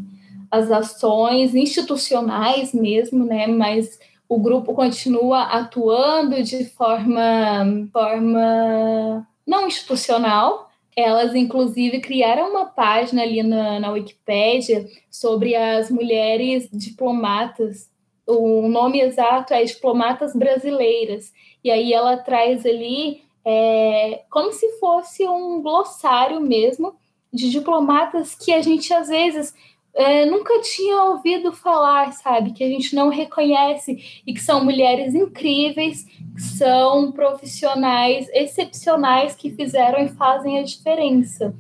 as 0.51 0.71
ações 0.71 1.55
institucionais 1.55 2.73
mesmo, 2.73 3.25
né? 3.25 3.47
Mas 3.47 3.99
o 4.29 4.39
grupo 4.39 4.75
continua 4.75 5.43
atuando 5.43 6.43
de 6.43 6.65
forma, 6.65 7.89
forma 7.93 9.27
não 9.47 9.67
institucional, 9.69 10.64
elas, 10.97 11.35
inclusive, 11.35 12.01
criaram 12.01 12.51
uma 12.51 12.67
página 12.67 13.23
ali 13.23 13.43
na, 13.43 13.81
na 13.81 13.91
Wikipédia 13.91 14.87
sobre 15.11 15.55
as 15.57 15.91
mulheres 15.91 16.69
diplomatas. 16.73 17.91
O 18.27 18.69
nome 18.69 19.01
exato 19.01 19.53
é 19.53 19.65
Diplomatas 19.65 20.35
Brasileiras. 20.35 21.33
E 21.63 21.71
aí 21.71 21.93
ela 21.93 22.17
traz 22.17 22.65
ali 22.65 23.23
é, 23.45 24.23
como 24.31 24.53
se 24.53 24.79
fosse 24.79 25.27
um 25.27 25.61
glossário 25.61 26.41
mesmo 26.41 26.95
de 27.33 27.51
diplomatas 27.51 28.35
que 28.35 28.53
a 28.53 28.63
gente 28.63 28.95
às 28.95 29.09
vezes 29.09 29.55
é, 29.95 30.27
nunca 30.27 30.61
tinha 30.61 31.05
ouvido 31.05 31.53
falar, 31.53 32.13
sabe? 32.13 32.53
Que 32.53 32.65
a 32.65 32.69
gente 32.69 32.97
não 32.97 33.09
reconhece 33.09 34.23
e 34.27 34.35
que 34.35 34.41
são 34.41 34.65
mulheres 34.65 35.15
incríveis, 35.15 36.05
que 36.35 36.43
são 36.43 37.13
profissionais 37.13 38.29
excepcionais 38.33 39.37
que 39.37 39.51
fizeram 39.51 40.05
e 40.05 40.09
fazem 40.09 40.59
a 40.59 40.63
diferença. 40.63 41.55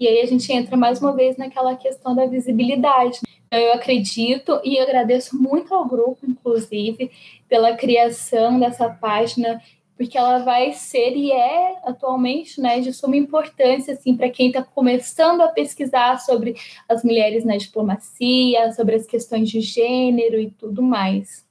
E 0.00 0.08
aí 0.08 0.20
a 0.20 0.26
gente 0.26 0.50
entra 0.50 0.76
mais 0.76 1.00
uma 1.00 1.12
vez 1.12 1.36
naquela 1.36 1.76
questão 1.76 2.14
da 2.14 2.26
visibilidade. 2.26 3.20
Então, 3.46 3.60
eu 3.60 3.74
acredito 3.74 4.60
e 4.64 4.80
agradeço 4.80 5.40
muito 5.40 5.74
ao 5.74 5.86
grupo, 5.86 6.18
inclusive, 6.26 7.10
pela 7.48 7.76
criação 7.76 8.58
dessa 8.58 8.88
página 8.88 9.62
porque 9.96 10.18
ela 10.18 10.38
vai 10.38 10.72
ser 10.72 11.16
e 11.16 11.30
é 11.30 11.76
atualmente 11.84 12.60
né, 12.60 12.80
de 12.80 12.92
suma 12.92 13.16
importância 13.16 13.94
assim, 13.94 14.16
para 14.16 14.28
quem 14.28 14.48
está 14.48 14.62
começando 14.62 15.40
a 15.40 15.48
pesquisar 15.48 16.18
sobre 16.18 16.56
as 16.88 17.04
mulheres 17.04 17.44
na 17.44 17.56
diplomacia, 17.56 18.72
sobre 18.72 18.96
as 18.96 19.06
questões 19.06 19.48
de 19.48 19.60
gênero 19.60 20.38
e 20.38 20.50
tudo 20.50 20.82
mais. 20.82 21.44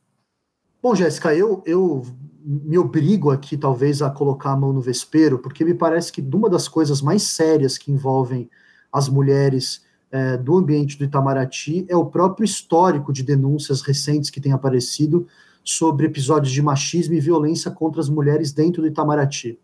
Bom, 0.82 0.94
Jéssica, 0.94 1.34
eu, 1.34 1.64
eu 1.66 2.04
me 2.44 2.78
obrigo 2.78 3.32
aqui 3.32 3.56
talvez 3.56 4.02
a 4.02 4.10
colocar 4.10 4.52
a 4.52 4.58
mão 4.58 4.74
no 4.74 4.82
vespeiro, 4.82 5.40
porque 5.40 5.64
me 5.64 5.74
parece 5.74 6.12
que 6.12 6.22
uma 6.22 6.50
das 6.50 6.68
coisas 6.68 7.02
mais 7.02 7.24
sérias 7.24 7.78
que 7.78 7.92
envolvem 7.92 8.50
as 8.92 9.08
mulheres 9.08 9.86
é, 10.12 10.38
do 10.38 10.58
ambiente 10.58 10.98
do 10.98 11.06
Itamaraty 11.06 11.86
é 11.88 11.96
o 11.96 12.06
próprio 12.06 12.44
histórico 12.44 13.14
de 13.14 13.24
denúncias 13.24 13.82
recentes 13.82 14.30
que 14.30 14.42
tem 14.42 14.52
aparecido 14.52 15.26
sobre 15.64 16.06
episódios 16.06 16.52
de 16.52 16.62
machismo 16.62 17.14
e 17.14 17.20
violência 17.20 17.72
contra 17.72 18.02
as 18.02 18.10
mulheres 18.10 18.52
dentro 18.52 18.82
do 18.82 18.88
Itamaraty. 18.88 19.60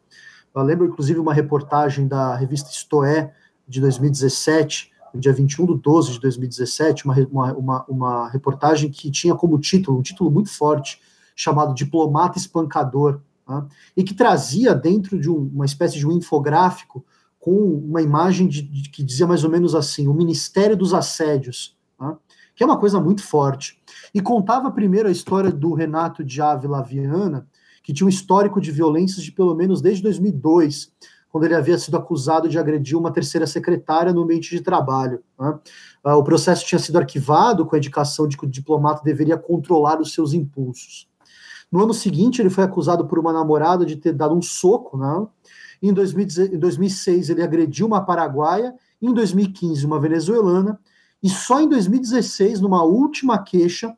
Eu 0.56 0.64
lembro, 0.64 0.86
inclusive, 0.86 1.20
uma 1.20 1.34
reportagem 1.34 2.08
da 2.08 2.36
revista 2.36 2.70
Istoé, 2.70 3.34
de 3.68 3.80
2017, 3.80 4.92
no 5.14 5.20
dia 5.20 5.32
21 5.32 5.66
de 5.68 5.82
12 5.82 6.12
de 6.14 6.20
2017, 6.20 7.06
uma, 7.06 7.16
uma, 7.32 7.86
uma 7.88 8.30
reportagem 8.30 8.90
que 8.90 9.12
tinha 9.12 9.36
como 9.36 9.60
título, 9.60 10.00
um 10.00 10.02
título 10.02 10.32
muito 10.32 10.50
forte, 10.50 11.00
chamado 11.36 11.74
Diplomata 11.74 12.38
Espancador, 12.38 13.22
né, 13.48 13.66
e 13.96 14.04
que 14.04 14.14
trazia 14.14 14.74
dentro 14.74 15.20
de 15.20 15.30
um, 15.30 15.50
uma 15.54 15.66
espécie 15.66 15.98
de 15.98 16.08
um 16.08 16.12
infográfico 16.12 17.06
com 17.40 17.52
uma 17.52 18.02
imagem 18.02 18.48
de, 18.48 18.62
de, 18.62 18.90
que 18.90 19.04
dizia 19.04 19.26
mais 19.26 19.44
ou 19.44 19.50
menos 19.50 19.74
assim: 19.74 20.08
o 20.08 20.14
Ministério 20.14 20.76
dos 20.76 20.94
Assédios, 20.94 21.78
né, 22.00 22.18
que 22.56 22.64
é 22.64 22.66
uma 22.66 22.78
coisa 22.78 23.00
muito 23.00 23.24
forte. 23.24 23.79
E 24.14 24.22
contava 24.22 24.72
primeiro 24.72 25.08
a 25.08 25.12
história 25.12 25.52
do 25.52 25.74
Renato 25.74 26.24
de 26.24 26.42
Ávila 26.42 26.82
Viana, 26.82 27.48
que 27.84 27.94
tinha 27.94 28.06
um 28.06 28.10
histórico 28.10 28.60
de 28.60 28.72
violências 28.72 29.24
de 29.24 29.32
pelo 29.32 29.56
menos 29.56 29.82
desde 29.82 30.04
2002, 30.04 30.92
quando 31.30 31.44
ele 31.44 31.56
havia 31.56 31.78
sido 31.78 31.96
acusado 31.96 32.50
de 32.50 32.58
agredir 32.58 32.98
uma 32.98 33.12
terceira 33.12 33.46
secretária 33.46 34.12
no 34.12 34.24
ambiente 34.24 34.50
de 34.50 34.62
trabalho. 34.62 35.24
Né? 35.40 35.60
Ah, 36.04 36.18
o 36.18 36.24
processo 36.24 36.66
tinha 36.66 36.80
sido 36.80 36.98
arquivado 36.98 37.66
com 37.66 37.76
a 37.76 37.78
indicação 37.78 38.28
de 38.28 38.36
que 38.36 38.46
o 38.46 38.50
diplomata 38.50 39.04
deveria 39.04 39.38
controlar 39.38 40.02
os 40.02 40.14
seus 40.14 40.34
impulsos. 40.34 41.08
No 41.72 41.84
ano 41.84 41.94
seguinte, 41.94 42.42
ele 42.42 42.50
foi 42.50 42.64
acusado 42.64 43.06
por 43.06 43.20
uma 43.20 43.32
namorada 43.32 43.86
de 43.86 43.96
ter 43.96 44.14
dado 44.14 44.36
um 44.36 44.42
soco, 44.42 44.98
né? 44.98 45.28
Em, 45.82 45.94
2006, 45.94 47.30
ele 47.30 47.44
agrediu 47.44 47.86
uma 47.86 48.02
paraguaia. 48.02 48.74
Em 49.02 49.14
2015, 49.14 49.86
uma 49.86 50.00
venezuelana. 50.00 50.80
E 51.22 51.30
só 51.30 51.62
em 51.62 51.70
2016, 51.70 52.60
numa 52.60 52.84
última 52.84 53.38
queixa, 53.38 53.96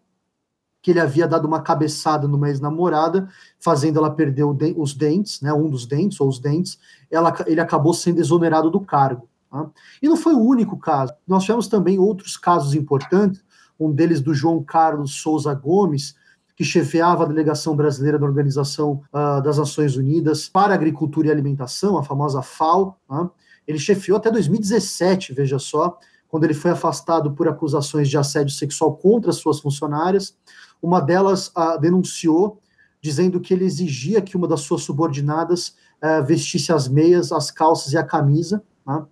que 0.81 0.91
ele 0.91 0.99
havia 0.99 1.27
dado 1.27 1.45
uma 1.45 1.61
cabeçada 1.61 2.27
numa 2.27 2.49
ex-namorada, 2.49 3.29
fazendo 3.59 3.99
ela 3.99 4.09
perder 4.09 4.45
os 4.75 4.93
dentes, 4.93 5.39
né, 5.41 5.53
um 5.53 5.69
dos 5.69 5.85
dentes 5.85 6.19
ou 6.19 6.27
os 6.27 6.39
dentes, 6.39 6.79
ela, 7.09 7.33
ele 7.45 7.61
acabou 7.61 7.93
sendo 7.93 8.19
exonerado 8.19 8.69
do 8.69 8.79
cargo. 8.79 9.29
Tá? 9.49 9.69
E 10.01 10.07
não 10.07 10.17
foi 10.17 10.33
o 10.33 10.39
único 10.39 10.77
caso. 10.77 11.13
Nós 11.27 11.43
tivemos 11.43 11.67
também 11.67 11.99
outros 11.99 12.35
casos 12.35 12.73
importantes, 12.73 13.43
um 13.79 13.91
deles 13.91 14.21
do 14.21 14.33
João 14.33 14.63
Carlos 14.63 15.21
Souza 15.21 15.53
Gomes, 15.53 16.15
que 16.55 16.63
chefiava 16.63 17.23
a 17.23 17.27
delegação 17.27 17.75
brasileira 17.75 18.19
da 18.19 18.25
Organização 18.25 19.01
uh, 19.11 19.41
das 19.41 19.57
Nações 19.57 19.95
Unidas 19.95 20.47
para 20.47 20.73
Agricultura 20.73 21.27
e 21.27 21.31
Alimentação, 21.31 21.97
a 21.97 22.03
famosa 22.03 22.41
FAO. 22.41 22.97
Tá? 23.07 23.29
Ele 23.67 23.79
chefiou 23.79 24.17
até 24.17 24.29
2017, 24.29 25.33
veja 25.33 25.57
só, 25.57 25.97
quando 26.27 26.43
ele 26.45 26.53
foi 26.53 26.71
afastado 26.71 27.31
por 27.33 27.47
acusações 27.47 28.09
de 28.09 28.17
assédio 28.17 28.53
sexual 28.53 28.95
contra 28.95 29.31
suas 29.31 29.59
funcionárias. 29.59 30.37
Uma 30.81 30.99
delas 30.99 31.51
denunciou, 31.79 32.59
dizendo 33.01 33.39
que 33.39 33.53
ele 33.53 33.65
exigia 33.65 34.21
que 34.21 34.37
uma 34.37 34.47
das 34.47 34.61
suas 34.61 34.83
subordinadas 34.83 35.75
uh, 36.01 36.23
vestisse 36.25 36.71
as 36.71 36.87
meias, 36.87 37.31
as 37.31 37.51
calças 37.51 37.93
e 37.93 37.97
a 37.97 38.03
camisa. 38.03 38.63
Né? 38.85 39.05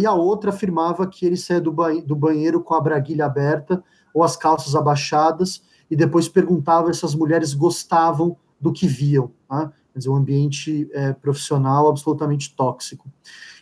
E 0.00 0.04
a 0.04 0.12
outra 0.12 0.50
afirmava 0.50 1.06
que 1.06 1.24
ele 1.24 1.36
saía 1.36 1.60
do, 1.60 1.70
ba 1.70 1.92
do 1.92 2.16
banheiro 2.16 2.60
com 2.60 2.74
a 2.74 2.80
braguilha 2.80 3.26
aberta 3.26 3.82
ou 4.12 4.24
as 4.24 4.36
calças 4.36 4.74
abaixadas, 4.74 5.62
e 5.88 5.94
depois 5.94 6.28
perguntava 6.28 6.92
se 6.92 7.04
as 7.04 7.14
mulheres 7.14 7.54
gostavam 7.54 8.36
do 8.60 8.72
que 8.72 8.86
viam. 8.86 9.30
Né? 9.50 9.70
Quer 9.92 9.98
dizer, 9.98 10.10
um 10.10 10.16
ambiente 10.16 10.88
é, 10.92 11.12
profissional 11.12 11.88
absolutamente 11.88 12.54
tóxico. 12.54 13.08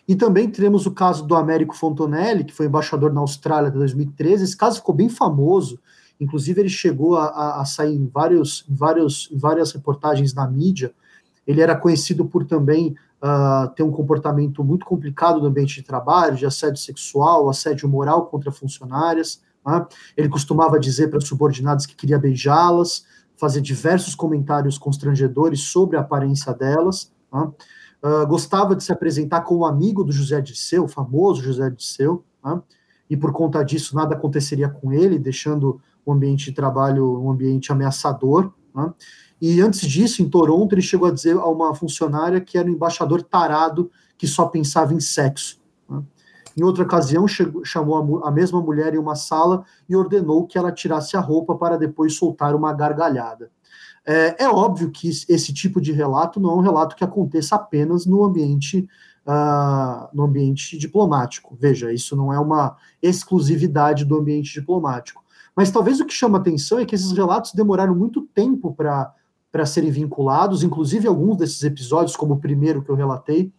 E 0.06 0.14
também 0.14 0.50
teremos 0.50 0.86
o 0.86 0.90
caso 0.90 1.26
do 1.26 1.34
Américo 1.34 1.76
Fontonelli, 1.76 2.44
que 2.44 2.54
foi 2.54 2.66
embaixador 2.66 3.12
na 3.12 3.20
Austrália 3.20 3.68
até 3.68 3.78
2013. 3.78 4.44
Esse 4.44 4.56
caso 4.56 4.76
ficou 4.76 4.94
bem 4.94 5.08
famoso, 5.08 5.78
inclusive 6.20 6.60
ele 6.60 6.68
chegou 6.68 7.16
a, 7.16 7.26
a, 7.26 7.60
a 7.62 7.64
sair 7.64 7.94
em, 7.94 8.06
vários, 8.06 8.64
em, 8.68 8.74
vários, 8.74 9.28
em 9.32 9.38
várias 9.38 9.72
reportagens 9.72 10.34
na 10.34 10.46
mídia. 10.46 10.92
Ele 11.46 11.60
era 11.60 11.76
conhecido 11.76 12.24
por 12.24 12.44
também 12.44 12.94
uh, 13.22 13.68
ter 13.74 13.82
um 13.82 13.90
comportamento 13.90 14.62
muito 14.64 14.84
complicado 14.84 15.40
no 15.40 15.46
ambiente 15.46 15.76
de 15.76 15.82
trabalho, 15.82 16.36
de 16.36 16.46
assédio 16.46 16.80
sexual, 16.80 17.48
assédio 17.48 17.88
moral 17.88 18.26
contra 18.26 18.50
funcionárias. 18.50 19.40
Né? 19.64 19.86
Ele 20.16 20.28
costumava 20.28 20.78
dizer 20.78 21.08
para 21.08 21.20
subordinadas 21.20 21.86
que 21.86 21.94
queria 21.94 22.18
beijá-las, 22.18 23.04
fazer 23.36 23.60
diversos 23.60 24.14
comentários 24.14 24.76
constrangedores 24.76 25.60
sobre 25.60 25.96
a 25.96 26.00
aparência 26.00 26.52
delas. 26.52 27.12
Né? 27.32 27.50
Uh, 28.02 28.26
gostava 28.26 28.74
de 28.76 28.82
se 28.82 28.92
apresentar 28.92 29.42
como 29.42 29.64
amigo 29.64 30.04
do 30.04 30.12
José 30.12 30.40
Disseu, 30.40 30.84
o 30.84 30.88
famoso 30.88 31.42
José 31.42 31.70
Disseu, 31.70 32.24
né? 32.44 32.60
e 33.08 33.16
por 33.16 33.32
conta 33.32 33.62
disso 33.64 33.96
nada 33.96 34.14
aconteceria 34.14 34.68
com 34.68 34.92
ele, 34.92 35.18
deixando 35.18 35.80
o 36.08 36.12
ambiente 36.14 36.46
de 36.46 36.52
trabalho 36.52 37.20
um 37.20 37.30
ambiente 37.30 37.70
ameaçador. 37.70 38.50
Né? 38.74 38.92
E 39.40 39.60
antes 39.60 39.80
disso, 39.80 40.22
em 40.22 40.28
Toronto, 40.28 40.74
ele 40.74 40.80
chegou 40.80 41.06
a 41.06 41.12
dizer 41.12 41.36
a 41.36 41.46
uma 41.46 41.74
funcionária 41.74 42.40
que 42.40 42.56
era 42.56 42.66
um 42.66 42.72
embaixador 42.72 43.22
tarado 43.22 43.90
que 44.16 44.26
só 44.26 44.46
pensava 44.46 44.94
em 44.94 45.00
sexo. 45.00 45.60
Né? 45.88 46.02
Em 46.56 46.64
outra 46.64 46.82
ocasião, 46.82 47.28
chegou, 47.28 47.62
chamou 47.62 48.22
a, 48.24 48.28
a 48.28 48.30
mesma 48.30 48.60
mulher 48.60 48.94
em 48.94 48.98
uma 48.98 49.14
sala 49.14 49.64
e 49.86 49.94
ordenou 49.94 50.46
que 50.46 50.56
ela 50.56 50.72
tirasse 50.72 51.14
a 51.14 51.20
roupa 51.20 51.54
para 51.54 51.76
depois 51.76 52.14
soltar 52.14 52.54
uma 52.54 52.72
gargalhada. 52.72 53.50
É, 54.06 54.44
é, 54.44 54.48
óbvio 54.48 54.90
que 54.90 55.08
esse 55.08 55.52
tipo 55.52 55.78
de 55.78 55.92
relato 55.92 56.40
não 56.40 56.52
é 56.52 56.54
um 56.54 56.62
relato 56.62 56.96
que 56.96 57.04
aconteça 57.04 57.56
apenas 57.56 58.06
no 58.06 58.24
ambiente 58.24 58.88
uh, 59.28 60.08
no 60.14 60.24
ambiente 60.24 60.78
diplomático. 60.78 61.54
Veja, 61.60 61.92
isso 61.92 62.16
não 62.16 62.32
é 62.32 62.40
uma 62.40 62.76
exclusividade 63.02 64.06
do 64.06 64.16
ambiente 64.16 64.54
diplomático. 64.54 65.22
Mas 65.58 65.72
talvez 65.72 65.98
o 65.98 66.06
que 66.06 66.14
chama 66.14 66.38
atenção 66.38 66.78
é 66.78 66.84
que 66.84 66.94
esses 66.94 67.10
relatos 67.10 67.52
demoraram 67.52 67.92
muito 67.92 68.22
tempo 68.32 68.72
para 68.72 69.66
serem 69.66 69.90
vinculados, 69.90 70.62
inclusive 70.62 71.08
alguns 71.08 71.36
desses 71.36 71.60
episódios, 71.64 72.14
como 72.14 72.34
o 72.34 72.38
primeiro 72.38 72.80
que 72.80 72.88
eu 72.88 72.94
relatei, 72.94 73.52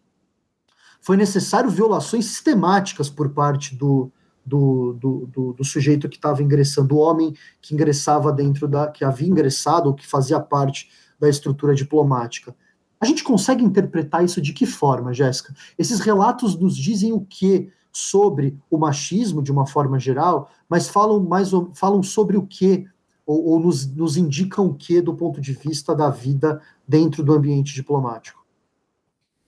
foi 1.01 1.17
necessário 1.17 1.69
violações 1.69 2.23
sistemáticas 2.23 3.09
por 3.09 3.31
parte 3.31 3.75
do, 3.75 4.09
do, 4.45 4.93
do, 4.93 5.27
do, 5.27 5.53
do 5.55 5.63
sujeito 5.65 6.07
que 6.07 6.15
estava 6.15 6.41
ingressando, 6.41 6.87
do 6.87 6.97
homem 6.97 7.33
que 7.61 7.73
ingressava 7.73 8.31
dentro 8.31 8.65
da, 8.65 8.87
que 8.87 9.03
havia 9.03 9.27
ingressado 9.27 9.89
ou 9.89 9.93
que 9.93 10.07
fazia 10.07 10.39
parte 10.39 10.89
da 11.19 11.27
estrutura 11.27 11.75
diplomática. 11.75 12.55
A 12.97 13.05
gente 13.05 13.25
consegue 13.25 13.61
interpretar 13.61 14.23
isso 14.23 14.41
de 14.41 14.53
que 14.53 14.65
forma, 14.65 15.13
Jéssica? 15.13 15.53
Esses 15.77 15.99
relatos 15.99 16.57
nos 16.57 16.77
dizem 16.77 17.11
o 17.11 17.19
que 17.19 17.69
sobre 17.91 18.57
o 18.69 18.77
machismo 18.77 19.41
de 19.41 19.51
uma 19.51 19.65
forma 19.65 19.99
geral, 19.99 20.49
mas 20.67 20.87
falam 20.87 21.19
mais 21.19 21.51
falam 21.73 22.03
sobre 22.03 22.37
o 22.37 22.45
que 22.45 22.87
ou, 23.25 23.45
ou 23.45 23.59
nos, 23.59 23.85
nos 23.95 24.17
indicam 24.17 24.67
o 24.67 24.73
que 24.73 25.01
do 25.01 25.13
ponto 25.13 25.39
de 25.39 25.53
vista 25.53 25.95
da 25.95 26.09
vida 26.09 26.61
dentro 26.87 27.23
do 27.23 27.33
ambiente 27.33 27.73
diplomático. 27.73 28.39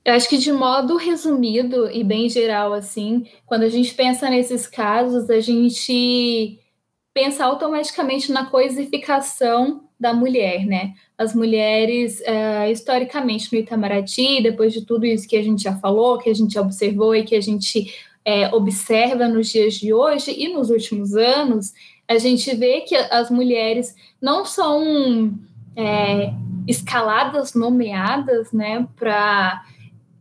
Eu 0.03 0.13
acho 0.13 0.29
que 0.29 0.37
de 0.37 0.51
modo 0.51 0.97
resumido 0.97 1.89
e 1.91 2.03
bem 2.03 2.27
geral, 2.27 2.73
assim, 2.73 3.25
quando 3.45 3.63
a 3.63 3.69
gente 3.69 3.93
pensa 3.93 4.29
nesses 4.29 4.65
casos, 4.65 5.29
a 5.29 5.39
gente 5.39 6.59
pensa 7.13 7.45
automaticamente 7.45 8.31
na 8.31 8.45
coisificação 8.45 9.83
da 9.99 10.13
mulher, 10.13 10.65
né? 10.65 10.93
As 11.15 11.35
mulheres, 11.35 12.19
uh, 12.21 12.71
historicamente 12.71 13.53
no 13.53 13.59
Itamaraty, 13.59 14.41
depois 14.41 14.73
de 14.73 14.83
tudo 14.83 15.05
isso 15.05 15.27
que 15.27 15.35
a 15.35 15.43
gente 15.43 15.61
já 15.61 15.75
falou, 15.77 16.17
que 16.17 16.29
a 16.29 16.33
gente 16.33 16.57
observou 16.57 17.15
e 17.15 17.23
que 17.23 17.35
a 17.35 17.41
gente 17.41 17.93
é, 18.23 18.53
observa 18.53 19.27
nos 19.27 19.49
dias 19.49 19.75
de 19.75 19.93
hoje 19.93 20.31
e 20.37 20.53
nos 20.53 20.69
últimos 20.69 21.15
anos, 21.15 21.73
a 22.07 22.17
gente 22.17 22.53
vê 22.55 22.81
que 22.81 22.95
as 22.95 23.29
mulheres 23.29 23.95
não 24.21 24.45
são 24.45 25.33
é, 25.75 26.33
escaladas, 26.67 27.53
nomeadas, 27.53 28.51
né, 28.51 28.87
para 28.95 29.63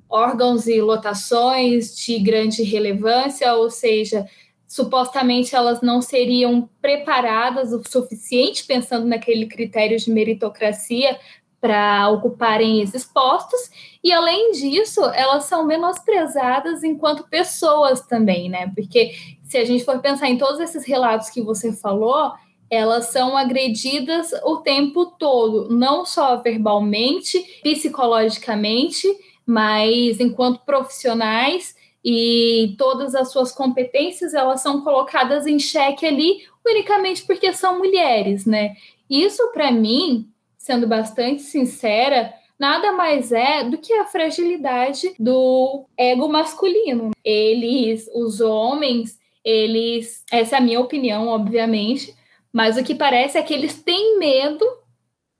órgãos 0.08 0.66
e 0.66 0.80
lotações 0.80 1.96
de 1.96 2.18
grande 2.18 2.62
relevância, 2.62 3.54
ou 3.54 3.70
seja, 3.70 4.26
supostamente 4.66 5.54
elas 5.54 5.80
não 5.80 6.00
seriam 6.00 6.68
preparadas 6.80 7.72
o 7.72 7.82
suficiente, 7.88 8.64
pensando 8.64 9.06
naquele 9.06 9.46
critério 9.46 9.98
de 9.98 10.10
meritocracia, 10.10 11.18
para 11.60 12.08
ocuparem 12.10 12.80
esses 12.80 13.04
postos, 13.04 13.60
e 14.02 14.12
além 14.12 14.52
disso, 14.52 15.04
elas 15.04 15.44
são 15.44 15.66
menosprezadas 15.66 16.82
enquanto 16.82 17.28
pessoas 17.28 18.00
também, 18.06 18.48
né? 18.48 18.72
Porque 18.74 19.12
se 19.44 19.58
a 19.58 19.64
gente 19.64 19.84
for 19.84 20.00
pensar 20.00 20.28
em 20.28 20.38
todos 20.38 20.58
esses 20.60 20.86
relatos 20.86 21.28
que 21.28 21.42
você 21.42 21.72
falou, 21.72 22.32
elas 22.70 23.06
são 23.06 23.36
agredidas 23.36 24.30
o 24.44 24.58
tempo 24.58 25.06
todo, 25.18 25.68
não 25.68 26.06
só 26.06 26.36
verbalmente, 26.36 27.38
psicologicamente, 27.62 29.06
mas 29.44 30.20
enquanto 30.20 30.64
profissionais 30.64 31.74
e 32.04 32.74
todas 32.78 33.14
as 33.14 33.32
suas 33.32 33.52
competências 33.52 34.32
elas 34.32 34.62
são 34.62 34.82
colocadas 34.82 35.46
em 35.46 35.58
xeque 35.58 36.06
ali 36.06 36.38
unicamente 36.64 37.24
porque 37.26 37.52
são 37.52 37.78
mulheres, 37.78 38.46
né? 38.46 38.74
Isso 39.08 39.50
para 39.52 39.72
mim 39.72 40.29
sendo 40.60 40.86
bastante 40.86 41.40
sincera, 41.40 42.34
nada 42.58 42.92
mais 42.92 43.32
é 43.32 43.64
do 43.64 43.78
que 43.78 43.94
a 43.94 44.04
fragilidade 44.04 45.14
do 45.18 45.86
ego 45.96 46.28
masculino. 46.28 47.10
Eles, 47.24 48.06
os 48.14 48.42
homens, 48.42 49.18
eles, 49.42 50.22
essa 50.30 50.56
é 50.56 50.58
a 50.58 50.60
minha 50.60 50.78
opinião, 50.78 51.28
obviamente, 51.28 52.14
mas 52.52 52.76
o 52.76 52.84
que 52.84 52.94
parece 52.94 53.38
é 53.38 53.42
que 53.42 53.54
eles 53.54 53.82
têm 53.82 54.18
medo 54.18 54.64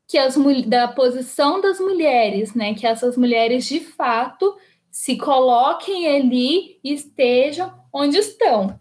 que 0.08 0.16
as 0.16 0.34
da 0.66 0.88
posição 0.88 1.60
das 1.60 1.78
mulheres, 1.78 2.54
né, 2.54 2.74
que 2.74 2.86
essas 2.86 3.16
mulheres 3.16 3.66
de 3.66 3.78
fato 3.78 4.56
se 4.90 5.16
coloquem 5.18 6.08
ali 6.08 6.80
e 6.82 6.94
estejam 6.94 7.72
onde 7.92 8.16
estão. 8.16 8.80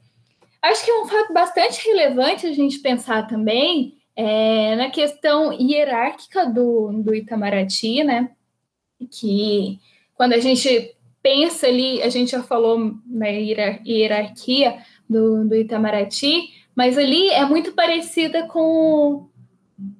Acho 0.61 0.85
que 0.85 0.89
é 0.89 1.01
um 1.01 1.05
fato 1.05 1.33
bastante 1.33 1.85
relevante 1.85 2.47
a 2.47 2.53
gente 2.53 2.79
pensar 2.79 3.27
também 3.27 3.98
é, 4.21 4.75
na 4.75 4.89
questão 4.89 5.53
hierárquica 5.53 6.45
do, 6.45 6.91
do 6.91 7.15
Itamaraty, 7.15 8.03
né? 8.03 8.29
Que 9.09 9.79
quando 10.13 10.33
a 10.33 10.39
gente 10.39 10.93
pensa 11.23 11.67
ali, 11.67 12.01
a 12.01 12.09
gente 12.09 12.31
já 12.31 12.43
falou 12.43 12.97
na 13.05 13.27
hierarquia 13.27 14.83
do, 15.09 15.47
do 15.47 15.55
Itamaraty, 15.55 16.49
mas 16.75 16.97
ali 16.97 17.29
é 17.29 17.45
muito 17.45 17.71
parecida 17.71 18.45
com, 18.45 19.29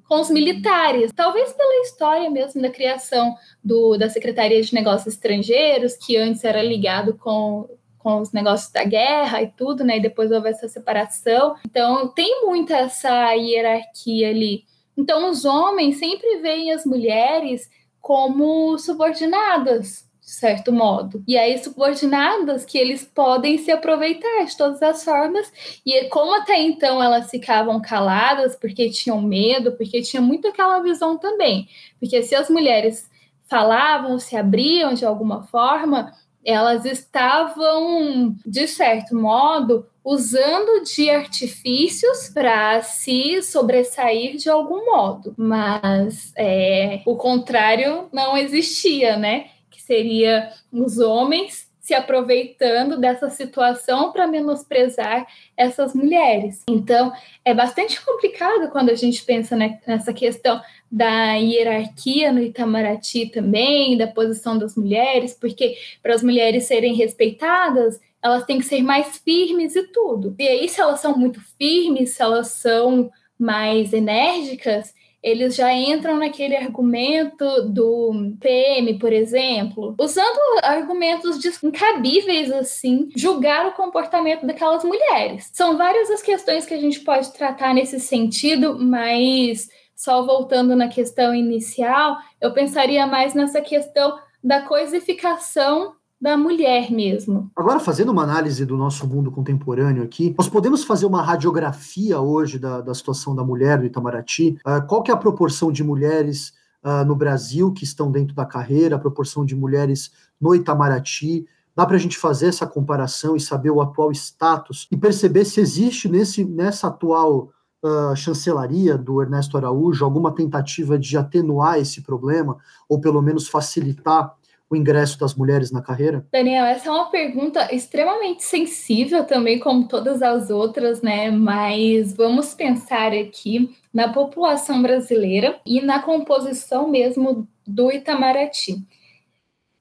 com 0.06 0.20
os 0.20 0.30
militares, 0.30 1.14
talvez 1.16 1.54
pela 1.54 1.82
história 1.84 2.30
mesmo 2.30 2.62
da 2.62 2.70
criação 2.70 3.38
do, 3.64 3.96
da 3.96 4.10
Secretaria 4.10 4.62
de 4.62 4.74
Negócios 4.74 5.14
Estrangeiros, 5.14 5.96
que 5.96 6.18
antes 6.18 6.44
era 6.44 6.62
ligado 6.62 7.18
com 7.18 7.70
com 8.00 8.22
os 8.22 8.32
negócios 8.32 8.72
da 8.72 8.84
guerra 8.84 9.44
e 9.44 9.48
tudo, 9.48 9.84
né? 9.84 9.98
E 9.98 10.02
depois 10.02 10.32
houve 10.32 10.50
essa 10.50 10.68
separação. 10.68 11.56
Então, 11.66 12.08
tem 12.08 12.46
muito 12.46 12.74
essa 12.74 13.34
hierarquia 13.34 14.30
ali. 14.30 14.64
Então, 14.98 15.30
os 15.30 15.46
homens 15.46 15.98
sempre 15.98 16.38
veem 16.38 16.72
as 16.72 16.86
mulheres 16.86 17.70
como 18.02 18.78
subordinadas, 18.78 20.10
de 20.22 20.30
certo 20.32 20.72
modo. 20.72 21.24
E 21.28 21.38
aí, 21.38 21.58
subordinadas 21.58 22.64
que 22.64 22.78
eles 22.78 23.04
podem 23.04 23.58
se 23.58 23.72
aproveitar 23.72 24.46
de 24.46 24.58
todas 24.58 24.82
as 24.82 25.04
formas. 25.04 25.52
E 25.86 26.06
como 26.06 26.34
até 26.36 26.60
então 26.62 27.04
elas 27.04 27.30
ficavam 27.30 27.82
caladas 27.82 28.56
porque 28.56 28.90
tinham 28.90 29.22
medo, 29.22 29.74
porque 29.74 30.02
tinha 30.02 30.22
muito 30.22 30.48
aquela 30.48 30.80
visão 30.80 31.18
também. 31.18 31.68
Porque 32.00 32.22
se 32.24 32.34
as 32.34 32.50
mulheres 32.50 33.10
falavam, 33.50 34.20
se 34.20 34.38
abriam 34.38 34.94
de 34.94 35.06
alguma 35.06 35.44
forma, 35.44 36.14
elas 36.44 36.86
estavam, 36.86 38.36
de 38.46 38.68
certo 38.68 39.16
modo, 39.16 39.86
usando 40.04 40.84
de 40.84 41.10
artifícios 41.10 42.30
para 42.34 42.82
se 42.82 43.42
sobressair 43.42 44.38
de 44.38 44.50
algum 44.50 44.86
modo, 44.86 45.34
mas 45.38 46.34
é, 46.36 47.02
o 47.06 47.16
contrário 47.16 48.08
não 48.12 48.36
existia, 48.36 49.18
né? 49.18 49.48
Que 49.70 49.82
seria 49.82 50.52
os 50.72 50.98
homens 50.98 51.70
se 51.90 51.96
aproveitando 51.96 53.00
dessa 53.00 53.32
situação 53.32 54.12
para 54.12 54.28
menosprezar 54.28 55.26
essas 55.58 55.96
mulheres. 55.96 56.62
Então, 56.70 57.12
é 57.44 57.52
bastante 57.52 58.00
complicado 58.06 58.70
quando 58.70 58.92
a 58.92 58.96
gente 58.96 59.24
pensa 59.26 59.58
nessa 59.58 60.14
questão 60.14 60.62
da 60.92 61.34
hierarquia 61.34 62.32
no 62.32 62.42
Itamaraty 62.42 63.28
também, 63.28 63.98
da 63.98 64.08
posição 64.08 64.58
das 64.58 64.76
mulheres, 64.76 65.34
porque 65.34 65.78
para 66.02 66.16
as 66.16 66.24
mulheres 66.24 66.64
serem 66.64 66.96
respeitadas, 66.96 68.00
elas 68.22 68.46
têm 68.46 68.60
que 68.60 68.66
ser 68.66 68.82
mais 68.82 69.18
firmes 69.18 69.76
e 69.76 69.84
tudo. 69.84 70.36
E 70.38 70.48
aí, 70.48 70.68
se 70.68 70.82
elas 70.82 71.00
são 71.00 71.18
muito 71.18 71.40
firmes, 71.58 72.12
se 72.12 72.22
elas 72.22 72.48
são 72.48 73.10
mais 73.38 73.94
enérgicas, 73.94 74.94
eles 75.22 75.56
já 75.56 75.74
entram 75.74 76.18
naquele 76.18 76.56
argumento 76.56 77.64
do 77.64 78.34
PM, 78.40 78.98
por 78.98 79.12
exemplo, 79.12 79.94
usando 80.00 80.40
argumentos 80.64 81.38
incabíveis 81.62 82.52
assim, 82.52 83.10
julgar 83.16 83.68
o 83.68 83.74
comportamento 83.74 84.46
daquelas 84.46 84.84
mulheres. 84.84 85.50
São 85.54 85.78
várias 85.78 86.10
as 86.10 86.22
questões 86.22 86.66
que 86.66 86.74
a 86.74 86.80
gente 86.80 87.02
pode 87.02 87.34
tratar 87.34 87.74
nesse 87.74 88.00
sentido, 88.00 88.78
mas 88.80 89.70
só 90.00 90.26
voltando 90.26 90.78
na 90.78 90.88
questão 90.88 91.36
inicial, 91.36 92.16
eu 92.40 92.54
pensaria 92.54 93.06
mais 93.06 93.34
nessa 93.34 93.60
questão 93.60 94.18
da 94.42 94.62
coisificação 94.62 95.94
da 96.22 96.38
mulher 96.38 96.90
mesmo. 96.90 97.52
Agora, 97.54 97.82
fazendo 97.82 98.14
uma 98.14 98.24
análise 98.24 98.66
do 98.66 98.78
nosso 98.78 99.06
mundo 99.06 99.30
contemporâneo 99.30 100.02
aqui, 100.02 100.34
nós 100.38 100.48
podemos 100.48 100.86
fazer 100.86 101.06
uma 101.06 101.22
radiografia 101.22 102.18
hoje 102.22 102.58
da, 102.58 102.80
da 102.80 102.94
situação 102.94 103.36
da 103.36 103.44
mulher 103.44 103.78
no 103.78 103.86
Itamaraty? 103.86 104.58
Uh, 104.66 104.88
qual 104.88 105.04
que 105.04 105.12
é 105.12 105.14
a 105.14 105.18
proporção 105.18 105.70
de 105.70 105.84
mulheres 105.84 106.54
uh, 106.82 107.04
no 107.06 107.14
Brasil 107.14 107.74
que 107.74 107.84
estão 107.84 108.10
dentro 108.10 108.34
da 108.34 108.46
carreira, 108.46 108.96
a 108.96 109.00
proporção 109.00 109.46
de 109.46 109.54
mulheres 109.54 110.12
no 110.40 110.56
Itamaraty? 110.56 111.46
Dá 111.76 111.86
para 111.86 111.98
a 111.98 112.00
gente 112.00 112.18
fazer 112.18 112.48
essa 112.48 112.66
comparação 112.66 113.36
e 113.36 113.40
saber 113.42 113.70
o 113.70 113.82
atual 113.82 114.14
status 114.14 114.88
e 114.90 114.96
perceber 114.96 115.44
se 115.44 115.60
existe 115.60 116.08
nesse, 116.08 116.46
nessa 116.46 116.88
atual 116.88 117.52
uh, 117.84 118.16
chancelaria 118.16 118.98
do 118.98 119.22
Ernesto 119.22 119.58
Araújo 119.58 120.04
alguma 120.04 120.34
tentativa 120.34 120.98
de 120.98 121.18
atenuar 121.18 121.80
esse 121.80 122.02
problema 122.02 122.58
ou 122.88 123.00
pelo 123.00 123.22
menos 123.22 123.48
facilitar 123.48 124.36
o 124.70 124.76
ingresso 124.76 125.20
das 125.20 125.34
mulheres 125.34 125.72
na 125.72 125.82
carreira? 125.82 126.26
Daniel, 126.32 126.66
essa 126.66 126.90
é 126.90 126.92
uma 126.92 127.10
pergunta 127.10 127.74
extremamente 127.74 128.44
sensível 128.44 129.26
também, 129.26 129.60
como 129.60 129.88
todas 129.88 130.22
as 130.22 130.52
outras, 130.52 131.02
né? 131.02 131.32
Mas 131.32 132.14
vamos 132.14 132.54
pensar 132.54 133.12
aqui 133.12 133.76
na 133.92 134.14
população 134.14 134.82
brasileira 134.82 135.60
e 135.66 135.82
na 135.82 136.00
composição 136.04 136.88
mesmo 136.88 137.48
do 137.66 137.92
Itamaraty. 137.92 138.86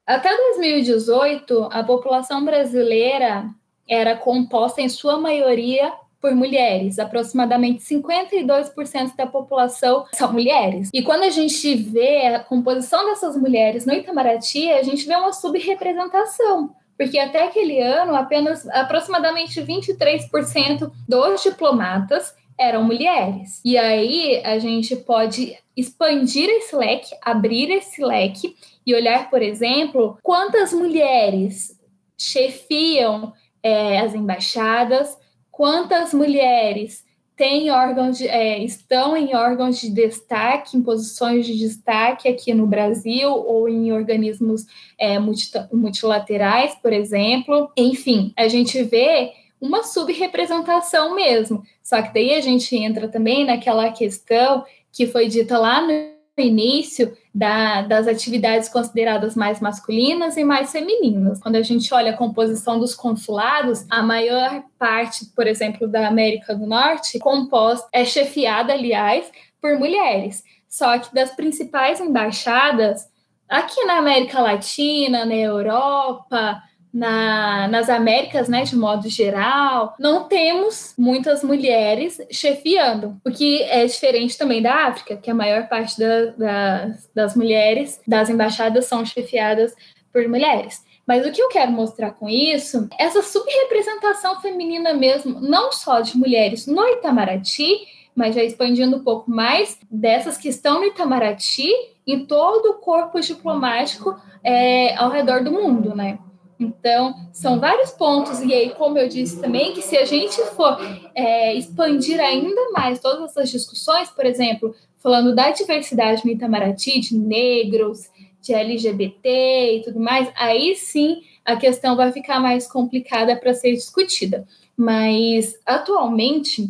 Até 0.07 0.35
2018, 0.35 1.69
a 1.71 1.85
população 1.85 2.43
brasileira 2.43 3.51
era 3.87 4.17
composta 4.17 4.81
em 4.81 4.89
sua 4.89 5.19
maioria 5.19 5.93
por 6.21 6.35
mulheres, 6.35 6.99
aproximadamente 6.99 7.83
52% 7.83 9.17
da 9.17 9.27
população 9.27 10.05
são 10.13 10.33
mulheres. 10.33 10.91
E 10.93 11.03
quando 11.03 11.23
a 11.23 11.31
gente 11.31 11.75
vê 11.75 12.27
a 12.27 12.41
composição 12.41 13.07
dessas 13.07 13.37
mulheres 13.37 13.87
no 13.87 13.95
Itamaraty, 13.95 14.71
a 14.73 14.83
gente 14.83 15.07
vê 15.07 15.15
uma 15.15 15.33
subrepresentação, 15.33 16.75
porque 16.97 17.19
até 17.19 17.45
aquele 17.45 17.81
ano 17.81 18.15
apenas 18.15 18.69
aproximadamente 18.69 19.61
23% 19.61 20.91
dos 21.09 21.43
diplomatas 21.43 22.35
eram 22.59 22.83
mulheres. 22.83 23.61
E 23.65 23.79
aí 23.79 24.43
a 24.45 24.59
gente 24.59 24.97
pode 24.97 25.57
expandir 25.77 26.49
esse 26.51 26.75
leque, 26.75 27.15
abrir 27.23 27.71
esse 27.71 28.05
leque 28.05 28.57
e 28.85 28.95
olhar, 28.95 29.31
por 29.31 29.41
exemplo, 29.41 30.19
quantas 30.23 30.73
mulheres 30.73 31.79
chefiam 32.19 33.33
é, 33.63 34.01
as 34.01 34.13
embaixadas, 34.13 35.17
quantas 35.59 36.15
mulheres 36.15 37.05
têm 37.37 37.69
órgãos 37.69 38.17
de, 38.17 38.29
é, 38.29 38.63
estão 38.63 39.17
em 39.17 39.35
órgãos 39.35 39.81
de 39.81 39.91
destaque, 39.91 40.77
em 40.77 40.83
posições 40.83 41.45
de 41.45 41.59
destaque 41.59 42.29
aqui 42.29 42.55
no 42.55 42.65
Brasil 42.65 43.29
ou 43.29 43.69
em 43.69 43.93
organismos 43.93 44.67
é, 44.97 45.19
multilaterais, 45.19 46.77
por 46.81 46.93
exemplo. 46.93 47.73
Enfim, 47.77 48.33
a 48.37 48.47
gente 48.47 48.81
vê 48.85 49.33
uma 49.61 49.83
subrepresentação 49.83 51.17
mesmo. 51.17 51.65
Só 51.83 52.01
que 52.03 52.15
daí 52.15 52.35
a 52.35 52.41
gente 52.41 52.77
entra 52.77 53.09
também 53.09 53.45
naquela 53.45 53.91
questão 53.91 54.65
que 54.93 55.09
foi 55.09 55.27
dita 55.27 55.59
lá 55.59 55.81
no 55.81 56.18
início 56.41 57.17
da, 57.35 57.83
das 57.83 58.09
atividades 58.09 58.69
consideradas 58.69 59.37
mais 59.37 59.61
masculinas 59.61 60.37
e 60.37 60.45
mais 60.45 60.73
femininas. 60.73 61.41
Quando 61.41 61.57
a 61.57 61.63
gente 61.63 61.93
olha 61.93 62.13
a 62.13 62.17
composição 62.17 62.79
dos 62.79 62.95
consulados, 62.95 63.85
a 63.91 64.03
maior 64.03 64.63
parte, 64.79 65.27
por 65.35 65.47
exemplo, 65.47 65.87
da 65.87 66.09
América 66.09 66.55
do 66.55 66.67
Norte, 66.67 67.19
composta, 67.19 67.89
é 67.93 68.05
chefiada, 68.05 68.73
aliás, 68.73 69.31
por 69.61 69.79
mulheres. 69.79 70.43
Só 70.69 70.99
que 70.99 71.15
das 71.15 71.31
principais 71.31 72.01
embaixadas, 72.01 73.09
aqui 73.49 73.85
na 73.85 73.99
América 73.99 74.41
Latina, 74.41 75.25
na 75.25 75.35
Europa, 75.35 76.63
na, 76.99 77.69
nas 77.69 77.89
Américas, 77.89 78.49
né, 78.49 78.65
de 78.65 78.75
modo 78.75 79.09
geral, 79.09 79.95
não 80.01 80.25
temos 80.25 80.95
muitas 80.99 81.45
mulheres 81.45 82.21
chefiando, 82.29 83.17
o 83.25 83.31
que 83.31 83.63
é 83.63 83.87
diferente 83.87 84.37
também 84.37 84.61
da 84.61 84.87
África, 84.87 85.17
que 85.17 85.31
a 85.31 85.35
maior 85.35 85.69
parte 85.69 85.97
da, 85.97 86.27
da, 86.27 86.95
das 87.15 87.37
mulheres 87.37 88.01
das 88.05 88.29
embaixadas 88.29 88.87
são 88.87 89.07
chefiadas 89.07 89.73
por 90.13 90.27
mulheres. 90.27 90.83
Mas 91.07 91.25
o 91.25 91.31
que 91.31 91.41
eu 91.41 91.49
quero 91.49 91.71
mostrar 91.71 92.11
com 92.11 92.29
isso, 92.29 92.89
essa 92.99 93.23
subrepresentação 93.23 94.41
feminina 94.41 94.93
mesmo, 94.93 95.41
não 95.41 95.71
só 95.71 96.01
de 96.01 96.19
mulheres 96.19 96.67
no 96.67 96.85
Itamaraty, 96.85 97.79
mas 98.13 98.35
já 98.35 98.43
expandindo 98.43 98.97
um 98.97 99.05
pouco 99.05 99.31
mais 99.31 99.79
dessas 99.89 100.37
que 100.37 100.49
estão 100.49 100.81
no 100.81 100.87
Itamaraty 100.87 101.71
em 102.05 102.27
todo 102.27 102.71
o 102.71 102.75
corpo 102.75 103.21
diplomático 103.21 104.17
é, 104.43 104.97
ao 104.97 105.11
redor 105.11 105.45
do 105.45 105.53
mundo, 105.53 105.95
né? 105.95 106.19
Então, 106.59 107.15
são 107.33 107.61
vários 107.61 107.93
pontos, 107.93 108.41
e 108.41 108.53
aí, 108.53 108.71
como 108.71 108.99
eu 108.99 109.09
disse 109.09 109.41
também, 109.41 109.73
que 109.73 109.83
se 109.83 109.97
a 109.97 110.05
gente 110.05 110.37
for 110.57 110.77
é, 111.15 111.55
expandir 111.55 112.21
ainda 112.21 112.71
mais 112.73 112.99
todas 112.99 113.31
essas 113.31 113.51
discussões, 113.51 114.11
por 114.11 114.27
exemplo, 114.27 114.75
falando 114.97 115.35
da 115.35 115.51
diversidade 115.51 116.25
no 116.25 116.33
Itamaraty, 116.33 116.99
de 117.01 117.17
negros, 117.17 118.11
de 118.43 118.53
LGBT 118.53 119.77
e 119.77 119.83
tudo 119.85 120.01
mais, 120.01 120.29
aí 120.35 120.75
sim 120.75 121.23
a 121.45 121.57
questão 121.57 121.97
vai 121.97 122.13
ficar 122.13 122.41
mais 122.41 122.67
complicada 122.67 123.37
para 123.37 123.55
ser 123.55 123.73
discutida. 123.73 124.47
Mas, 124.77 125.59
atualmente, 125.65 126.69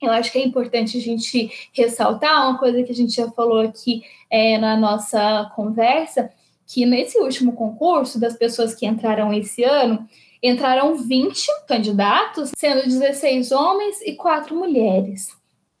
eu 0.00 0.10
acho 0.10 0.32
que 0.32 0.38
é 0.38 0.44
importante 0.44 0.96
a 0.96 1.00
gente 1.00 1.70
ressaltar 1.72 2.48
uma 2.48 2.58
coisa 2.58 2.82
que 2.82 2.90
a 2.90 2.94
gente 2.94 3.14
já 3.14 3.30
falou 3.30 3.60
aqui 3.60 4.02
é, 4.30 4.56
na 4.58 4.76
nossa 4.76 5.50
conversa, 5.54 6.30
que 6.72 6.86
nesse 6.86 7.18
último 7.18 7.52
concurso, 7.52 8.20
das 8.20 8.36
pessoas 8.36 8.72
que 8.72 8.86
entraram 8.86 9.34
esse 9.34 9.64
ano, 9.64 10.08
entraram 10.40 10.94
20 10.94 11.48
candidatos, 11.66 12.52
sendo 12.56 12.84
16 12.84 13.50
homens 13.50 14.00
e 14.02 14.14
4 14.14 14.56
mulheres. 14.56 15.28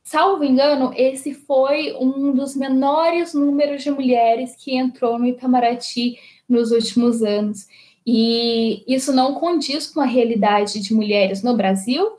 Salvo 0.02 0.42
engano, 0.42 0.92
esse 0.96 1.32
foi 1.32 1.94
um 1.94 2.32
dos 2.32 2.56
menores 2.56 3.32
números 3.32 3.84
de 3.84 3.90
mulheres 3.92 4.56
que 4.56 4.76
entrou 4.76 5.16
no 5.16 5.26
Itamaraty 5.26 6.18
nos 6.48 6.72
últimos 6.72 7.22
anos. 7.22 7.68
E 8.04 8.82
isso 8.92 9.12
não 9.12 9.34
condiz 9.34 9.86
com 9.86 10.00
a 10.00 10.06
realidade 10.06 10.80
de 10.80 10.92
mulheres 10.92 11.44
no 11.44 11.56
Brasil, 11.56 12.18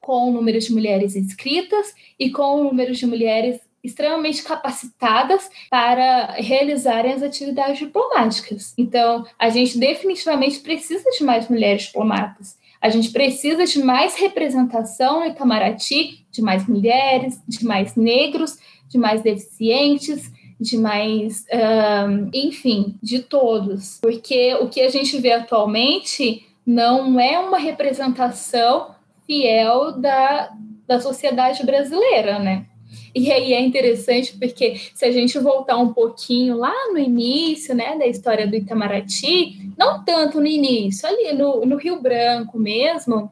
com 0.00 0.28
o 0.28 0.32
número 0.32 0.60
de 0.60 0.72
mulheres 0.72 1.16
inscritas 1.16 1.92
e 2.16 2.30
com 2.30 2.60
o 2.60 2.64
número 2.64 2.92
de 2.92 3.06
mulheres 3.06 3.60
extremamente 3.84 4.42
capacitadas 4.42 5.50
para 5.70 6.32
realizarem 6.38 7.12
as 7.12 7.22
atividades 7.22 7.78
diplomáticas. 7.78 8.72
Então, 8.78 9.26
a 9.38 9.50
gente 9.50 9.78
definitivamente 9.78 10.60
precisa 10.60 11.08
de 11.10 11.22
mais 11.22 11.48
mulheres 11.48 11.82
diplomatas. 11.82 12.56
A 12.80 12.88
gente 12.88 13.10
precisa 13.10 13.64
de 13.64 13.82
mais 13.82 14.14
representação 14.16 15.20
no 15.20 15.26
Itamaraty, 15.26 16.26
de 16.30 16.42
mais 16.42 16.66
mulheres, 16.66 17.40
de 17.46 17.64
mais 17.64 17.94
negros, 17.94 18.58
de 18.88 18.98
mais 18.98 19.22
deficientes, 19.22 20.30
de 20.60 20.76
mais, 20.76 21.46
um, 21.52 22.30
enfim, 22.32 22.96
de 23.02 23.20
todos. 23.20 24.00
Porque 24.00 24.54
o 24.60 24.68
que 24.68 24.80
a 24.80 24.88
gente 24.88 25.18
vê 25.18 25.32
atualmente 25.32 26.46
não 26.66 27.18
é 27.18 27.38
uma 27.38 27.58
representação 27.58 28.94
fiel 29.26 29.92
da, 29.92 30.52
da 30.86 31.00
sociedade 31.00 31.64
brasileira, 31.64 32.38
né? 32.38 32.66
E 33.14 33.30
aí 33.30 33.52
é 33.52 33.60
interessante 33.60 34.36
porque 34.36 34.76
se 34.94 35.04
a 35.04 35.12
gente 35.12 35.38
voltar 35.38 35.76
um 35.76 35.92
pouquinho 35.92 36.56
lá 36.56 36.74
no 36.90 36.98
início, 36.98 37.74
né, 37.74 37.96
da 37.96 38.06
história 38.06 38.46
do 38.46 38.56
Itamaraty, 38.56 39.72
não 39.78 40.04
tanto 40.04 40.40
no 40.40 40.46
início, 40.46 41.08
ali 41.08 41.32
no, 41.32 41.64
no 41.64 41.76
Rio 41.76 42.00
Branco 42.00 42.58
mesmo, 42.58 43.30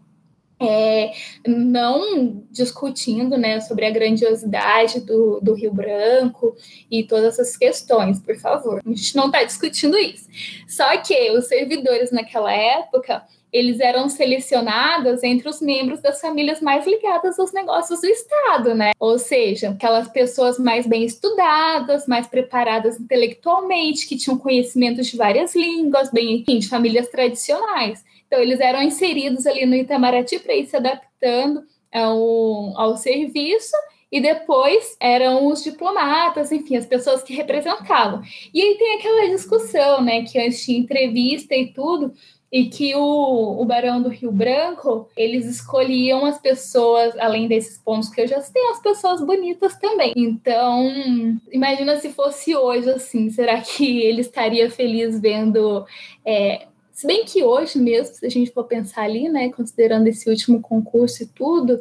é, 0.61 1.12
não 1.45 2.45
discutindo 2.51 3.37
né, 3.37 3.61
sobre 3.61 3.85
a 3.85 3.91
grandiosidade 3.91 5.01
do, 5.01 5.41
do 5.41 5.55
Rio 5.55 5.72
Branco 5.72 6.55
e 6.89 7.03
todas 7.03 7.39
essas 7.39 7.57
questões, 7.57 8.20
por 8.20 8.37
favor. 8.37 8.80
A 8.85 8.89
gente 8.89 9.16
não 9.16 9.26
está 9.26 9.43
discutindo 9.43 9.99
isso. 9.99 10.28
Só 10.68 10.97
que 10.99 11.33
os 11.33 11.49
servidores 11.49 12.12
naquela 12.12 12.53
época 12.53 13.24
eles 13.53 13.80
eram 13.80 14.09
selecionados 14.09 15.22
entre 15.22 15.48
os 15.48 15.61
membros 15.61 16.00
das 16.00 16.20
famílias 16.20 16.61
mais 16.61 16.86
ligadas 16.86 17.38
aos 17.38 17.53
negócios 17.53 18.00
do 18.00 18.07
Estado, 18.07 18.74
né? 18.74 18.92
Ou 18.98 19.18
seja, 19.18 19.70
aquelas 19.70 20.09
pessoas 20.09 20.59
mais 20.59 20.86
bem 20.86 21.05
estudadas, 21.05 22.07
mais 22.07 22.26
preparadas 22.26 22.98
intelectualmente, 22.98 24.07
que 24.07 24.16
tinham 24.16 24.38
conhecimento 24.38 25.03
de 25.03 25.16
várias 25.16 25.55
línguas, 25.55 26.11
bem, 26.11 26.38
enfim, 26.38 26.59
de 26.59 26.68
famílias 26.68 27.09
tradicionais. 27.09 28.03
Então, 28.26 28.40
eles 28.40 28.61
eram 28.61 28.82
inseridos 28.82 29.46
ali 29.46 29.66
no 29.66 29.74
Itamaraty 29.74 30.38
para 30.38 30.55
ir 30.55 30.66
se 30.66 30.76
adaptando 30.76 31.62
ao, 31.92 32.80
ao 32.80 32.96
serviço 32.96 33.76
e 34.11 34.20
depois 34.20 34.96
eram 35.00 35.46
os 35.46 35.62
diplomatas, 35.62 36.53
enfim, 36.53 36.76
as 36.76 36.86
pessoas 36.86 37.22
que 37.22 37.34
representavam. 37.34 38.22
E 38.53 38.61
aí 38.61 38.76
tem 38.76 38.98
aquela 38.98 39.28
discussão, 39.28 40.03
né, 40.03 40.22
que 40.22 40.38
antes 40.38 40.64
tinha 40.64 40.78
entrevista 40.78 41.55
e 41.55 41.72
tudo, 41.72 42.12
e 42.53 42.66
que 42.66 42.94
o, 42.94 43.62
o 43.62 43.64
Barão 43.64 44.03
do 44.03 44.11
Rio 44.11 44.30
Branco, 44.30 45.09
eles 45.16 45.46
escolhiam 45.46 46.26
as 46.26 46.38
pessoas, 46.38 47.16
além 47.18 47.48
desses 47.48 47.78
pontos 47.78 48.11
que 48.11 48.20
eu 48.20 48.28
já 48.28 48.42
citei, 48.42 48.62
as 48.68 48.82
pessoas 48.82 49.24
bonitas 49.24 49.74
também. 49.78 50.12
Então, 50.14 51.40
imagina 51.50 51.98
se 51.98 52.12
fosse 52.12 52.55
hoje 52.55 52.90
assim, 52.90 53.30
será 53.30 53.59
que 53.62 54.00
ele 54.05 54.20
estaria 54.20 54.70
feliz 54.70 55.18
vendo... 55.18 55.86
É, 56.26 56.66
se 56.92 57.07
bem 57.07 57.24
que 57.24 57.42
hoje 57.42 57.78
mesmo, 57.78 58.14
se 58.14 58.26
a 58.26 58.28
gente 58.28 58.50
for 58.50 58.64
pensar 58.64 59.05
ali, 59.05 59.30
né, 59.30 59.50
considerando 59.50 60.07
esse 60.07 60.28
último 60.28 60.61
concurso 60.61 61.22
e 61.22 61.26
tudo, 61.26 61.80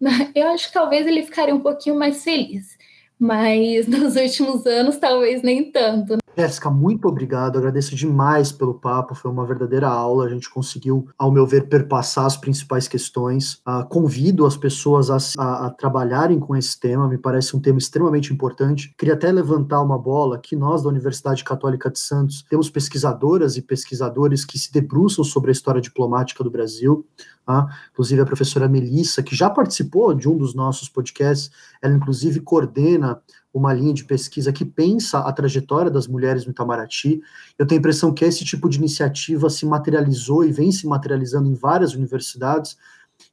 eu 0.34 0.48
acho 0.48 0.68
que 0.68 0.72
talvez 0.72 1.06
ele 1.06 1.24
ficaria 1.24 1.54
um 1.54 1.60
pouquinho 1.60 1.94
mais 1.94 2.24
feliz. 2.24 2.78
Mas 3.18 3.84
nos 3.88 4.16
últimos 4.16 4.66
anos, 4.66 4.96
talvez 4.96 5.42
nem 5.42 5.70
tanto. 5.70 6.16
Jéssica, 6.38 6.68
muito 6.68 7.08
obrigado. 7.08 7.56
Agradeço 7.56 7.96
demais 7.96 8.52
pelo 8.52 8.74
papo. 8.74 9.14
Foi 9.14 9.30
uma 9.30 9.46
verdadeira 9.46 9.88
aula. 9.88 10.26
A 10.26 10.28
gente 10.28 10.50
conseguiu, 10.50 11.08
ao 11.16 11.32
meu 11.32 11.46
ver, 11.46 11.66
perpassar 11.66 12.26
as 12.26 12.36
principais 12.36 12.86
questões. 12.86 13.54
Uh, 13.66 13.88
convido 13.88 14.44
as 14.44 14.54
pessoas 14.54 15.08
a, 15.10 15.16
a, 15.42 15.66
a, 15.66 15.70
trabalharem 15.70 16.38
com 16.38 16.54
esse 16.54 16.78
tema. 16.78 17.08
Me 17.08 17.16
parece 17.16 17.56
um 17.56 17.60
tema 17.60 17.78
extremamente 17.78 18.34
importante. 18.34 18.94
Queria 18.98 19.14
até 19.14 19.32
levantar 19.32 19.80
uma 19.80 19.98
bola 19.98 20.38
que 20.38 20.54
nós, 20.54 20.82
da 20.82 20.90
Universidade 20.90 21.42
Católica 21.42 21.90
de 21.90 21.98
Santos, 21.98 22.44
temos 22.50 22.68
pesquisadoras 22.68 23.56
e 23.56 23.62
pesquisadores 23.62 24.44
que 24.44 24.58
se 24.58 24.70
debruçam 24.70 25.24
sobre 25.24 25.50
a 25.50 25.52
história 25.52 25.80
diplomática 25.80 26.44
do 26.44 26.50
Brasil. 26.50 27.06
Uh, 27.48 27.64
inclusive 27.92 28.20
a 28.20 28.26
professora 28.26 28.68
Melissa, 28.68 29.22
que 29.22 29.34
já 29.34 29.48
participou 29.48 30.12
de 30.12 30.28
um 30.28 30.36
dos 30.36 30.52
nossos 30.52 30.88
podcasts, 30.88 31.50
ela 31.80 31.94
inclusive 31.94 32.40
coordena 32.40 33.22
uma 33.56 33.72
linha 33.72 33.94
de 33.94 34.04
pesquisa 34.04 34.52
que 34.52 34.64
pensa 34.64 35.20
a 35.20 35.32
trajetória 35.32 35.90
das 35.90 36.06
mulheres 36.06 36.44
no 36.44 36.50
Itamaraty. 36.50 37.22
Eu 37.58 37.66
tenho 37.66 37.78
a 37.78 37.80
impressão 37.80 38.12
que 38.12 38.24
esse 38.24 38.44
tipo 38.44 38.68
de 38.68 38.76
iniciativa 38.76 39.48
se 39.48 39.64
materializou 39.64 40.44
e 40.44 40.52
vem 40.52 40.70
se 40.70 40.86
materializando 40.86 41.48
em 41.48 41.54
várias 41.54 41.94
universidades 41.94 42.76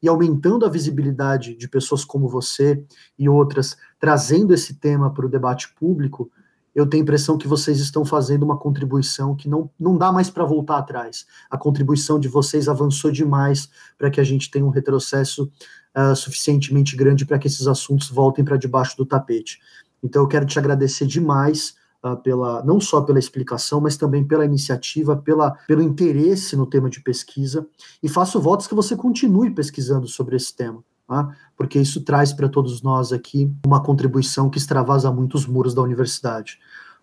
e 0.01 0.07
aumentando 0.07 0.65
a 0.65 0.69
visibilidade 0.69 1.55
de 1.55 1.67
pessoas 1.67 2.05
como 2.05 2.29
você 2.29 2.81
e 3.19 3.27
outras, 3.27 3.75
trazendo 3.99 4.53
esse 4.53 4.75
tema 4.75 5.13
para 5.13 5.25
o 5.25 5.29
debate 5.29 5.73
público, 5.75 6.31
eu 6.73 6.87
tenho 6.87 7.01
a 7.01 7.05
impressão 7.05 7.37
que 7.37 7.47
vocês 7.47 7.79
estão 7.79 8.03
fazendo 8.03 8.43
uma 8.43 8.57
contribuição 8.57 9.35
que 9.35 9.47
não, 9.47 9.69
não 9.79 9.97
dá 9.97 10.11
mais 10.11 10.29
para 10.29 10.43
voltar 10.43 10.77
atrás. 10.77 11.25
A 11.49 11.57
contribuição 11.57 12.19
de 12.19 12.27
vocês 12.27 12.67
avançou 12.67 13.11
demais 13.11 13.69
para 13.97 14.09
que 14.09 14.19
a 14.19 14.23
gente 14.23 14.49
tenha 14.49 14.65
um 14.65 14.69
retrocesso 14.69 15.51
uh, 15.95 16.15
suficientemente 16.15 16.95
grande 16.95 17.25
para 17.25 17.37
que 17.37 17.47
esses 17.47 17.67
assuntos 17.67 18.09
voltem 18.09 18.43
para 18.43 18.57
debaixo 18.57 18.97
do 18.97 19.05
tapete. 19.05 19.59
Então, 20.03 20.21
eu 20.21 20.27
quero 20.27 20.45
te 20.45 20.59
agradecer 20.59 21.07
demais 21.07 21.75
uh, 22.03 22.17
pela, 22.17 22.63
não 22.63 22.79
só 22.79 23.01
pela 23.01 23.19
explicação, 23.19 23.79
mas 23.79 23.95
também 23.95 24.23
pela 24.23 24.45
iniciativa, 24.45 25.15
pela, 25.15 25.51
pelo 25.67 25.81
interesse 25.81 26.55
no 26.55 26.65
tema 26.65 26.89
de 26.89 27.01
pesquisa, 27.01 27.65
e 28.01 28.09
faço 28.09 28.41
votos 28.41 28.67
que 28.67 28.75
você 28.75 28.95
continue 28.95 29.51
pesquisando 29.51 30.07
sobre 30.07 30.35
esse 30.35 30.55
tema. 30.55 30.83
Tá? 31.05 31.35
porque 31.57 31.79
isso 31.79 32.01
traz 32.01 32.31
para 32.31 32.47
todos 32.47 32.81
nós 32.81 33.11
aqui 33.11 33.51
uma 33.65 33.83
contribuição 33.83 34.49
que 34.49 34.57
extravasa 34.57 35.11
muito 35.11 35.35
os 35.35 35.45
muros 35.45 35.73
da 35.73 35.81
universidade. 35.81 36.59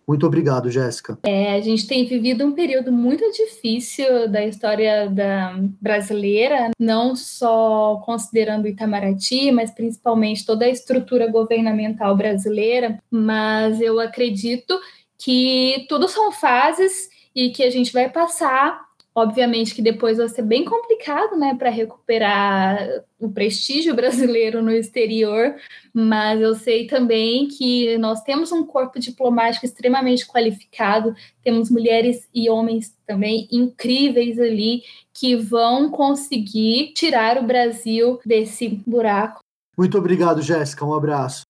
Muito 0.06 0.26
obrigado, 0.26 0.70
Jéssica. 0.70 1.18
É, 1.22 1.54
a 1.54 1.60
gente 1.60 1.86
tem 1.86 2.04
vivido 2.04 2.44
um 2.44 2.52
período 2.52 2.90
muito 2.90 3.24
difícil 3.32 4.28
da 4.28 4.44
história 4.44 5.08
da 5.08 5.56
brasileira, 5.80 6.70
não 6.78 7.14
só 7.14 8.02
considerando 8.04 8.66
Itamaraty, 8.66 9.52
mas 9.52 9.70
principalmente 9.70 10.44
toda 10.44 10.64
a 10.64 10.68
estrutura 10.68 11.30
governamental 11.30 12.16
brasileira. 12.16 12.98
Mas 13.10 13.80
eu 13.80 14.00
acredito 14.00 14.80
que 15.16 15.86
tudo 15.88 16.08
são 16.08 16.32
fases 16.32 17.08
e 17.34 17.50
que 17.50 17.62
a 17.62 17.70
gente 17.70 17.92
vai 17.92 18.08
passar 18.08 18.89
Obviamente 19.20 19.74
que 19.74 19.82
depois 19.82 20.16
vai 20.16 20.28
ser 20.30 20.40
bem 20.40 20.64
complicado, 20.64 21.36
né, 21.36 21.54
para 21.54 21.68
recuperar 21.68 23.04
o 23.18 23.30
prestígio 23.30 23.94
brasileiro 23.94 24.62
no 24.62 24.70
exterior, 24.70 25.56
mas 25.92 26.40
eu 26.40 26.54
sei 26.54 26.86
também 26.86 27.46
que 27.46 27.98
nós 27.98 28.22
temos 28.22 28.50
um 28.50 28.64
corpo 28.64 28.98
diplomático 28.98 29.66
extremamente 29.66 30.26
qualificado, 30.26 31.14
temos 31.44 31.70
mulheres 31.70 32.26
e 32.34 32.48
homens 32.48 32.96
também 33.06 33.46
incríveis 33.52 34.40
ali 34.40 34.84
que 35.12 35.36
vão 35.36 35.90
conseguir 35.90 36.94
tirar 36.94 37.36
o 37.36 37.46
Brasil 37.46 38.18
desse 38.24 38.68
buraco. 38.86 39.40
Muito 39.76 39.98
obrigado, 39.98 40.40
Jéssica. 40.40 40.86
Um 40.86 40.94
abraço. 40.94 41.42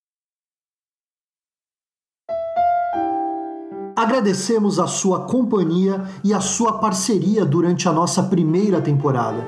Agradecemos 4.01 4.81
a 4.81 4.87
sua 4.87 5.27
companhia 5.27 6.03
e 6.25 6.33
a 6.33 6.41
sua 6.41 6.79
parceria 6.79 7.45
durante 7.45 7.87
a 7.87 7.93
nossa 7.93 8.23
primeira 8.23 8.81
temporada. 8.81 9.47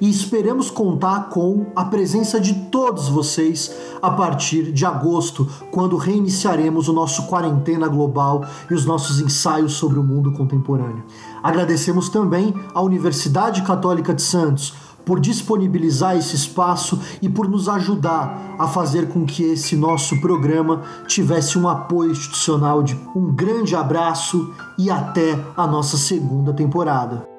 E 0.00 0.08
esperamos 0.08 0.70
contar 0.70 1.30
com 1.30 1.66
a 1.74 1.84
presença 1.84 2.38
de 2.38 2.54
todos 2.70 3.08
vocês 3.08 3.74
a 4.00 4.08
partir 4.08 4.70
de 4.70 4.86
agosto, 4.86 5.48
quando 5.72 5.96
reiniciaremos 5.96 6.86
o 6.88 6.92
nosso 6.92 7.26
quarentena 7.26 7.88
global 7.88 8.46
e 8.70 8.74
os 8.74 8.84
nossos 8.84 9.18
ensaios 9.18 9.72
sobre 9.72 9.98
o 9.98 10.04
mundo 10.04 10.30
contemporâneo. 10.30 11.02
Agradecemos 11.42 12.08
também 12.08 12.54
à 12.72 12.80
Universidade 12.80 13.62
Católica 13.62 14.14
de 14.14 14.22
Santos 14.22 14.74
por 15.08 15.18
disponibilizar 15.18 16.18
esse 16.18 16.36
espaço 16.36 17.00
e 17.22 17.30
por 17.30 17.48
nos 17.48 17.66
ajudar 17.66 18.56
a 18.58 18.68
fazer 18.68 19.08
com 19.08 19.24
que 19.24 19.42
esse 19.42 19.74
nosso 19.74 20.20
programa 20.20 20.82
tivesse 21.06 21.58
um 21.58 21.66
apoio 21.66 22.10
institucional 22.10 22.82
de 22.82 22.94
um 23.16 23.34
grande 23.34 23.74
abraço 23.74 24.52
e 24.76 24.90
até 24.90 25.42
a 25.56 25.66
nossa 25.66 25.96
segunda 25.96 26.52
temporada. 26.52 27.37